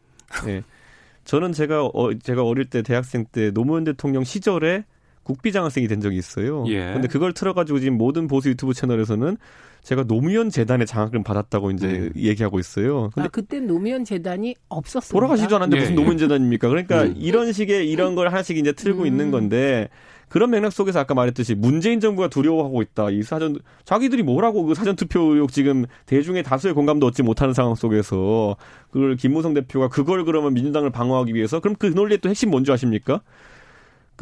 예. 0.48 0.62
저는 1.24 1.52
제가 1.52 1.86
어, 1.86 2.14
제가 2.18 2.42
어릴 2.44 2.66
때 2.66 2.82
대학생 2.82 3.24
때 3.30 3.50
노무현 3.52 3.84
대통령 3.84 4.24
시절에 4.24 4.84
국비장학생이 5.22 5.86
된 5.86 6.00
적이 6.00 6.16
있어요. 6.18 6.64
예. 6.66 6.92
근데 6.92 7.06
그걸 7.08 7.32
틀어가지고 7.32 7.78
지금 7.78 7.96
모든 7.96 8.26
보수 8.26 8.48
유튜브 8.48 8.74
채널에서는 8.74 9.36
제가 9.82 10.04
노무현 10.04 10.48
재단의 10.48 10.86
장학금 10.86 11.24
받았다고 11.24 11.72
이제 11.72 12.10
얘기하고 12.16 12.60
있어요. 12.60 13.10
근데 13.14 13.26
아, 13.26 13.28
그때 13.28 13.58
노무현 13.58 14.04
재단이 14.04 14.54
없었습니다. 14.68 15.12
돌아가시지도 15.12 15.56
않았는데 15.56 15.76
예, 15.76 15.80
무슨 15.80 15.94
노무현 15.96 16.18
재단입니까? 16.18 16.68
그러니까 16.68 17.02
음. 17.02 17.14
이런 17.16 17.52
식의 17.52 17.90
이런 17.90 18.14
걸 18.14 18.28
하나씩 18.28 18.56
이제 18.56 18.72
틀고 18.72 19.06
있는 19.06 19.32
건데 19.32 19.88
그런 20.28 20.50
맥락 20.50 20.72
속에서 20.72 21.00
아까 21.00 21.14
말했듯이 21.14 21.54
문재인 21.56 22.00
정부가 22.00 22.28
두려워하고 22.28 22.80
있다. 22.80 23.10
이 23.10 23.22
사전 23.22 23.58
자기들이 23.84 24.22
뭐라고 24.22 24.62
그 24.62 24.74
사전 24.74 24.96
투표 24.96 25.20
의혹 25.34 25.52
지금 25.52 25.84
대중의 26.06 26.44
다수의 26.44 26.74
공감도 26.74 27.06
얻지 27.08 27.22
못하는 27.22 27.52
상황 27.52 27.74
속에서 27.74 28.56
그걸 28.90 29.16
김무성 29.16 29.52
대표가 29.52 29.88
그걸 29.88 30.24
그러면 30.24 30.54
민주당을 30.54 30.90
방어하기 30.90 31.34
위해서 31.34 31.60
그럼 31.60 31.76
그 31.76 31.86
논리의 31.86 32.18
또 32.18 32.30
핵심 32.30 32.50
뭔지 32.50 32.72
아십니까? 32.72 33.20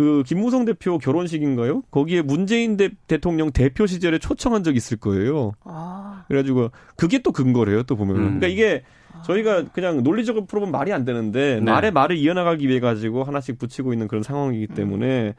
그 0.00 0.22
김무성 0.24 0.64
대표 0.64 0.96
결혼식인가요? 0.96 1.82
거기에 1.90 2.22
문재인 2.22 2.78
대, 2.78 2.88
대통령 3.06 3.50
대표 3.50 3.86
시절에 3.86 4.16
초청한 4.18 4.64
적이 4.64 4.78
있을 4.78 4.96
거예요. 4.96 5.52
아. 5.62 6.24
그래가지고 6.26 6.70
그게 6.96 7.18
또 7.18 7.32
근거래요. 7.32 7.82
또 7.82 7.96
보면. 7.96 8.16
은 8.16 8.20
음. 8.22 8.24
그러니까 8.38 8.46
이게 8.46 8.82
저희가 9.26 9.64
그냥 9.74 10.02
논리적으로 10.02 10.46
풀어보면 10.46 10.72
말이 10.72 10.90
안 10.94 11.04
되는데 11.04 11.56
네. 11.56 11.60
말에 11.60 11.90
말을 11.90 12.16
이어나가기 12.16 12.66
위해 12.66 12.80
가지고 12.80 13.24
하나씩 13.24 13.58
붙이고 13.58 13.92
있는 13.92 14.08
그런 14.08 14.22
상황이기 14.22 14.68
때문에 14.68 15.34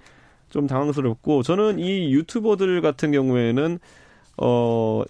좀 0.51 0.68
당황스럽고 0.68 1.41
저는 1.41 1.80
이 1.80 2.14
유튜버들 2.14 2.82
같은 2.82 3.12
경우에는 3.12 3.80
어. 4.38 5.01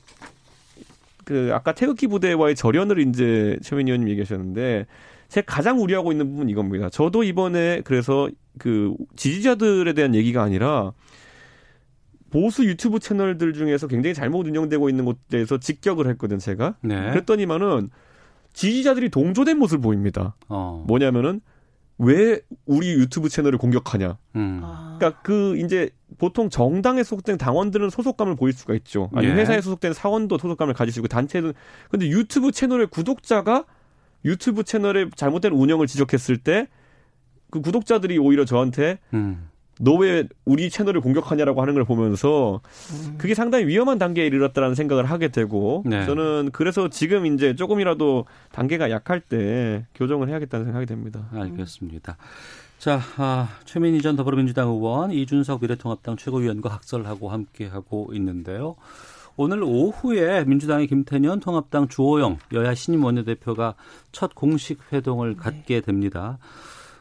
그 1.26 1.52
아까 1.54 1.74
태극기 1.74 2.08
부대와의 2.08 2.56
절연을 2.56 3.00
이제 3.00 3.58
최민 3.62 3.88
의원님 3.88 4.08
얘기하셨는데 4.10 4.86
제가 5.32 5.46
가장 5.46 5.82
우려하고 5.82 6.12
있는 6.12 6.28
부분은 6.30 6.50
이겁니다. 6.50 6.90
저도 6.90 7.24
이번에 7.24 7.82
그래서 7.86 8.30
그 8.60 8.94
지지자들에 9.16 9.94
대한 9.94 10.14
얘기가 10.14 10.44
아니라 10.44 10.92
보수 12.30 12.66
유튜브 12.66 13.00
채널들 13.00 13.54
중에서 13.54 13.88
굉장히 13.88 14.14
잘못 14.14 14.46
운영되고 14.46 14.90
있는 14.90 15.06
곳에 15.06 15.18
대해서 15.30 15.58
직격을 15.58 16.08
했거든 16.10 16.38
제가. 16.38 16.76
네. 16.82 17.12
그랬더니만은 17.12 17.90
지지자들이 18.52 19.08
동조된 19.10 19.58
모습을 19.58 19.82
보입니다. 19.82 20.36
어. 20.50 20.84
뭐냐면은 20.86 21.40
왜 21.98 22.42
우리 22.66 22.92
유튜브 22.92 23.30
채널을 23.30 23.58
공격하냐. 23.58 24.18
음. 24.36 24.62
그러니까 24.98 25.22
그 25.22 25.56
이제 25.58 25.92
보통 26.18 26.50
정당에 26.50 27.04
소속된 27.04 27.38
당원들은 27.38 27.90
소속감을 27.90 28.36
보일 28.36 28.52
수가 28.52 28.74
있죠. 28.76 29.10
아니 29.14 29.28
예. 29.28 29.32
회사에 29.32 29.62
소속된 29.62 29.94
사원도 29.94 30.38
소속감을 30.40 30.74
가질 30.74 30.92
수 30.92 31.00
있고 31.00 31.08
단체도 31.08 31.54
근데 31.90 32.10
유튜브 32.10 32.52
채널의 32.52 32.88
구독자가 32.88 33.64
유튜브 34.26 34.64
채널의 34.64 35.10
잘못된 35.16 35.52
운영을 35.52 35.88
지적했을 35.88 36.38
때 36.38 36.68
그 37.52 37.62
구독자들이 37.62 38.18
오히려 38.18 38.46
저한테 38.46 38.98
음. 39.14 39.50
너왜 39.80 40.28
우리 40.46 40.70
채널을 40.70 41.02
공격하냐라고 41.02 41.62
하는 41.62 41.74
걸 41.74 41.86
보면서 41.86 42.62
그게 43.18 43.34
상당히 43.34 43.66
위험한 43.66 43.98
단계에 43.98 44.26
이르렀다라는 44.28 44.76
생각을 44.76 45.06
하게 45.06 45.30
되고 45.30 45.84
네. 45.86 46.06
저는 46.06 46.50
그래서 46.54 46.90
지금 46.90 47.26
이제 47.26 47.56
조금이라도 47.56 48.26
단계가 48.52 48.90
약할 48.90 49.20
때 49.20 49.86
교정을 49.96 50.30
해야겠다는 50.30 50.66
생각이 50.66 50.86
됩니다. 50.86 51.28
알겠습니다. 51.34 52.18
자, 52.78 53.00
아, 53.18 53.50
최민희 53.66 54.02
전 54.02 54.16
더불어민주당 54.16 54.70
의원, 54.70 55.12
이준석 55.12 55.62
미래통합당 55.62 56.18
최고위원과 56.18 56.70
각설하고 56.70 57.30
함께하고 57.30 58.12
있는데요. 58.14 58.76
오늘 59.38 59.64
오후에 59.64 60.44
민주당의 60.46 60.88
김태년 60.88 61.40
통합당 61.40 61.88
주호영 61.88 62.38
여야 62.54 62.74
신임 62.74 63.04
원내대표가 63.04 63.76
첫 64.12 64.36
공식 64.36 64.80
회동을 64.92 65.36
갖게 65.36 65.82
됩니다. 65.82 66.38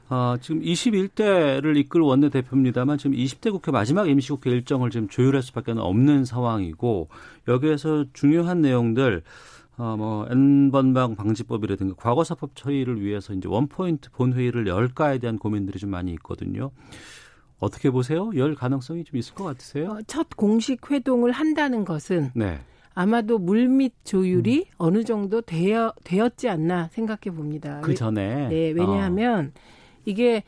어, 0.09 0.35
지금 0.41 0.61
21대를 0.61 1.77
이끌 1.77 2.01
원내대표입니다만 2.01 2.99
지금 2.99 3.17
20대 3.17 3.53
국회 3.53 3.71
마지막 3.71 4.09
임시국회 4.09 4.51
일정을 4.51 4.91
지금 4.91 5.09
조율할 5.09 5.43
수밖에 5.43 5.73
없는 5.73 6.25
상황이고 6.25 7.09
여기에서 7.47 8.05
중요한 8.13 8.61
내용들 8.61 9.23
어, 9.77 9.97
뭐, 9.97 10.27
N번방 10.29 11.17
방지법이라든가 11.17 11.95
과거사법 11.97 12.55
처리를 12.55 13.01
위해서 13.01 13.33
이제 13.33 13.49
원포인트 13.49 14.11
본회의를 14.11 14.67
열까에 14.67 15.19
대한 15.19 15.39
고민들이 15.39 15.79
좀 15.79 15.89
많이 15.89 16.13
있거든요. 16.13 16.71
어떻게 17.61 17.91
보세요? 17.91 18.31
열 18.35 18.55
가능성이 18.55 19.05
좀 19.05 19.19
있을 19.19 19.35
것 19.35 19.45
같으세요? 19.45 19.91
어, 19.91 19.99
첫 20.07 20.29
공식 20.37 20.91
회동을 20.91 21.31
한다는 21.31 21.85
것은 21.85 22.31
네. 22.35 22.59
아마도 22.95 23.39
물밑 23.39 23.95
조율이 24.05 24.67
어느 24.77 25.05
정도 25.05 25.41
되어, 25.41 25.93
되었지 26.03 26.49
않나 26.49 26.89
생각해 26.93 27.35
봅니다. 27.35 27.81
그 27.83 27.95
전에? 27.95 28.49
네, 28.49 28.71
왜냐하면 28.71 29.53
이게 30.05 30.43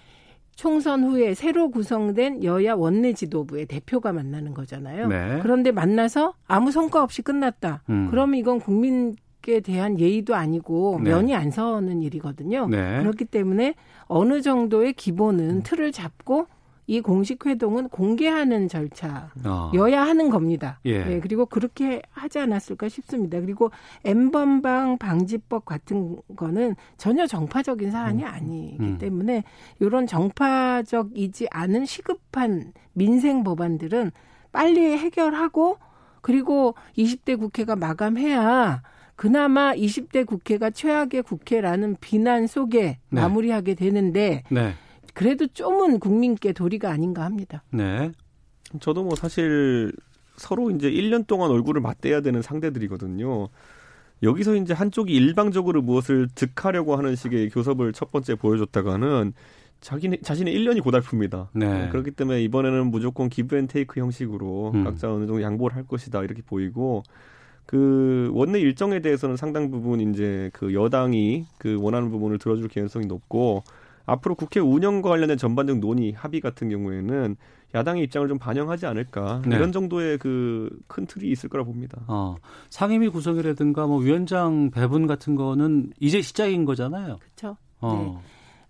총선 0.55 1.05
후에 1.05 1.35
새로 1.35 1.71
구성된 1.71 2.45
여야 2.45 2.75
원내 2.75 3.15
지도부의 3.15 3.67
대표가 3.67 4.13
만나는 4.13 4.55
거잖아요. 4.55 5.09
네. 5.09 5.39
그런데 5.43 5.71
만나서 5.71 6.35
아무 6.47 6.71
성과 6.71 7.03
없이 7.03 7.23
끝났다. 7.23 7.83
음. 7.89 8.09
그러면 8.11 8.39
이건 8.39 8.61
국민께 8.61 9.61
대한 9.61 9.99
예의도 9.99 10.35
아니고 10.35 11.01
네. 11.03 11.11
면이 11.11 11.35
안 11.35 11.51
서는 11.51 12.03
일이거든요. 12.03 12.69
네. 12.69 12.99
그렇기 13.01 13.27
때문에 13.27 13.75
어느 14.07 14.43
정도의 14.43 14.93
기본은 14.93 15.63
틀을 15.63 15.93
잡고 15.93 16.47
이 16.87 17.01
공식 17.01 17.47
회동은 17.47 17.89
공개하는 17.89 18.69
절차 18.69 19.31
어. 19.45 19.71
여야 19.75 20.03
하는 20.03 20.31
겁니다. 20.31 20.81
예. 20.85 21.05
네, 21.05 21.21
그리고 21.21 21.47
그렇게 21.47 22.03
하지 22.11 22.39
않았을까 22.41 22.89
싶습니다. 22.89 23.41
그리고 23.41 23.71
엠번방 24.05 24.99
방지법 24.99 25.65
같은 25.65 26.17
거는 26.37 26.75
전혀 26.97 27.27
정파적인 27.27 27.91
사안이 27.91 28.25
아니기 28.25 28.77
음. 28.81 28.99
때문에 28.99 29.45
이런 29.79 30.07
정파적이지 30.07 31.49
않은 31.51 31.87
시급한 31.87 32.73
민생 32.93 33.45
법안들은 33.45 34.11
빨리 34.51 34.99
해결하고 34.99 35.79
그리고 36.21 36.75
20대 36.97 37.39
국회가 37.39 37.77
마감해야 37.77 38.83
그나마 39.17 39.73
20대 39.73 40.27
국회가 40.27 40.71
최악의 40.71 41.23
국회라는 41.23 41.97
비난 42.01 42.47
속에 42.47 42.99
네. 43.09 43.21
마무리하게 43.21 43.75
되는데 43.75 44.43
네. 44.49 44.75
그래도 45.13 45.47
좀은 45.47 45.99
국민께 45.99 46.53
도리가 46.53 46.91
아닌가 46.91 47.25
합니다. 47.25 47.63
네. 47.71 48.13
저도 48.81 49.05
뭐 49.05 49.15
사실 49.15 49.93
서로 50.37 50.71
이제 50.71 50.91
1년 50.91 51.27
동안 51.27 51.51
얼굴을 51.51 51.81
맞대야 51.81 52.21
되는 52.21 52.43
상대들이거든요. 52.43 53.49
여기서 54.23 54.55
이제 54.57 54.73
한쪽이 54.73 55.13
일방적으로 55.13 55.83
무엇을 55.83 56.29
득하려고 56.35 56.97
하는 56.97 57.17
식의 57.17 57.51
교섭을 57.51 57.93
첫 57.93 58.13
번째 58.13 58.37
보여줬다가는 58.37 59.33
자기네 59.81 60.19
자신의 60.23 60.57
1년이 60.57 60.81
고달픕니다. 60.81 61.49
네. 61.55 61.89
그렇기 61.91 62.13
때문에 62.13 62.41
이번에는 62.45 62.87
무조건 62.87 63.29
기브앤테이크 63.29 64.01
형식으로 64.01 64.71
음. 64.75 64.85
각자 64.85 65.13
어느 65.13 65.27
정도 65.27 65.43
양보를 65.43 65.77
할 65.77 65.87
것이다 65.87 66.23
이렇게 66.23 66.41
보이고 66.41 67.03
그 67.67 68.31
원내 68.33 68.61
일정에 68.61 69.01
대해서는 69.01 69.37
상당 69.37 69.71
부분 69.71 70.01
이제 70.01 70.51
그 70.53 70.73
여당이 70.73 71.47
그 71.59 71.79
원하는 71.81 72.11
부분을 72.11 72.39
들어줄 72.39 72.69
개연성이 72.69 73.07
높고 73.07 73.65
앞으로 74.07 74.35
국회 74.35 74.61
운영과 74.61 75.11
관련된 75.11 75.39
전반적 75.39 75.79
논의 75.79 76.13
합의 76.13 76.41
같은 76.41 76.69
경우에는 76.69 77.37
야당의 77.75 78.05
입장을 78.05 78.29
좀 78.29 78.39
반영하지 78.39 78.85
않을까 78.87 79.43
네. 79.47 79.57
이런 79.57 79.73
정도의 79.73 80.19
그 80.19 80.69
큰 80.87 81.07
틀이 81.07 81.29
있을 81.31 81.49
거라 81.49 81.65
봅니다. 81.65 82.03
어, 82.07 82.37
상임위 82.71 83.09
구성이라든가 83.09 83.87
뭐 83.87 83.99
위원장 83.99 84.71
배분 84.71 85.07
같은 85.07 85.35
거는 85.35 85.93
이제 86.01 86.21
시작인 86.21 86.65
거잖아요. 86.65 87.19
그렇죠. 87.19 87.57
어. 87.81 88.23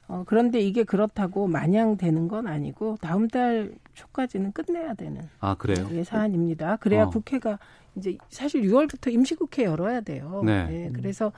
어, 0.08 0.24
그런데 0.26 0.60
이게 0.60 0.84
그렇다고 0.84 1.46
마냥 1.46 1.96
되는 1.96 2.28
건 2.28 2.46
아니고 2.46 2.98
다음 3.00 3.28
달 3.28 3.72
초까지는 3.94 4.52
끝내야 4.52 4.94
되는 4.94 5.22
아 5.40 5.54
그래요? 5.54 5.88
예, 5.92 6.04
사안입니다. 6.04 6.76
그래야 6.76 7.04
어. 7.04 7.10
국회가 7.10 7.58
이제 7.94 8.16
사실 8.28 8.62
6월부터 8.62 9.12
임시국회 9.12 9.64
열어야 9.64 10.00
돼요. 10.00 10.42
네. 10.44 10.66
예, 10.70 10.90
그래서 10.92 11.32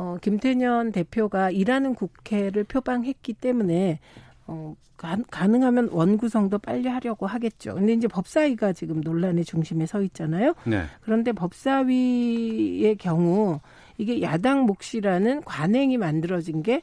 어, 0.00 0.16
김태년 0.22 0.92
대표가 0.92 1.50
일하는 1.50 1.94
국회를 1.94 2.64
표방했기 2.64 3.34
때문에 3.34 4.00
어, 4.46 4.74
가, 4.96 5.18
가능하면 5.30 5.90
원구성도 5.92 6.58
빨리 6.58 6.88
하려고 6.88 7.26
하겠죠. 7.26 7.74
근데 7.74 7.92
이제 7.92 8.08
법사위가 8.08 8.72
지금 8.72 9.02
논란의 9.02 9.44
중심에 9.44 9.84
서 9.84 10.00
있잖아요. 10.00 10.54
네. 10.64 10.84
그런데 11.02 11.32
법사위의 11.32 12.96
경우 12.96 13.60
이게 13.98 14.22
야당 14.22 14.62
몫이라는 14.62 15.42
관행이 15.42 15.98
만들어진 15.98 16.62
게 16.62 16.80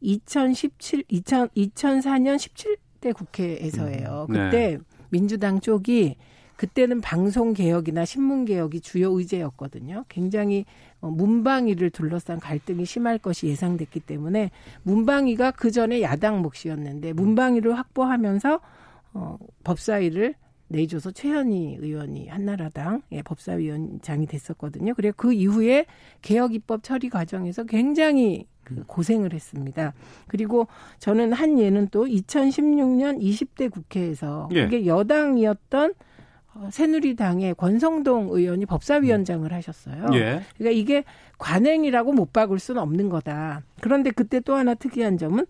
2017, 0.00 1.04
2000, 1.06 1.50
2004년 1.50 2.34
17대 2.38 3.14
국회에서예요. 3.14 4.26
음, 4.30 4.32
네. 4.32 4.38
그때 4.50 4.78
민주당 5.10 5.60
쪽이 5.60 6.16
그때는 6.56 7.00
방송 7.00 7.52
개혁이나 7.52 8.04
신문 8.04 8.44
개혁이 8.44 8.80
주요 8.80 9.12
의제였거든요. 9.12 10.06
굉장히 10.08 10.64
어, 10.64 10.87
문방위를 11.00 11.90
둘러싼 11.90 12.40
갈등이 12.40 12.84
심할 12.84 13.18
것이 13.18 13.46
예상됐기 13.46 14.00
때문에 14.00 14.50
문방위가 14.82 15.52
그 15.52 15.70
전에 15.70 16.02
야당 16.02 16.42
몫이었는데 16.42 17.12
문방위를 17.12 17.78
확보하면서 17.78 18.60
어, 19.14 19.38
법사위를 19.64 20.34
내줘서 20.68 21.10
최현희 21.10 21.78
의원이 21.80 22.28
한나라당 22.28 23.02
예, 23.12 23.22
법사위원장이 23.22 24.26
됐었거든요. 24.26 24.94
그리고 24.94 25.14
그 25.16 25.32
이후에 25.32 25.86
개혁 26.20 26.54
입법 26.54 26.82
처리 26.82 27.08
과정에서 27.08 27.64
굉장히 27.64 28.46
그 28.64 28.84
고생을 28.86 29.32
했습니다. 29.32 29.94
그리고 30.26 30.68
저는 30.98 31.32
한 31.32 31.58
예는 31.58 31.88
또 31.90 32.04
2016년 32.04 33.18
20대 33.18 33.70
국회에서 33.70 34.50
예. 34.52 34.64
그게 34.64 34.86
여당이었던 34.86 35.90
어, 35.90 35.94
새누리당의 36.70 37.54
권성동 37.54 38.28
의원이 38.30 38.66
법사위원장을 38.66 39.52
하셨어요. 39.52 40.06
예. 40.14 40.42
그러니까 40.56 40.70
이게 40.70 41.04
관행이라고 41.38 42.12
못 42.12 42.32
박을 42.32 42.58
수는 42.58 42.82
없는 42.82 43.08
거다. 43.08 43.62
그런데 43.80 44.10
그때 44.10 44.40
또 44.40 44.54
하나 44.54 44.74
특이한 44.74 45.18
점은 45.18 45.46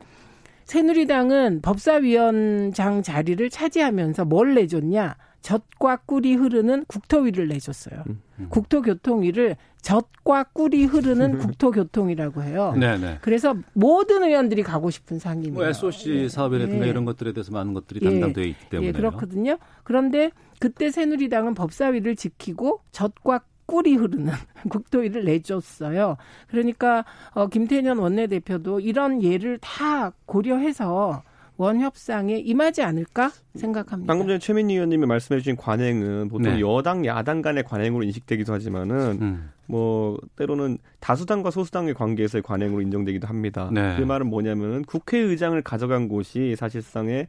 새누리당은 0.65 1.63
법사위원장 1.63 3.03
자리를 3.03 3.49
차지하면서 3.49 4.27
뭘 4.27 4.55
내줬냐? 4.55 5.17
젖과 5.43 5.99
꿀이 6.07 6.35
흐르는 6.35 6.85
국토위를 6.87 7.49
내줬어요. 7.49 8.05
국토교통위를 8.51 9.57
젖과 9.83 10.45
꿀이 10.53 10.85
흐르는 10.85 11.39
국토교통이라고 11.39 12.43
해요. 12.43 12.75
네네. 12.79 13.19
그래서 13.23 13.57
모든 13.73 14.25
의원들이 14.25 14.63
가고 14.63 14.91
싶은 14.91 15.19
상임이에요. 15.19 15.55
뭐 15.55 15.65
SOC 15.67 16.29
사업이라든가 16.29 16.87
예. 16.87 16.91
이런 16.91 17.05
것들에 17.05 17.33
대해서 17.33 17.53
많은 17.53 17.75
것들이 17.75 18.01
예. 18.03 18.11
담당되어 18.11 18.45
있기 18.45 18.69
때문에 18.69 18.89
예, 18.89 18.93
그렇거든요. 18.93 19.59
그런데 19.85 20.31
그때 20.59 20.91
새누리당은 20.91 21.55
법사위를 21.55 22.17
지키고 22.17 22.81
젖과 22.91 23.41
꿀이 23.67 23.95
흐르는 23.95 24.33
국토위를 24.71 25.25
내줬어요. 25.25 26.17
그러니까 26.49 27.05
어, 27.33 27.47
김태년 27.47 27.99
원내대표도 27.99 28.81
이런 28.81 29.23
예를 29.23 29.59
다 29.59 30.13
고려해서 30.27 31.23
원협상에 31.59 32.39
임하지 32.39 32.83
않을까 32.83 33.31
생각합니다. 33.57 34.11
방금 34.11 34.29
전에 34.29 34.39
최민희 34.39 34.75
의원님이 34.75 35.07
말씀해주신 35.07 35.57
관행은 35.57 36.29
보통 36.29 36.55
네. 36.55 36.61
여당 36.61 37.05
야당 37.05 37.43
간의 37.43 37.65
관행으로 37.65 38.05
인식되기도 38.05 38.53
하지만은 38.53 39.19
음. 39.21 39.51
뭐 39.67 40.17
때로는 40.37 40.79
다수당과 41.01 41.51
소수당의 41.51 41.95
관계에서의 41.95 42.43
관행으로 42.43 42.81
인정되기도 42.81 43.27
합니다. 43.27 43.69
네. 43.73 43.97
그 43.99 44.03
말은 44.03 44.29
뭐냐면은 44.29 44.85
국회의장을 44.85 45.61
가져간 45.63 46.09
곳이 46.09 46.55
사실상의 46.57 47.27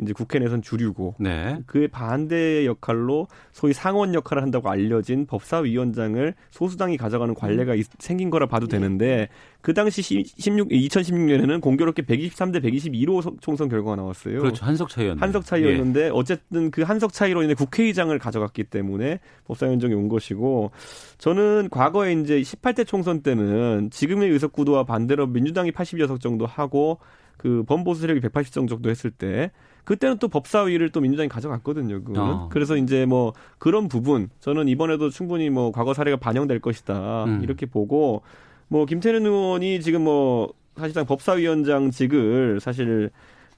이제 0.00 0.12
국회 0.14 0.38
내선 0.38 0.62
주류고 0.62 1.16
네. 1.20 1.58
그의 1.66 1.86
반대의 1.88 2.66
역할로 2.66 3.28
소위 3.52 3.72
상원 3.74 4.14
역할을 4.14 4.42
한다고 4.42 4.70
알려진 4.70 5.26
법사위원장을 5.26 6.34
소수당이 6.50 6.96
가져가는 6.96 7.34
관례가 7.34 7.74
있- 7.74 7.86
생긴 7.98 8.30
거라 8.30 8.46
봐도 8.46 8.66
되는데 8.66 9.28
그 9.60 9.74
당시 9.74 10.02
16, 10.02 10.70
2016년에는 10.70 11.60
공교롭게 11.60 12.02
123대 12.02 12.62
122로 12.64 13.40
총선 13.40 13.68
결과가 13.68 13.96
나왔어요. 13.96 14.38
그렇죠. 14.40 14.64
한석 14.64 14.88
차이였네요. 14.88 15.22
한석 15.22 15.44
차이였는데 15.44 16.08
어쨌든 16.12 16.70
그 16.70 16.82
한석 16.82 17.12
차이로 17.12 17.42
인해 17.42 17.54
국회의장을 17.54 18.18
가져갔기 18.18 18.64
때문에 18.64 19.20
법사위원장이 19.44 19.94
온 19.94 20.08
것이고 20.08 20.72
저는 21.18 21.68
과거에 21.70 22.14
이제 22.14 22.40
18대 22.40 22.86
총선 22.86 23.22
때는 23.22 23.90
지금의 23.92 24.30
의석 24.30 24.52
구도와 24.52 24.84
반대로 24.84 25.26
민주당이 25.26 25.70
80여석 25.72 26.20
정도 26.20 26.46
하고 26.46 26.98
그 27.36 27.62
범보수 27.66 28.00
세력이 28.02 28.20
180석 28.20 28.68
정도 28.68 28.88
했을 28.90 29.10
때 29.10 29.50
그때는 29.84 30.18
또 30.18 30.28
법사위를 30.28 30.90
또 30.90 31.00
민주당이 31.00 31.28
가져갔거든요. 31.28 32.02
그거는. 32.04 32.20
어. 32.20 32.48
그래서 32.50 32.76
이제 32.76 33.04
뭐 33.04 33.32
그런 33.58 33.88
부분 33.88 34.28
저는 34.40 34.68
이번에도 34.68 35.10
충분히 35.10 35.50
뭐 35.50 35.72
과거 35.72 35.94
사례가 35.94 36.18
반영될 36.18 36.60
것이다 36.60 37.24
음. 37.24 37.40
이렇게 37.42 37.66
보고 37.66 38.22
뭐 38.68 38.86
김태년 38.86 39.26
의원이 39.26 39.80
지금 39.80 40.02
뭐 40.02 40.52
사실상 40.76 41.04
법사위원장직을 41.04 42.60
사실 42.60 43.10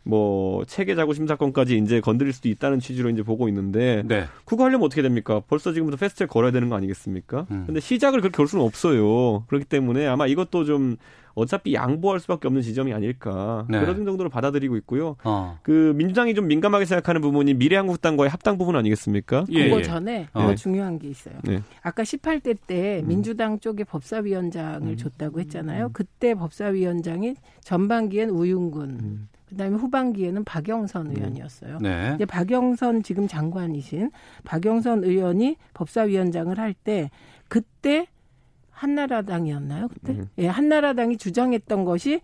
뭐 0.04 0.64
체계 0.66 0.94
자구 0.94 1.14
심사권까지 1.14 1.78
이제 1.78 2.00
건드릴 2.00 2.32
수도 2.32 2.48
있다는 2.48 2.78
취지로 2.78 3.08
이제 3.08 3.22
보고 3.22 3.48
있는데 3.48 4.02
네. 4.06 4.26
그거 4.44 4.64
하려면 4.64 4.86
어떻게 4.86 5.02
됩니까? 5.02 5.40
벌써 5.48 5.72
지금부터 5.72 5.96
패스트트랙 5.98 6.28
걸어야 6.28 6.52
되는 6.52 6.68
거 6.68 6.76
아니겠습니까? 6.76 7.46
음. 7.50 7.64
근데 7.66 7.80
시작을 7.80 8.20
그렇게 8.20 8.36
걸 8.36 8.46
수는 8.46 8.64
없어요. 8.64 9.44
그렇기 9.46 9.64
때문에 9.64 10.06
아마 10.06 10.26
이것도 10.26 10.64
좀 10.64 10.96
어차피 11.34 11.74
양보할 11.74 12.20
수밖에 12.20 12.46
없는 12.46 12.62
지점이 12.62 12.92
아닐까 12.92 13.66
네. 13.68 13.80
그런 13.80 14.04
정도로 14.04 14.28
받아들이고 14.28 14.76
있고요. 14.78 15.16
어. 15.24 15.58
그 15.62 15.92
민주당이 15.96 16.34
좀 16.34 16.46
민감하게 16.46 16.84
생각하는 16.84 17.20
부분이 17.20 17.54
미래한국당과의 17.54 18.30
합당 18.30 18.56
부분 18.56 18.76
아니겠습니까? 18.76 19.44
그거 19.44 19.82
전에 19.82 20.28
어. 20.32 20.42
그거 20.42 20.54
중요한 20.54 20.98
게 20.98 21.08
있어요. 21.08 21.34
네. 21.42 21.62
아까 21.82 22.02
18대 22.02 22.56
때 22.66 23.00
음. 23.02 23.08
민주당 23.08 23.58
쪽에 23.58 23.84
법사위원장을 23.84 24.96
줬다고 24.96 25.40
했잖아요. 25.40 25.90
그때 25.92 26.34
법사위원장이 26.34 27.34
전반기엔 27.62 28.30
우윤근, 28.30 28.82
음. 28.82 29.28
그다음에 29.54 29.76
후반기에는 29.76 30.44
박영선 30.44 31.12
의원이었어요. 31.16 31.78
네. 31.80 32.12
이제 32.16 32.24
박영선 32.24 33.02
지금 33.02 33.26
장관이신 33.28 34.10
박영선 34.44 35.04
의원이 35.04 35.56
법사위원장을 35.74 36.58
할 36.58 36.74
때 36.84 37.10
그때 37.48 38.06
한나라당이었나요? 38.70 39.88
그때 39.88 40.12
음. 40.12 40.28
예, 40.38 40.48
한나라당이 40.48 41.16
주장했던 41.16 41.84
것이 41.84 42.20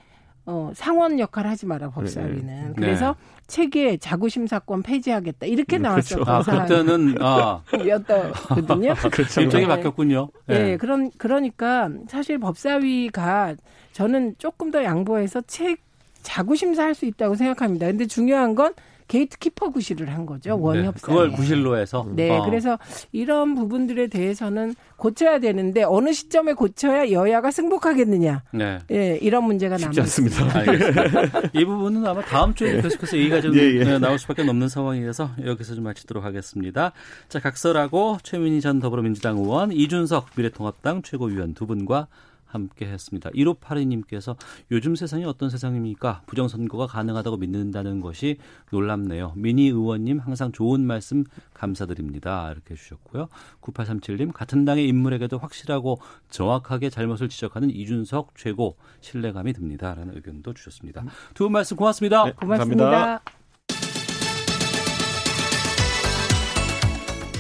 어, 0.47 0.73
상원 0.75 1.19
역할 1.21 1.47
하지 1.47 1.67
마라 1.67 1.91
법사위는. 1.91 2.47
네. 2.47 2.73
그래서 2.77 3.15
체계 3.47 3.97
자구심사권 3.97 4.83
폐지하겠다 4.83 5.47
이렇게 5.47 5.77
음, 5.77 5.83
나왔었던 5.83 6.25
그렇죠. 6.25 6.51
아. 6.51 6.67
그때는, 6.67 7.15
아. 7.21 7.63
였거든요. 7.87 8.95
그렇죠. 9.13 9.41
일정이 9.43 9.67
바뀌었군요. 9.67 10.29
예, 10.49 10.59
네. 10.59 10.77
그런 10.77 11.11
그러니까 11.19 11.89
사실 12.09 12.39
법사위가 12.39 13.55
저는 13.93 14.35
조금 14.39 14.71
더 14.71 14.83
양보해서 14.83 15.43
책 15.43 15.79
자구 16.23 16.57
심사 16.57 16.85
할 16.85 16.95
수 16.95 17.07
있다고 17.07 17.35
생각합니다. 17.37 17.87
근데 17.87 18.07
중요한 18.07 18.55
건 18.55 18.75
게이트키퍼 19.11 19.71
구실을 19.71 20.09
한 20.09 20.25
거죠 20.25 20.57
원협상. 20.61 20.93
네. 20.95 21.01
그걸 21.01 21.33
구실로 21.33 21.77
해서. 21.77 22.07
네, 22.15 22.31
어. 22.31 22.45
그래서 22.45 22.79
이런 23.11 23.57
부분들에 23.57 24.07
대해서는 24.07 24.77
고쳐야 24.97 25.41
되는데 25.41 25.83
어느 25.83 26.13
시점에 26.13 26.53
고쳐야 26.53 27.11
여야가 27.11 27.51
승복하겠느냐. 27.51 28.43
네. 28.53 28.79
예, 28.93 29.19
이런 29.21 29.45
문제가 29.45 29.77
남아 29.79 29.93
있습니다. 29.99 30.59
알겠습니다. 30.59 31.41
이 31.55 31.65
부분은 31.65 32.07
아마 32.07 32.23
다음 32.23 32.55
주에 32.55 32.81
계속해서 32.81 33.17
얘기가 33.19 33.41
좀 33.41 33.55
예, 33.59 33.79
예. 33.79 33.85
네, 33.85 33.99
나올 33.99 34.17
수밖에 34.17 34.43
없는 34.43 34.69
상황이어서 34.69 35.31
여기서 35.45 35.75
좀 35.75 35.85
마치도록 35.85 36.25
하겠습니다. 36.25 36.93
자, 37.29 37.41
각설하고 37.41 38.19
최민희 38.23 38.61
전 38.61 38.79
더불어민주당 38.79 39.39
의원, 39.39 39.73
이준석 39.73 40.29
미래통합당 40.37 41.03
최고위원 41.03 41.55
두 41.55 41.67
분과 41.67 42.07
함께 42.51 42.87
했습니다. 42.87 43.31
1582님께서 43.31 44.37
요즘 44.71 44.95
세상이 44.95 45.25
어떤 45.25 45.51
세상입니까? 45.51 46.23
부정선거가 46.27 46.87
가능하다고 46.87 47.37
믿는다는 47.39 48.01
것이 48.01 48.39
놀랍네요. 48.73 49.33
미니 49.37 49.69
의원님 49.69 50.19
항상 50.19 50.53
좋은 50.53 50.87
말씀 50.87 51.25
감사드립니다. 51.55 52.51
이렇게 52.53 52.75
해주셨고요. 52.75 53.29
9837님 53.61 54.33
같은 54.33 54.65
당의 54.65 54.87
인물에게도 54.89 55.39
확실하고 55.39 56.01
정확하게 56.31 56.91
잘못을 56.91 57.29
지적하는 57.29 57.71
이준석 57.71 58.33
최고 58.37 58.77
신뢰감이 59.01 59.53
듭니다. 59.53 59.95
라는 59.95 60.15
의견도 60.15 60.55
주셨습니다. 60.55 61.05
두 61.35 61.45
분 61.45 61.53
말씀 61.53 61.77
고맙습니다. 61.77 62.25
네, 62.25 62.33
고맙습니다. 62.33 63.23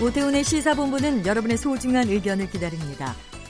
오태훈의 0.02 0.44
시사본부는 0.44 1.26
여러분의 1.26 1.58
소중한 1.58 2.08
의견을 2.08 2.50
기다립니다. 2.50 3.12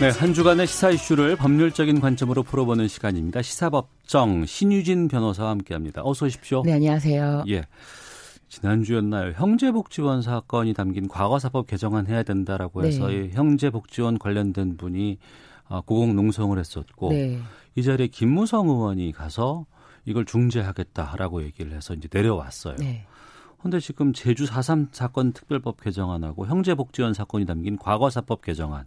네, 0.00 0.10
한 0.10 0.32
주간의 0.32 0.68
시사 0.68 0.90
이슈를 0.90 1.34
법률적인 1.34 2.00
관점으로 2.00 2.44
풀어보는 2.44 2.86
시간입니다. 2.86 3.42
시사법정 3.42 4.46
신유진 4.46 5.08
변호사와 5.08 5.50
함께합니다. 5.50 6.02
어서 6.04 6.26
오십시오. 6.26 6.62
네, 6.64 6.74
안녕하세요. 6.74 7.42
예. 7.48 7.64
지난주였나요? 8.48 9.32
형제복지원 9.32 10.22
사건이 10.22 10.74
담긴 10.74 11.08
과거사법 11.08 11.66
개정안 11.66 12.06
해야 12.06 12.22
된다라고 12.22 12.84
해서 12.84 13.08
네. 13.08 13.30
형제복지원 13.32 14.20
관련된 14.20 14.76
분이 14.76 15.18
어, 15.68 15.80
고공 15.80 16.14
농성을 16.14 16.56
했었고 16.56 17.10
네. 17.10 17.40
이 17.74 17.82
자리에 17.82 18.06
김무성 18.06 18.68
의원이 18.68 19.10
가서 19.10 19.66
이걸 20.04 20.24
중재하겠다라고 20.24 21.42
얘기를 21.42 21.72
해서 21.72 21.94
이제 21.94 22.08
내려왔어요. 22.10 22.76
네. 22.76 23.04
근데 23.60 23.80
지금 23.80 24.12
제주 24.12 24.44
4.3 24.44 24.90
사건 24.92 25.32
특별법 25.32 25.82
개정안하고 25.82 26.46
형제복지원 26.46 27.14
사건이 27.14 27.46
담긴 27.46 27.76
과거사법 27.76 28.42
개정안 28.42 28.84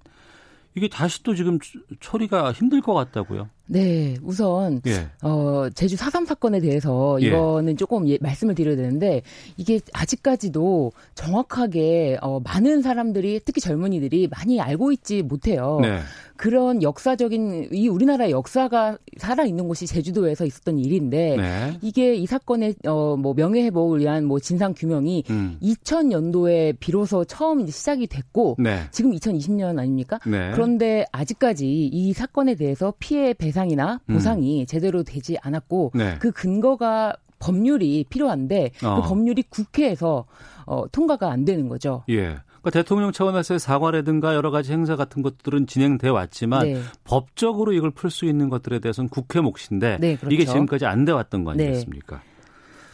이게 0.75 0.87
다시 0.87 1.21
또 1.23 1.35
지금 1.35 1.59
처- 1.59 1.79
처리가 1.99 2.51
힘들 2.53 2.81
것 2.81 2.93
같다고요? 2.93 3.49
네, 3.71 4.17
우선 4.21 4.81
예. 4.85 5.07
어, 5.21 5.69
제주 5.73 5.95
4.3 5.95 6.25
사건에 6.25 6.59
대해서 6.59 7.17
예. 7.21 7.27
이거는 7.27 7.77
조금 7.77 8.05
예, 8.09 8.17
말씀을 8.19 8.53
드려야 8.53 8.75
되는데 8.75 9.21
이게 9.55 9.79
아직까지도 9.93 10.91
정확하게 11.15 12.17
어, 12.21 12.41
많은 12.41 12.81
사람들이 12.81 13.39
특히 13.45 13.61
젊은이들이 13.61 14.27
많이 14.27 14.59
알고 14.59 14.91
있지 14.91 15.21
못해요. 15.21 15.79
네. 15.81 15.99
그런 16.41 16.81
역사적인 16.81 17.69
이 17.71 17.87
우리나라의 17.87 18.31
역사가 18.31 18.97
살아 19.17 19.45
있는 19.45 19.67
곳이 19.67 19.85
제주도에서 19.85 20.43
있었던 20.43 20.79
일인데 20.79 21.35
네. 21.37 21.77
이게 21.83 22.15
이 22.15 22.25
사건의 22.25 22.73
어, 22.87 23.15
뭐 23.15 23.35
명예 23.35 23.63
회복을 23.65 23.99
위한 23.99 24.25
뭐 24.25 24.39
진상 24.39 24.73
규명이 24.73 25.25
음. 25.29 25.57
2000년도에 25.61 26.77
비로소 26.79 27.25
처음 27.25 27.61
이제 27.61 27.71
시작이 27.71 28.07
됐고 28.07 28.55
네. 28.57 28.79
지금 28.89 29.11
2020년 29.11 29.77
아닙니까? 29.77 30.19
네. 30.25 30.49
그런데 30.51 31.05
아직까지 31.11 31.67
이 31.67 32.13
사건에 32.13 32.55
대해서 32.55 32.91
피해 32.97 33.35
배상 33.35 33.60
이나 33.65 33.99
음. 34.09 34.15
보상이 34.15 34.65
제대로 34.65 35.03
되지 35.03 35.37
않았고 35.41 35.91
네. 35.93 36.17
그 36.19 36.31
근거가 36.31 37.13
법률이 37.39 38.05
필요한데 38.09 38.71
어. 38.83 39.01
그 39.01 39.07
법률이 39.07 39.43
국회에서 39.49 40.25
어, 40.65 40.85
통과가 40.91 41.31
안 41.31 41.43
되는 41.45 41.67
거죠. 41.67 42.03
예. 42.09 42.37
그러니까 42.61 42.69
대통령 42.69 43.11
차원에서의 43.11 43.59
사과라든가 43.59 44.35
여러 44.35 44.51
가지 44.51 44.71
행사 44.71 44.95
같은 44.95 45.23
것들은 45.23 45.65
진행돼 45.65 46.09
왔지만 46.09 46.63
네. 46.73 46.81
법적으로 47.03 47.73
이걸 47.73 47.89
풀 47.89 48.11
수 48.11 48.25
있는 48.25 48.49
것들에 48.49 48.77
대해서는 48.79 49.09
국회 49.09 49.41
몫인데 49.41 49.97
네, 49.99 50.15
그렇죠. 50.15 50.33
이게 50.33 50.45
지금까지 50.45 50.85
안 50.85 51.05
돼 51.05 51.11
왔던 51.11 51.43
거 51.43 51.53
네. 51.55 51.65
아니겠습니까? 51.65 52.21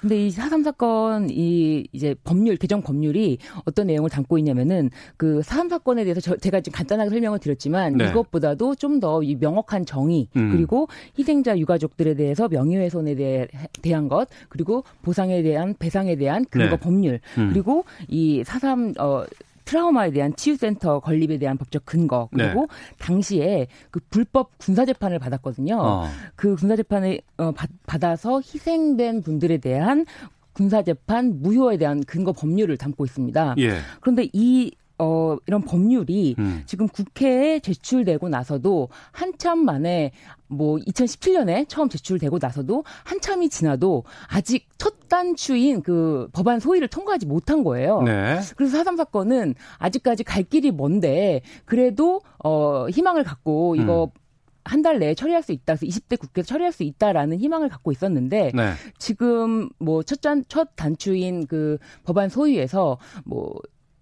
근데 0.08 0.28
이4.3 0.30 0.64
사건, 0.64 1.30
이, 1.30 1.86
이제 1.92 2.16
법률, 2.24 2.56
개정 2.56 2.82
법률이 2.82 3.40
어떤 3.66 3.88
내용을 3.88 4.10
담고 4.10 4.38
있냐면은 4.38 4.90
그4.3 5.18 5.70
사건에 5.70 6.04
대해서 6.04 6.22
저, 6.22 6.38
제가 6.38 6.62
지금 6.62 6.78
간단하게 6.78 7.10
설명을 7.10 7.40
드렸지만 7.40 7.98
네. 7.98 8.10
이것보다도 8.10 8.76
좀 8.76 9.00
더 9.00 9.22
이 9.22 9.36
명확한 9.36 9.86
정의 9.86 10.28
음. 10.36 10.52
그리고 10.52 10.88
희생자 11.20 11.58
유가족들에 11.58 12.16
대해서 12.16 12.48
명예훼손에 12.48 13.16
대해, 13.16 13.48
대한 13.82 14.08
것 14.08 14.28
그리고 14.50 14.84
보상에 15.02 15.42
대한 15.44 15.76
배상에 15.78 16.16
대한 16.16 16.46
근거 16.50 16.70
네. 16.70 16.78
법률 16.78 17.20
음. 17.38 17.50
그리고 17.52 17.84
이4.3 18.10 19.00
어, 19.00 19.26
트라우마에 19.68 20.12
대한 20.12 20.34
치유센터 20.36 21.02
건립에 21.02 21.38
대한 21.38 21.58
법적 21.58 21.86
근거 21.86 22.30
그리고 22.32 22.62
네. 22.62 22.96
당시에 23.00 23.68
그 23.92 24.00
불법 24.10 24.58
군사 24.58 24.86
재판을 24.86 25.20
받았거든요. 25.20 25.78
어. 25.78 26.06
그 26.36 26.56
군사 26.56 26.76
재판을 26.78 27.20
어, 27.38 27.52
받- 27.52 27.70
받아서 27.86 28.40
희생된 28.40 29.22
분들에 29.24 29.58
대한 29.58 30.06
군사 30.54 30.82
재판 30.82 31.42
무효에 31.42 31.78
대한 31.78 32.02
근거 32.06 32.32
법률을 32.32 32.78
담고 32.78 33.06
있습니다. 33.06 33.56
예. 33.60 33.80
그런데 34.02 34.28
이 34.34 34.72
어, 35.00 35.38
이런 35.46 35.62
법률이 35.62 36.36
음. 36.40 36.64
지금 36.66 36.88
국회에 36.88 37.60
제출되고 37.60 38.30
나서도 38.30 38.90
한참 39.12 39.64
만에 39.64 40.12
뭐 40.48 40.78
2017년에 40.78 41.68
처음 41.68 41.90
제출되고 41.90 42.40
나서도 42.42 42.84
한참이 43.04 43.50
지나도 43.50 44.06
아직 44.28 44.68
첫 44.78 45.08
단추인 45.08 45.82
그 45.82 46.28
법안 46.34 46.60
소위를 46.60 46.88
통과하지 46.88 47.26
못한 47.28 47.64
거예요. 47.64 48.02
네. 48.02 48.40
그래서 48.56 48.78
사삼 48.78 48.98
사건은 48.98 49.56
아직까지 49.78 50.24
갈 50.24 50.44
길이 50.44 50.72
먼데 50.72 51.42
그래도 51.66 52.22
어 52.44 52.88
희망을 52.90 53.24
갖고 53.24 53.76
이거 53.76 54.06
음. 54.06 54.28
한달 54.68 55.00
내에 55.00 55.16
처리할 55.16 55.44
수 55.44 55.54
있다. 55.54 55.76
그래서 55.76 55.86
20대 55.86 56.20
국회에서 56.20 56.48
처리할 56.48 56.74
수 56.74 56.84
있다라는 56.84 57.40
희망을 57.40 57.70
갖고 57.70 57.92
있었는데 57.92 58.52
네. 58.54 58.74
지금 58.98 59.70
뭐첫 59.80 60.22
단, 60.22 60.44
첫 60.50 60.76
단추인 60.76 61.48
그 61.48 61.78
법안 62.04 62.28
소위에서 62.28 62.98
뭐 63.24 63.56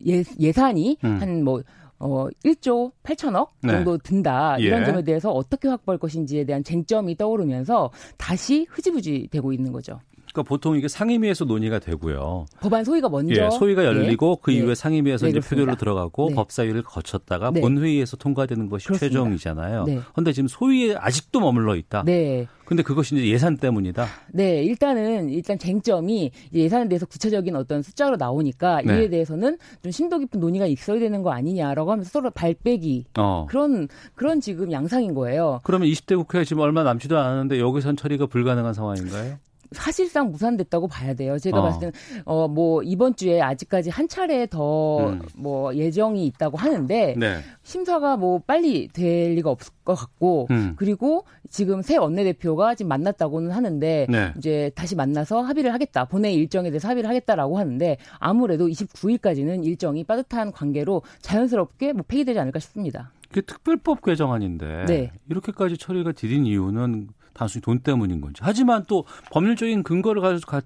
예, 0.08 0.24
예산이 0.40 0.98
음. 1.04 1.22
한뭐 1.22 1.64
어, 2.00 2.28
1조 2.44 2.92
8천억 3.04 3.50
네. 3.62 3.72
정도 3.72 3.98
든다. 3.98 4.58
이런 4.60 4.82
예. 4.82 4.86
점에 4.86 5.04
대해서 5.04 5.32
어떻게 5.32 5.68
확보할 5.68 5.98
것인지에 5.98 6.44
대한 6.44 6.64
쟁점이 6.64 7.16
떠오르면서 7.16 7.92
다시 8.18 8.68
흐지부지 8.70 9.30
되고 9.32 9.54
있는 9.54 9.72
거죠. 9.72 10.00
그러니까 10.36 10.44
보통 10.44 10.76
이게 10.76 10.90
상임위에서 10.90 11.46
논의가 11.46 11.80
되고요. 11.80 12.46
법안 12.60 12.84
소위가 12.84 13.08
먼저 13.08 13.34
예, 13.34 13.50
소위가 13.50 13.86
열리고 13.86 14.38
예. 14.38 14.42
그 14.42 14.52
네. 14.52 14.58
이후에 14.58 14.76
상임위에서 14.76 15.28
네, 15.28 15.30
이제. 15.32 15.40
표결로 15.40 15.76
들어가고 15.78 16.30
네. 16.30 16.36
법사위를 16.36 16.84
거쳤다가 16.84 17.52
네. 17.52 17.62
본회의에서 17.62 18.18
통과되는 18.18 18.70
것이 18.70 18.88
그렇습니다. 18.88 19.14
최종이잖아요. 19.14 19.86
네. 19.86 20.02
그런데 20.12 20.34
지금 20.34 20.50
소위에 20.50 20.96
아직도 20.96 21.40
머물러 21.40 21.78
있다. 21.78 22.04
네. 22.06 22.48
근데 22.66 22.84
그것이 22.84 23.16
이제 23.16 23.28
예산 23.28 23.58
때문이다. 23.58 24.08
네, 24.34 24.64
일단은 24.64 25.30
일단 25.30 25.58
쟁점이 25.58 26.32
예산에 26.54 26.90
대해서 26.90 27.06
구체적인 27.06 27.56
어떤 27.56 27.84
숫자로 27.84 28.18
나오니까 28.18 28.82
네. 28.84 29.02
이에 29.02 29.10
대해서는 29.10 29.58
좀 29.84 29.92
심도 29.92 30.18
깊은 30.18 30.40
논의가 30.40 30.66
있어야 30.66 31.00
되는 31.00 31.22
거 31.22 31.32
아니냐라고 31.32 31.92
하면서 31.92 32.10
서로 32.10 32.32
발빼기 32.32 33.06
어. 33.20 33.46
그런 33.48 33.88
그런 34.16 34.42
지금 34.42 34.72
양상인 34.72 35.14
거예요. 35.14 35.62
그러면 35.64 35.88
20대 35.88 36.18
국회 36.18 36.44
지금 36.44 36.64
얼마 36.64 36.84
남지도 36.84 37.18
않았는데 37.18 37.60
여기선 37.60 37.96
처리가 37.96 38.26
불가능한 38.26 38.74
상황인가요? 38.74 39.38
사실상 39.76 40.32
무산됐다고 40.32 40.88
봐야 40.88 41.14
돼요. 41.14 41.38
제가 41.38 41.60
어. 41.60 41.64
봤을 41.64 41.80
때는 41.80 41.94
어 42.26 42.46
뭐 42.56 42.82
이번 42.84 43.16
주에 43.16 43.42
아직까지 43.42 43.90
한 43.90 44.08
차례 44.08 44.46
더 44.46 45.10
음. 45.10 45.22
뭐 45.36 45.76
예정이 45.76 46.26
있다고 46.28 46.58
하는데 46.58 47.16
네. 47.18 47.40
심사가 47.64 48.16
뭐 48.18 48.40
빨리 48.40 48.88
될 48.88 49.36
리가 49.36 49.50
없을 49.50 49.74
것 49.84 49.94
같고 49.96 50.48
음. 50.52 50.74
그리고 50.78 51.26
지금 51.50 51.82
새 51.82 51.98
원내대표가 51.98 52.76
지금 52.76 52.90
만났다고는 52.90 53.52
하는데 53.52 54.08
네. 54.10 54.34
이제 54.38 54.72
다시 54.76 54.96
만나서 54.96 55.42
합의를 55.42 55.74
하겠다 55.74 56.06
본회의 56.06 56.36
일정에 56.36 56.70
대해서 56.70 56.88
합의를 56.88 57.10
하겠다라고 57.10 57.58
하는데 57.58 57.98
아무래도 58.20 58.68
29일까지는 58.68 59.66
일정이 59.66 60.04
빠듯한 60.04 60.52
관계로 60.52 61.02
자연스럽게 61.22 61.94
뭐 61.94 62.04
폐기되지 62.08 62.40
않을까 62.40 62.60
싶습니다. 62.60 63.12
특별법 63.42 64.02
개정안인데 64.02 64.86
네. 64.88 65.12
이렇게까지 65.30 65.78
처리가 65.78 66.14
디딘 66.14 66.46
이유는 66.46 67.10
단순히 67.36 67.62
돈 67.62 67.80
때문인 67.80 68.22
건지. 68.22 68.42
하지만 68.44 68.86
또 68.88 69.06
법률적인 69.32 69.84
근거를 69.84 70.22
가지고 70.22 70.62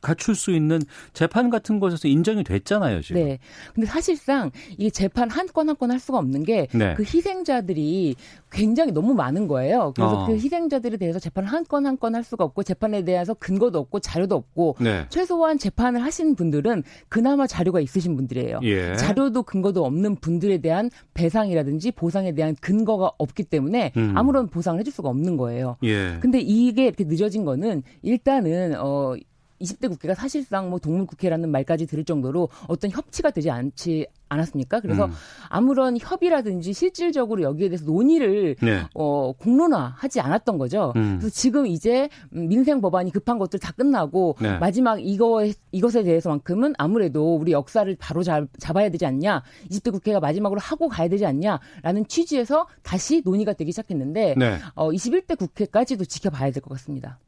갖출 0.00 0.34
수 0.34 0.50
있는 0.50 0.80
재판 1.12 1.50
같은 1.50 1.80
것에서 1.80 2.08
인정이 2.08 2.44
됐잖아요, 2.44 3.00
지금. 3.02 3.22
네. 3.24 3.38
근데 3.74 3.86
사실상 3.86 4.50
이 4.78 4.90
재판 4.90 5.30
한 5.30 5.46
건 5.52 5.68
한 5.68 5.76
건 5.76 5.90
할 5.90 5.98
수가 5.98 6.18
없는 6.18 6.44
게그 6.44 6.76
네. 6.76 6.94
희생자들이 6.98 8.14
굉장히 8.50 8.92
너무 8.92 9.14
많은 9.14 9.48
거예요. 9.48 9.92
그래서 9.96 10.22
어. 10.22 10.26
그 10.26 10.34
희생자들에 10.34 10.96
대해서 10.98 11.18
재판을 11.18 11.48
한건 11.48 11.86
한 11.86 11.96
건 11.96 12.14
할 12.14 12.24
수가 12.24 12.44
없고 12.44 12.62
재판에 12.62 13.04
대해서 13.04 13.32
근거도 13.34 13.78
없고 13.78 14.00
자료도 14.00 14.34
없고 14.34 14.76
네. 14.80 15.06
최소한 15.08 15.56
재판을 15.58 16.02
하신 16.02 16.34
분들은 16.34 16.82
그나마 17.08 17.46
자료가 17.46 17.80
있으신 17.80 18.16
분들이에요. 18.16 18.60
예. 18.64 18.94
자료도 18.96 19.44
근거도 19.44 19.84
없는 19.84 20.16
분들에 20.16 20.58
대한 20.58 20.90
배상이라든지 21.14 21.92
보상에 21.92 22.32
대한 22.34 22.54
근거가 22.60 23.12
없기 23.18 23.44
때문에 23.44 23.92
음. 23.96 24.12
아무런 24.16 24.48
보상을 24.48 24.78
해줄 24.80 24.92
수가 24.92 25.08
없는 25.08 25.36
거예요. 25.36 25.76
예. 25.84 26.18
근데 26.20 26.38
이게 26.40 26.84
이렇게 26.86 27.04
늦어진 27.04 27.44
거는 27.44 27.82
일단은 28.02 28.74
어 28.78 29.14
20대 29.62 29.88
국회가 29.88 30.14
사실상 30.14 30.68
뭐 30.70 30.78
동물 30.78 31.06
국회라는 31.06 31.50
말까지 31.50 31.86
들을 31.86 32.04
정도로 32.04 32.48
어떤 32.68 32.90
협치가 32.90 33.30
되지 33.30 33.50
않지 33.50 34.06
않았습니까? 34.28 34.80
그래서 34.80 35.06
음. 35.06 35.12
아무런 35.48 35.98
협의라든지 35.98 36.72
실질적으로 36.72 37.42
여기에 37.42 37.68
대해서 37.68 37.84
논의를 37.84 38.56
네. 38.62 38.82
어, 38.94 39.32
공론화하지 39.32 40.20
않았던 40.20 40.56
거죠. 40.58 40.92
음. 40.96 41.18
그래서 41.18 41.34
지금 41.34 41.66
이제 41.66 42.08
민생 42.30 42.80
법안이 42.80 43.10
급한 43.12 43.38
것들 43.38 43.58
다 43.60 43.72
끝나고 43.72 44.36
네. 44.40 44.56
마지막 44.58 45.04
이거 45.04 45.46
이것에 45.70 46.02
대해서만큼은 46.02 46.74
아무래도 46.78 47.36
우리 47.36 47.52
역사를 47.52 47.94
바로 47.98 48.22
잡, 48.22 48.46
잡아야 48.58 48.88
되지 48.88 49.04
않냐, 49.04 49.42
20대 49.70 49.92
국회가 49.92 50.18
마지막으로 50.20 50.60
하고 50.60 50.88
가야 50.88 51.08
되지 51.08 51.26
않냐라는 51.26 52.06
취지에서 52.08 52.66
다시 52.82 53.20
논의가 53.24 53.52
되기 53.52 53.70
시작했는데 53.72 54.34
네. 54.38 54.58
어, 54.74 54.90
21대 54.90 55.36
국회까지도 55.38 56.04
지켜봐야 56.06 56.50
될 56.50 56.62
것 56.62 56.70
같습니다. 56.74 57.18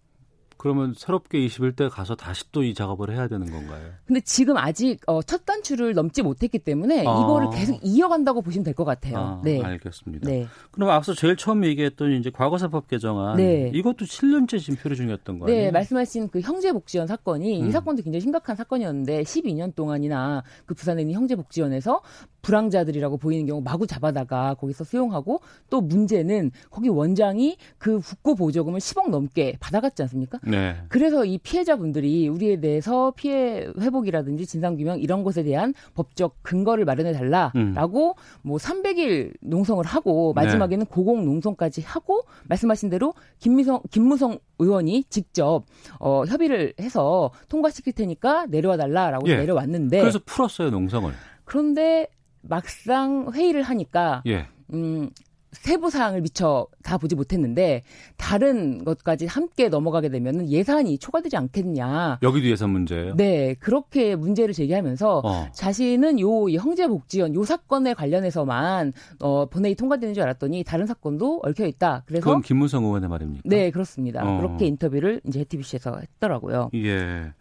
그러면 0.64 0.94
새롭게 0.96 1.38
21대 1.46 1.90
가서 1.90 2.14
다시 2.14 2.50
또 2.50 2.62
이 2.64 2.72
작업을 2.72 3.12
해야 3.12 3.28
되는 3.28 3.50
건가요? 3.50 3.90
근데 4.06 4.20
지금 4.22 4.56
아직 4.56 4.98
어, 5.06 5.22
첫 5.22 5.44
단추를 5.44 5.92
넘지 5.92 6.22
못했기 6.22 6.60
때문에 6.60 7.00
아. 7.06 7.20
이거를 7.20 7.50
계속 7.50 7.78
이어간다고 7.82 8.40
보시면 8.40 8.64
될 8.64 8.74
것 8.74 8.84
같아요. 8.86 9.18
아, 9.18 9.40
네. 9.44 9.60
알겠습니다. 9.62 10.26
네. 10.28 10.46
그럼 10.70 10.88
앞서 10.88 11.12
제일 11.12 11.36
처음 11.36 11.64
얘기했던 11.66 12.12
이제 12.12 12.30
과거사법 12.30 12.88
개정안 12.88 13.36
네. 13.36 13.70
이것도 13.74 14.06
7년째 14.06 14.58
지금 14.58 14.76
표류 14.82 14.96
중이었던 14.96 15.38
거 15.38 15.46
아니에요? 15.46 15.62
네, 15.64 15.70
말씀하신 15.70 16.30
그 16.30 16.40
형제복지원 16.40 17.06
사건이 17.06 17.60
음. 17.62 17.68
이 17.68 17.70
사건도 17.70 18.02
굉장히 18.02 18.22
심각한 18.22 18.56
사건이었는데 18.56 19.22
12년 19.22 19.74
동안이나 19.74 20.42
그 20.64 20.74
부산에 20.74 21.02
있는 21.02 21.14
형제복지원에서 21.14 22.00
불황자들이라고 22.44 23.16
보이는 23.16 23.46
경우 23.46 23.60
마구 23.62 23.86
잡아다가 23.86 24.54
거기서 24.54 24.84
수용하고 24.84 25.40
또 25.70 25.80
문제는 25.80 26.50
거기 26.70 26.88
원장이 26.88 27.56
그 27.78 28.00
국고 28.00 28.34
보조금을 28.36 28.78
10억 28.78 29.08
넘게 29.08 29.56
받아갔지 29.60 30.02
않습니까? 30.02 30.38
네. 30.44 30.76
그래서 30.88 31.24
이 31.24 31.38
피해자분들이 31.38 32.28
우리에 32.28 32.60
대해서 32.60 33.12
피해 33.16 33.66
회복이라든지 33.78 34.46
진상규명 34.46 35.00
이런 35.00 35.24
것에 35.24 35.42
대한 35.42 35.74
법적 35.94 36.36
근거를 36.42 36.84
마련해 36.84 37.12
달라라고 37.12 38.16
뭐 38.42 38.58
300일 38.58 39.32
농성을 39.40 39.84
하고 39.84 40.32
마지막에는 40.34 40.86
고공 40.86 41.24
농성까지 41.24 41.82
하고 41.82 42.22
말씀하신 42.48 42.90
대로 42.90 43.14
김미성 43.38 43.80
김무성 43.90 44.38
의원이 44.58 45.04
직접 45.08 45.64
어, 45.98 46.24
협의를 46.24 46.74
해서 46.80 47.30
통과시킬 47.48 47.92
테니까 47.94 48.46
내려와 48.46 48.76
달라라고 48.76 49.28
예. 49.28 49.36
내려왔는데 49.36 50.00
그래서 50.00 50.20
풀었어요 50.24 50.70
농성을. 50.70 51.12
그런데 51.44 52.08
막상 52.48 53.30
회의를 53.32 53.62
하니까 53.62 54.22
예. 54.26 54.46
음, 54.72 55.10
세부 55.54 55.88
사항을 55.88 56.20
미처 56.20 56.66
다 56.82 56.98
보지 56.98 57.14
못했는데 57.14 57.82
다른 58.16 58.84
것까지 58.84 59.26
함께 59.26 59.68
넘어가게 59.68 60.08
되면 60.08 60.48
예산이 60.50 60.98
초과되지 60.98 61.36
않겠냐. 61.36 62.18
여기도 62.22 62.48
예산 62.48 62.70
문제예요. 62.70 63.14
네, 63.16 63.54
그렇게 63.54 64.16
문제를 64.16 64.52
제기하면서 64.52 65.22
어. 65.24 65.48
자신은 65.52 66.20
요 66.20 66.50
형제복지원 66.50 67.34
요 67.34 67.44
사건에 67.44 67.94
관련해서만 67.94 68.92
어, 69.20 69.46
본회의 69.46 69.74
통과되는 69.74 70.14
줄 70.14 70.24
알았더니 70.24 70.64
다른 70.64 70.86
사건도 70.86 71.42
얽혀 71.44 71.66
있다. 71.66 72.02
그래서 72.06 72.24
그건 72.24 72.42
김무성 72.42 72.84
의원의 72.84 73.08
말입니까? 73.08 73.42
네, 73.44 73.70
그렇습니다. 73.70 74.24
어. 74.24 74.38
그렇게 74.38 74.66
인터뷰를 74.66 75.20
이제 75.26 75.40
JTBC에서 75.40 75.98
했더라고요. 75.98 76.70
예. 76.74 77.32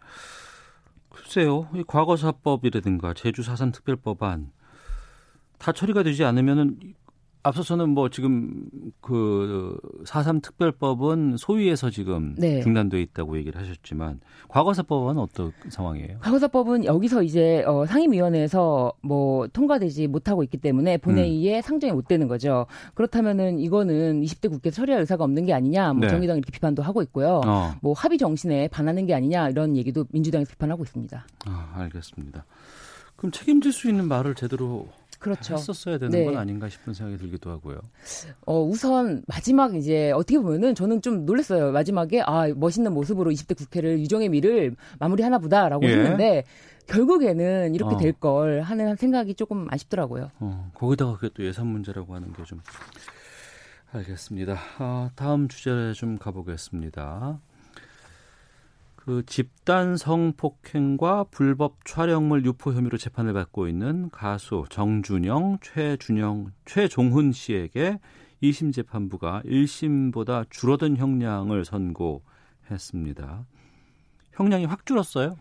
글쎄요, 1.10 1.68
이 1.74 1.82
과거사법이라든가 1.86 3.14
제주 3.14 3.42
사산 3.42 3.72
특별법안 3.72 4.50
다 5.64 5.72
처리가 5.72 6.02
되지 6.02 6.24
않으면은 6.24 6.76
앞서서는 7.42 7.88
뭐 7.88 8.10
지금 8.10 8.66
그 9.00 9.78
사삼 10.04 10.42
특별법은 10.42 11.38
소위에서 11.38 11.88
지금 11.88 12.34
네. 12.36 12.60
중단돼 12.60 13.00
있다고 13.00 13.38
얘기를 13.38 13.58
하셨지만 13.58 14.20
과거사법은 14.48 15.16
어떤 15.16 15.52
상황이에요? 15.70 16.18
과거사법은 16.20 16.84
여기서 16.84 17.22
이제 17.22 17.64
어, 17.66 17.86
상임위원회에서 17.86 18.92
뭐 19.00 19.46
통과되지 19.48 20.06
못하고 20.08 20.42
있기 20.42 20.58
때문에 20.58 20.98
본회의에 20.98 21.62
상정이 21.62 21.94
못 21.94 22.08
되는 22.08 22.28
거죠. 22.28 22.66
그렇다면은 22.92 23.58
이거는 23.58 24.20
20대 24.20 24.50
국회에서 24.50 24.76
처리할 24.76 25.00
의사가 25.00 25.24
없는 25.24 25.46
게 25.46 25.54
아니냐, 25.54 25.94
뭐 25.94 26.02
네. 26.02 26.08
정의당 26.08 26.36
이렇게 26.36 26.50
비판도 26.50 26.82
하고 26.82 27.00
있고요. 27.02 27.40
어. 27.46 27.74
뭐 27.80 27.94
합의 27.94 28.18
정신에 28.18 28.68
반하는 28.68 29.06
게 29.06 29.14
아니냐 29.14 29.48
이런 29.48 29.76
얘기도 29.76 30.04
민주당에서 30.10 30.50
비판하고 30.50 30.82
있습니다. 30.84 31.26
아, 31.46 31.72
알겠습니다. 31.76 32.44
그럼 33.16 33.32
책임질 33.32 33.72
수 33.72 33.88
있는 33.88 34.06
말을 34.06 34.34
제대로 34.34 34.88
그렇죠. 35.24 35.54
했었어야 35.54 35.98
되는 35.98 36.10
네. 36.10 36.24
건 36.24 36.36
아닌가 36.36 36.68
싶은 36.68 36.92
생각이 36.94 37.18
들기도 37.18 37.50
하고요. 37.50 37.78
어, 38.46 38.62
우선 38.62 39.22
마지막 39.26 39.74
이제 39.74 40.10
어떻게 40.12 40.38
보면은 40.38 40.74
저는 40.74 41.00
좀 41.02 41.24
놀랐어요. 41.24 41.72
마지막에 41.72 42.20
아, 42.20 42.48
멋있는 42.54 42.92
모습으로 42.92 43.30
20대 43.30 43.56
국회를 43.56 43.98
유정의 44.00 44.28
미를 44.28 44.76
마무리하나 44.98 45.38
보다라고 45.38 45.84
예. 45.86 45.92
했는데 45.92 46.44
결국에는 46.86 47.74
이렇게 47.74 47.94
어. 47.94 47.98
될걸 47.98 48.60
하는 48.60 48.96
생각이 48.96 49.34
조금 49.34 49.66
아쉽더라고요. 49.70 50.30
어, 50.40 50.70
거기다가 50.74 51.14
그게 51.16 51.30
또 51.34 51.44
예산 51.44 51.66
문제라고 51.66 52.14
하는 52.14 52.32
게 52.32 52.44
좀 52.44 52.60
알겠습니다. 53.94 54.58
아, 54.78 55.10
다음 55.14 55.46
주제 55.48 55.92
좀 55.94 56.18
가보겠습니다. 56.18 57.38
그 59.04 59.22
집단 59.26 59.98
성폭행과 59.98 61.24
불법 61.24 61.84
촬영물 61.84 62.46
유포 62.46 62.72
혐의로 62.72 62.96
재판을 62.96 63.34
받고 63.34 63.68
있는 63.68 64.08
가수 64.10 64.64
정준영, 64.70 65.58
최준영, 65.60 66.52
최종훈 66.64 67.32
씨에게 67.32 67.98
2심 68.42 68.72
재판부가 68.72 69.42
1심보다 69.44 70.46
줄어든 70.48 70.96
형량을 70.96 71.66
선고했습니다. 71.66 73.44
형량이 74.32 74.64
확 74.64 74.86
줄었어요? 74.86 75.36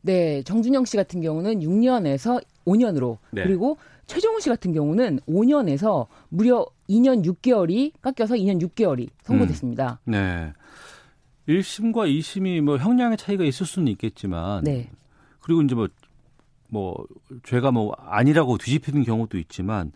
네, 0.00 0.42
정준영 0.42 0.84
씨 0.84 0.96
같은 0.96 1.20
경우는 1.20 1.60
6년에서 1.60 2.42
5년으로 2.66 3.18
네. 3.30 3.44
그리고 3.44 3.78
최종훈 4.08 4.40
씨 4.40 4.48
같은 4.48 4.72
경우는 4.72 5.20
5년에서 5.20 6.08
무려 6.30 6.66
2년 6.88 7.24
6개월이 7.24 7.92
깎여서 8.00 8.34
2년 8.34 8.60
6개월이 8.60 9.08
선고됐습니다. 9.22 10.00
네. 10.04 10.52
1심과 11.48 12.08
2심이 12.18 12.60
뭐 12.60 12.76
형량의 12.76 13.16
차이가 13.16 13.44
있을 13.44 13.64
수는 13.66 13.88
있겠지만 13.92 14.64
네. 14.64 14.90
그리고 15.40 15.62
이제 15.62 15.74
뭐, 15.74 15.88
뭐, 16.68 17.06
죄가 17.44 17.70
뭐 17.72 17.92
아니라고 17.98 18.58
뒤집히는 18.58 19.02
경우도 19.04 19.38
있지만 19.38 19.92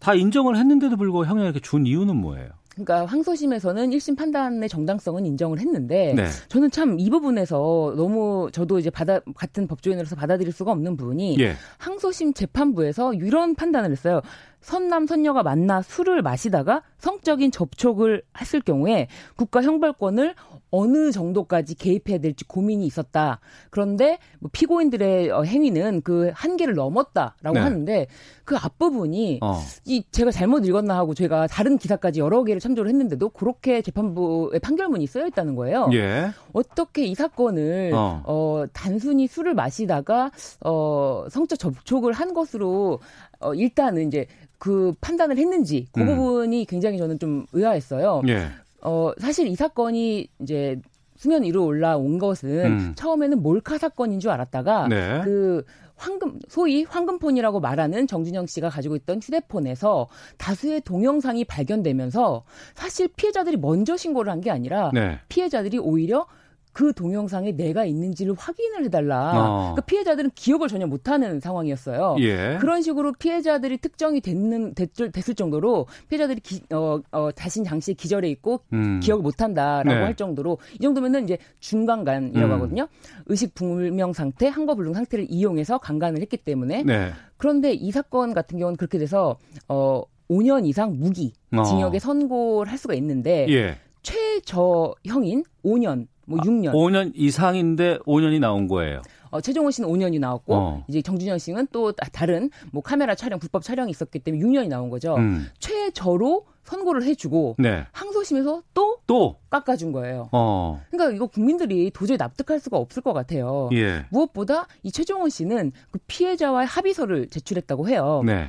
다 0.00 0.14
인정을 0.14 0.56
했는데도 0.56 0.96
불구하고 0.96 1.26
형량을 1.26 1.50
이렇게 1.50 1.60
준 1.60 1.86
이유는 1.86 2.16
뭐예요? 2.16 2.48
그러니까 2.72 3.04
항소심에서는 3.04 3.90
1심 3.90 4.16
판단의 4.16 4.66
정당성은 4.68 5.26
인정을 5.26 5.58
했는데 5.60 6.14
네. 6.14 6.24
저는 6.48 6.70
참 6.70 6.98
이 6.98 7.10
부분에서 7.10 7.92
너무 7.96 8.48
저도 8.50 8.78
이제 8.78 8.88
받아 8.88 9.20
같은 9.36 9.66
법조인으로서 9.68 10.16
받아들일 10.16 10.52
수가 10.52 10.72
없는 10.72 10.96
부분이 10.96 11.36
예. 11.38 11.54
항소심 11.78 12.32
재판부에서 12.32 13.12
이런 13.12 13.54
판단을 13.54 13.90
했어요. 13.92 14.22
선남 14.62 15.06
선녀가 15.06 15.42
만나 15.42 15.82
술을 15.82 16.22
마시다가 16.22 16.82
성적인 16.98 17.50
접촉을 17.50 18.22
했을 18.40 18.60
경우에 18.60 19.08
국가 19.36 19.60
형벌권을 19.62 20.34
어느 20.70 21.10
정도까지 21.12 21.74
개입해야 21.74 22.18
될지 22.18 22.44
고민이 22.44 22.86
있었다. 22.86 23.40
그런데 23.70 24.18
뭐 24.38 24.48
피고인들의 24.52 25.30
어, 25.30 25.42
행위는 25.42 26.00
그 26.02 26.30
한계를 26.34 26.74
넘었다라고 26.74 27.52
네. 27.52 27.60
하는데 27.60 28.06
그 28.44 28.56
앞부분이 28.56 29.40
어. 29.42 29.60
이 29.84 30.04
제가 30.10 30.30
잘못 30.30 30.66
읽었나 30.66 30.96
하고 30.96 31.12
제가 31.14 31.46
다른 31.46 31.76
기사까지 31.76 32.20
여러 32.20 32.42
개를 32.42 32.60
참조를 32.60 32.88
했는데도 32.88 33.28
그렇게 33.30 33.82
재판부의 33.82 34.60
판결문이 34.60 35.06
쓰여 35.06 35.26
있다는 35.26 35.56
거예요. 35.56 35.90
예. 35.92 36.30
어떻게 36.52 37.04
이 37.04 37.14
사건을 37.14 37.92
어. 37.94 38.22
어. 38.24 38.64
단순히 38.72 39.26
술을 39.26 39.54
마시다가 39.54 40.30
어 40.64 41.26
성적 41.30 41.58
접촉을 41.58 42.12
한 42.14 42.32
것으로 42.32 43.00
어 43.42 43.54
일단은 43.54 44.08
이제 44.08 44.26
그 44.58 44.94
판단을 45.00 45.38
했는지 45.38 45.86
그 45.92 46.00
음. 46.00 46.06
부분이 46.06 46.66
굉장히 46.66 46.98
저는 46.98 47.18
좀 47.18 47.46
의아했어요. 47.52 48.22
예. 48.28 48.46
어 48.82 49.12
사실 49.18 49.46
이 49.46 49.54
사건이 49.54 50.28
이제 50.40 50.80
수면 51.16 51.42
위로 51.44 51.64
올라온 51.64 52.18
것은 52.18 52.64
음. 52.64 52.92
처음에는 52.96 53.42
몰카 53.42 53.78
사건인 53.78 54.18
줄 54.20 54.30
알았다가 54.30 54.88
네. 54.88 55.20
그 55.24 55.62
황금 55.96 56.40
소위 56.48 56.82
황금폰이라고 56.82 57.60
말하는 57.60 58.08
정준영 58.08 58.46
씨가 58.46 58.70
가지고 58.70 58.96
있던 58.96 59.20
휴대폰에서 59.22 60.08
다수의 60.36 60.80
동영상이 60.80 61.44
발견되면서 61.44 62.42
사실 62.74 63.08
피해자들이 63.14 63.56
먼저 63.56 63.96
신고를 63.96 64.32
한 64.32 64.40
게 64.40 64.50
아니라 64.50 64.90
네. 64.92 65.20
피해자들이 65.28 65.78
오히려 65.78 66.26
그 66.72 66.92
동영상에 66.92 67.52
내가 67.52 67.84
있는지를 67.84 68.34
확인을 68.36 68.84
해달라. 68.84 69.32
어. 69.32 69.58
그러니까 69.58 69.82
피해자들은 69.82 70.30
기억을 70.34 70.68
전혀 70.68 70.86
못하는 70.86 71.40
상황이었어요. 71.40 72.16
예. 72.20 72.56
그런 72.60 72.82
식으로 72.82 73.12
피해자들이 73.12 73.78
특정이 73.78 74.20
됐는 74.20 74.74
됐을, 74.74 75.12
됐을 75.12 75.34
정도로 75.34 75.86
피해자들이 76.08 76.40
기, 76.40 76.62
어, 76.72 77.00
어, 77.12 77.30
자신 77.32 77.62
당시에 77.62 77.94
기절해 77.94 78.28
있고 78.30 78.60
음. 78.72 79.00
기억을 79.00 79.22
못한다라고 79.22 79.98
네. 79.98 80.02
할 80.02 80.14
정도로 80.14 80.58
이 80.74 80.78
정도면은 80.78 81.24
이제 81.24 81.38
중간간이라고 81.60 82.46
음. 82.46 82.52
하거든요. 82.52 82.88
의식 83.26 83.54
불명 83.54 84.12
상태, 84.12 84.48
항거 84.48 84.74
불능 84.74 84.94
상태를 84.94 85.26
이용해서 85.28 85.78
강간을 85.78 86.20
했기 86.20 86.36
때문에 86.36 86.84
네. 86.84 87.12
그런데 87.36 87.72
이 87.72 87.90
사건 87.90 88.34
같은 88.34 88.58
경우는 88.58 88.76
그렇게 88.76 88.98
돼서 88.98 89.36
어 89.68 90.02
5년 90.30 90.66
이상 90.66 90.96
무기 90.98 91.34
어. 91.52 91.62
징역에 91.62 91.98
선고를 91.98 92.70
할 92.70 92.78
수가 92.78 92.94
있는데 92.94 93.46
예. 93.50 93.76
최저형인 94.02 95.44
5년, 95.64 96.06
뭐 96.26 96.38
6년. 96.40 96.72
5년 96.72 97.12
이상인데 97.14 97.98
5년이 98.06 98.40
나온 98.40 98.68
거예요. 98.68 99.02
어, 99.30 99.40
최종원 99.40 99.72
씨는 99.72 99.88
5년이 99.88 100.18
나왔고 100.20 100.54
어. 100.54 100.84
이제 100.88 101.00
정준영 101.00 101.38
씨는 101.38 101.68
또 101.72 101.92
다- 101.92 102.06
다른 102.12 102.50
뭐 102.70 102.82
카메라 102.82 103.14
촬영 103.14 103.38
불법 103.38 103.62
촬영이 103.62 103.90
있었기 103.90 104.18
때문에 104.18 104.44
6년이 104.44 104.68
나온 104.68 104.90
거죠. 104.90 105.14
음. 105.16 105.46
최저로 105.58 106.44
선고를 106.64 107.02
해주고 107.04 107.56
네. 107.58 107.84
항소심에서 107.92 108.62
또 108.74 108.92
또 109.06 109.36
깎아준 109.50 109.90
거예요. 109.92 110.28
어. 110.32 110.80
그러니까 110.90 111.14
이거 111.16 111.26
국민들이 111.26 111.90
도저히 111.90 112.16
납득할 112.16 112.60
수가 112.60 112.78
없을 112.78 113.02
것 113.02 113.12
같아요. 113.12 113.68
예. 113.72 114.06
무엇보다 114.10 114.68
이 114.82 114.92
최종원 114.92 115.28
씨는 115.28 115.72
그 115.90 115.98
피해자와의 116.06 116.66
합의서를 116.66 117.28
제출했다고 117.28 117.88
해요. 117.88 118.22
네. 118.24 118.48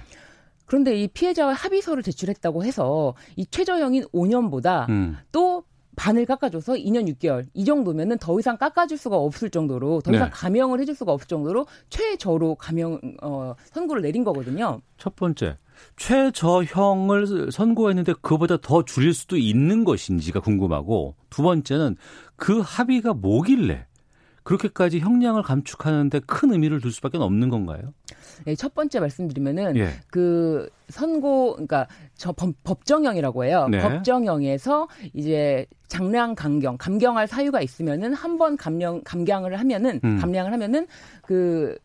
그런데 0.65 0.95
이 0.95 1.07
피해자와 1.07 1.53
합의서를 1.53 2.03
제출했다고 2.03 2.63
해서 2.63 3.15
이 3.35 3.45
최저형인 3.45 4.05
5년보다 4.13 4.89
음. 4.89 5.17
또 5.31 5.63
반을 5.95 6.25
깎아줘서 6.25 6.73
2년 6.73 7.07
6개월 7.13 7.45
이 7.53 7.65
정도면은 7.65 8.17
더 8.17 8.39
이상 8.39 8.57
깎아줄 8.57 8.97
수가 8.97 9.17
없을 9.17 9.49
정도로 9.49 10.01
더 10.01 10.11
이상 10.11 10.25
네. 10.25 10.31
감형을 10.31 10.79
해줄 10.79 10.95
수가 10.95 11.11
없을 11.11 11.27
정도로 11.27 11.67
최저로 11.89 12.55
감형 12.55 12.99
어, 13.21 13.53
선고를 13.71 14.01
내린 14.01 14.23
거거든요. 14.23 14.81
첫 14.97 15.15
번째 15.15 15.57
최저형을 15.97 17.51
선고했는데 17.51 18.13
그보다 18.21 18.57
더 18.57 18.83
줄일 18.83 19.13
수도 19.13 19.37
있는 19.37 19.83
것인지가 19.83 20.39
궁금하고 20.39 21.15
두 21.29 21.43
번째는 21.43 21.95
그 22.35 22.61
합의가 22.63 23.13
뭐길래 23.13 23.85
그렇게까지 24.43 24.99
형량을 24.99 25.41
감축하는데 25.43 26.19
큰 26.27 26.51
의미를 26.51 26.81
둘 26.81 26.91
수밖에 26.91 27.17
없는 27.17 27.49
건가요? 27.49 27.93
네, 28.45 28.55
첫 28.55 28.73
번째 28.73 28.99
말씀드리면은 28.99 29.77
예. 29.77 29.89
그 30.11 30.69
선고 30.89 31.53
그러니까 31.53 31.87
저 32.15 32.31
법, 32.33 32.53
법정형이라고 32.63 33.45
해요. 33.45 33.67
네. 33.71 33.79
법정형에서 33.81 34.87
이제 35.13 35.65
장량 35.87 36.35
감경, 36.35 36.77
감경할 36.77 37.27
사유가 37.27 37.61
있으면은 37.61 38.13
한 38.13 38.37
번 38.37 38.57
감령 38.57 39.01
감경을 39.03 39.57
하면은 39.59 39.99
음. 40.03 40.17
감량을 40.19 40.51
하면은 40.53 40.87
그 41.21 41.77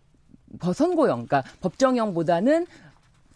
버- 0.58 0.72
선고형, 0.72 1.26
그러니까 1.26 1.42
법정형보다는 1.60 2.66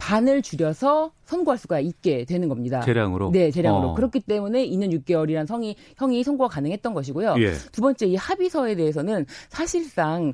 반을 0.02 0.42
줄여서 0.42 1.12
선고할 1.24 1.58
수가 1.58 1.78
있게 1.78 2.24
되는 2.24 2.48
겁니다. 2.48 2.80
재량으로? 2.80 3.30
네, 3.30 3.52
재량으로. 3.52 3.90
어. 3.90 3.94
그렇기 3.94 4.18
때문에 4.18 4.66
2년 4.66 4.92
6개월이란 5.00 5.46
성이 5.46 5.76
형이 5.96 6.24
선고가 6.24 6.48
가능했던 6.48 6.92
것이고요. 6.92 7.36
예. 7.38 7.52
두 7.70 7.80
번째 7.82 8.06
이 8.06 8.16
합의서에 8.16 8.74
대해서는 8.74 9.26
사실상 9.48 10.32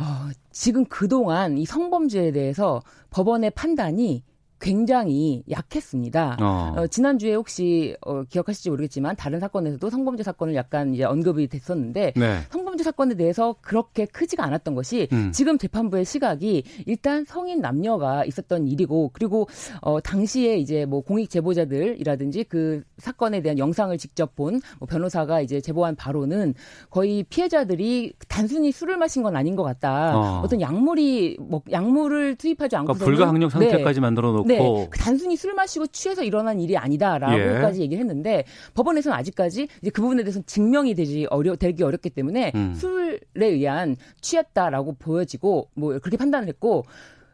어, 0.00 0.04
지금 0.50 0.84
그동안 0.86 1.58
이 1.58 1.64
성범죄에 1.64 2.32
대해서 2.32 2.82
법원의 3.10 3.52
판단이 3.52 4.24
굉장히 4.58 5.44
약했습니다. 5.48 6.38
어. 6.40 6.74
어, 6.76 6.86
지난주에 6.88 7.34
혹시 7.34 7.96
어, 8.00 8.24
기억하실지 8.24 8.70
모르겠지만 8.70 9.14
다른 9.14 9.38
사건에서도 9.38 9.90
성범죄 9.90 10.24
사건을 10.24 10.56
약간 10.56 10.92
이제 10.92 11.04
언급이 11.04 11.46
됐었는데 11.46 12.14
네. 12.16 12.38
성범죄 12.50 12.63
사건에 12.84 13.16
대해서 13.16 13.56
그렇게 13.60 14.06
크지가 14.06 14.44
않았던 14.44 14.76
것이 14.76 15.08
음. 15.12 15.32
지금 15.32 15.58
재판부의 15.58 16.04
시각이 16.04 16.62
일단 16.86 17.24
성인 17.24 17.60
남녀가 17.60 18.24
있었던 18.24 18.68
일이고 18.68 19.10
그리고 19.12 19.48
어 19.80 20.00
당시에 20.00 20.58
이제 20.58 20.84
뭐 20.84 21.00
공익 21.00 21.30
제보자들이라든지 21.30 22.44
그 22.44 22.84
사건에 22.98 23.42
대한 23.42 23.58
영상을 23.58 23.96
직접 23.98 24.36
본 24.36 24.60
뭐 24.78 24.86
변호사가 24.86 25.40
이제 25.40 25.60
제보한 25.60 25.96
바로는 25.96 26.54
거의 26.90 27.24
피해자들이 27.24 28.12
단순히 28.28 28.72
술을 28.72 28.96
마신 28.96 29.22
건 29.22 29.36
아닌 29.36 29.56
것 29.56 29.62
같다. 29.62 30.16
어. 30.16 30.42
어. 30.42 30.48
떤 30.48 30.60
약물이 30.60 31.38
뭐 31.40 31.62
약물을 31.70 32.36
투입하지 32.36 32.76
않고 32.76 32.94
그러니까 32.94 33.04
불가항력 33.04 33.50
상태까지 33.50 34.00
만들어 34.00 34.32
놓고 34.32 34.48
네, 34.48 34.88
그 34.90 34.98
단순히 34.98 35.36
술 35.36 35.54
마시고 35.54 35.86
취해서 35.88 36.22
일어난 36.22 36.60
일이 36.60 36.76
아니다라고까지 36.76 37.80
예. 37.80 37.84
얘기를 37.84 38.00
했는데 38.00 38.44
법원에서는 38.74 39.16
아직까지 39.16 39.68
이제 39.80 39.90
그 39.90 40.02
부분에 40.02 40.22
대해서는 40.22 40.44
증명이 40.46 40.94
되지 40.94 41.26
어려 41.30 41.56
되기 41.56 41.82
어렵기 41.82 42.10
때문에 42.10 42.52
음. 42.54 42.73
술에 42.74 43.20
의한 43.36 43.96
취했다라고 44.20 44.94
보여지고 44.94 45.70
뭐 45.74 45.98
그렇게 45.98 46.16
판단을 46.16 46.48
했고 46.48 46.84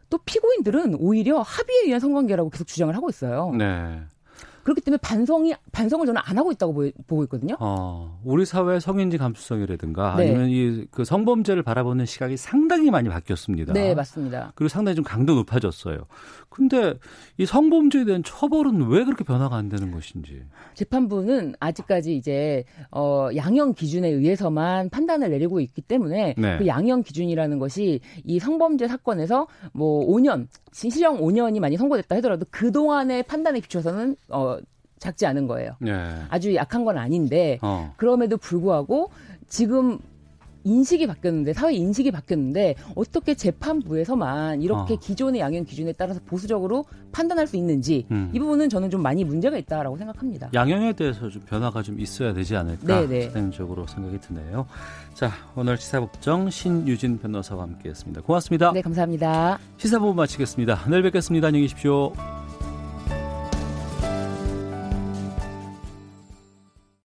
또 0.08 0.18
피고인들은 0.18 0.96
오히려 0.98 1.40
합의에 1.40 1.84
의한 1.84 2.00
성관계라고 2.00 2.50
계속 2.50 2.66
주장을 2.66 2.94
하고 2.94 3.08
있어요. 3.08 3.52
네. 3.56 4.02
그렇기 4.62 4.80
때문에 4.82 4.98
반성이 5.02 5.54
반성을 5.72 6.06
저는 6.06 6.20
안 6.24 6.38
하고 6.38 6.52
있다고 6.52 6.72
보, 6.72 6.90
보고 7.06 7.22
있거든요. 7.24 7.56
어, 7.60 8.20
우리 8.24 8.44
사회의 8.44 8.80
성인지 8.80 9.18
감수성이라든가 9.18 10.16
네. 10.16 10.28
아니면 10.30 10.48
이 10.50 10.80
그 10.90 11.04
성범죄를 11.04 11.62
바라보는 11.62 12.06
시각이 12.06 12.36
상당히 12.36 12.90
많이 12.90 13.08
바뀌었습니다. 13.08 13.72
네, 13.72 13.94
맞습니다. 13.94 14.52
그리고 14.54 14.68
상당히 14.68 14.96
좀 14.96 15.04
강도 15.04 15.34
높아졌어요. 15.34 15.98
근데 16.48 16.94
이 17.38 17.46
성범죄에 17.46 18.04
대한 18.04 18.22
처벌은 18.24 18.88
왜 18.88 19.04
그렇게 19.04 19.24
변화가 19.24 19.56
안 19.56 19.68
되는 19.68 19.90
것인지. 19.92 20.42
재판부는 20.74 21.54
아직까지 21.60 22.16
이제 22.16 22.64
어 22.90 23.28
양형 23.34 23.74
기준에 23.74 24.08
의해서만 24.08 24.90
판단을 24.90 25.30
내리고 25.30 25.60
있기 25.60 25.80
때문에 25.82 26.34
네. 26.36 26.58
그 26.58 26.66
양형 26.66 27.02
기준이라는 27.02 27.58
것이 27.58 28.00
이 28.24 28.38
성범죄 28.38 28.88
사건에서 28.88 29.46
뭐 29.72 30.06
5년 30.06 30.48
실형 30.72 31.20
5년이 31.20 31.60
많이 31.60 31.76
선고됐다 31.76 32.16
하더라도 32.16 32.46
그 32.50 32.72
동안의 32.72 33.24
판단에 33.24 33.60
비춰서는 33.60 34.16
어 34.28 34.49
작지 35.00 35.26
않은 35.26 35.48
거예요. 35.48 35.72
네. 35.80 36.14
아주 36.28 36.54
약한 36.54 36.84
건 36.84 36.98
아닌데 36.98 37.58
어. 37.62 37.92
그럼에도 37.96 38.36
불구하고 38.36 39.10
지금 39.48 39.98
인식이 40.62 41.06
바뀌었는데 41.06 41.54
사회 41.54 41.72
인식이 41.72 42.10
바뀌었는데 42.10 42.74
어떻게 42.94 43.34
재판부에서만 43.34 44.60
이렇게 44.60 44.94
어. 44.94 44.98
기존의 44.98 45.40
양형 45.40 45.64
기준에 45.64 45.92
따라서 45.92 46.20
보수적으로 46.26 46.84
판단할 47.12 47.46
수 47.46 47.56
있는지 47.56 48.06
음. 48.10 48.30
이 48.34 48.38
부분은 48.38 48.68
저는 48.68 48.90
좀 48.90 49.02
많이 49.02 49.24
문제가 49.24 49.56
있다라고 49.56 49.96
생각합니다. 49.96 50.50
양형에 50.52 50.92
대해서 50.92 51.30
좀 51.30 51.42
변화가 51.46 51.82
좀 51.82 51.98
있어야 51.98 52.34
되지 52.34 52.56
않을까 52.56 53.00
네네. 53.00 53.28
사장적으로 53.28 53.86
생각이 53.86 54.20
드네요. 54.20 54.66
자, 55.14 55.30
오늘 55.56 55.78
시사법정 55.78 56.50
신유진 56.50 57.20
변호사와 57.20 57.62
함께했습니다. 57.62 58.20
고맙습니다. 58.20 58.72
네, 58.72 58.82
감사합니다. 58.82 59.58
시사부부 59.78 60.14
마치겠습니다. 60.14 60.84
내일 60.90 61.02
뵙겠습니다. 61.04 61.48
안녕히 61.48 61.64
계십시오. 61.64 62.12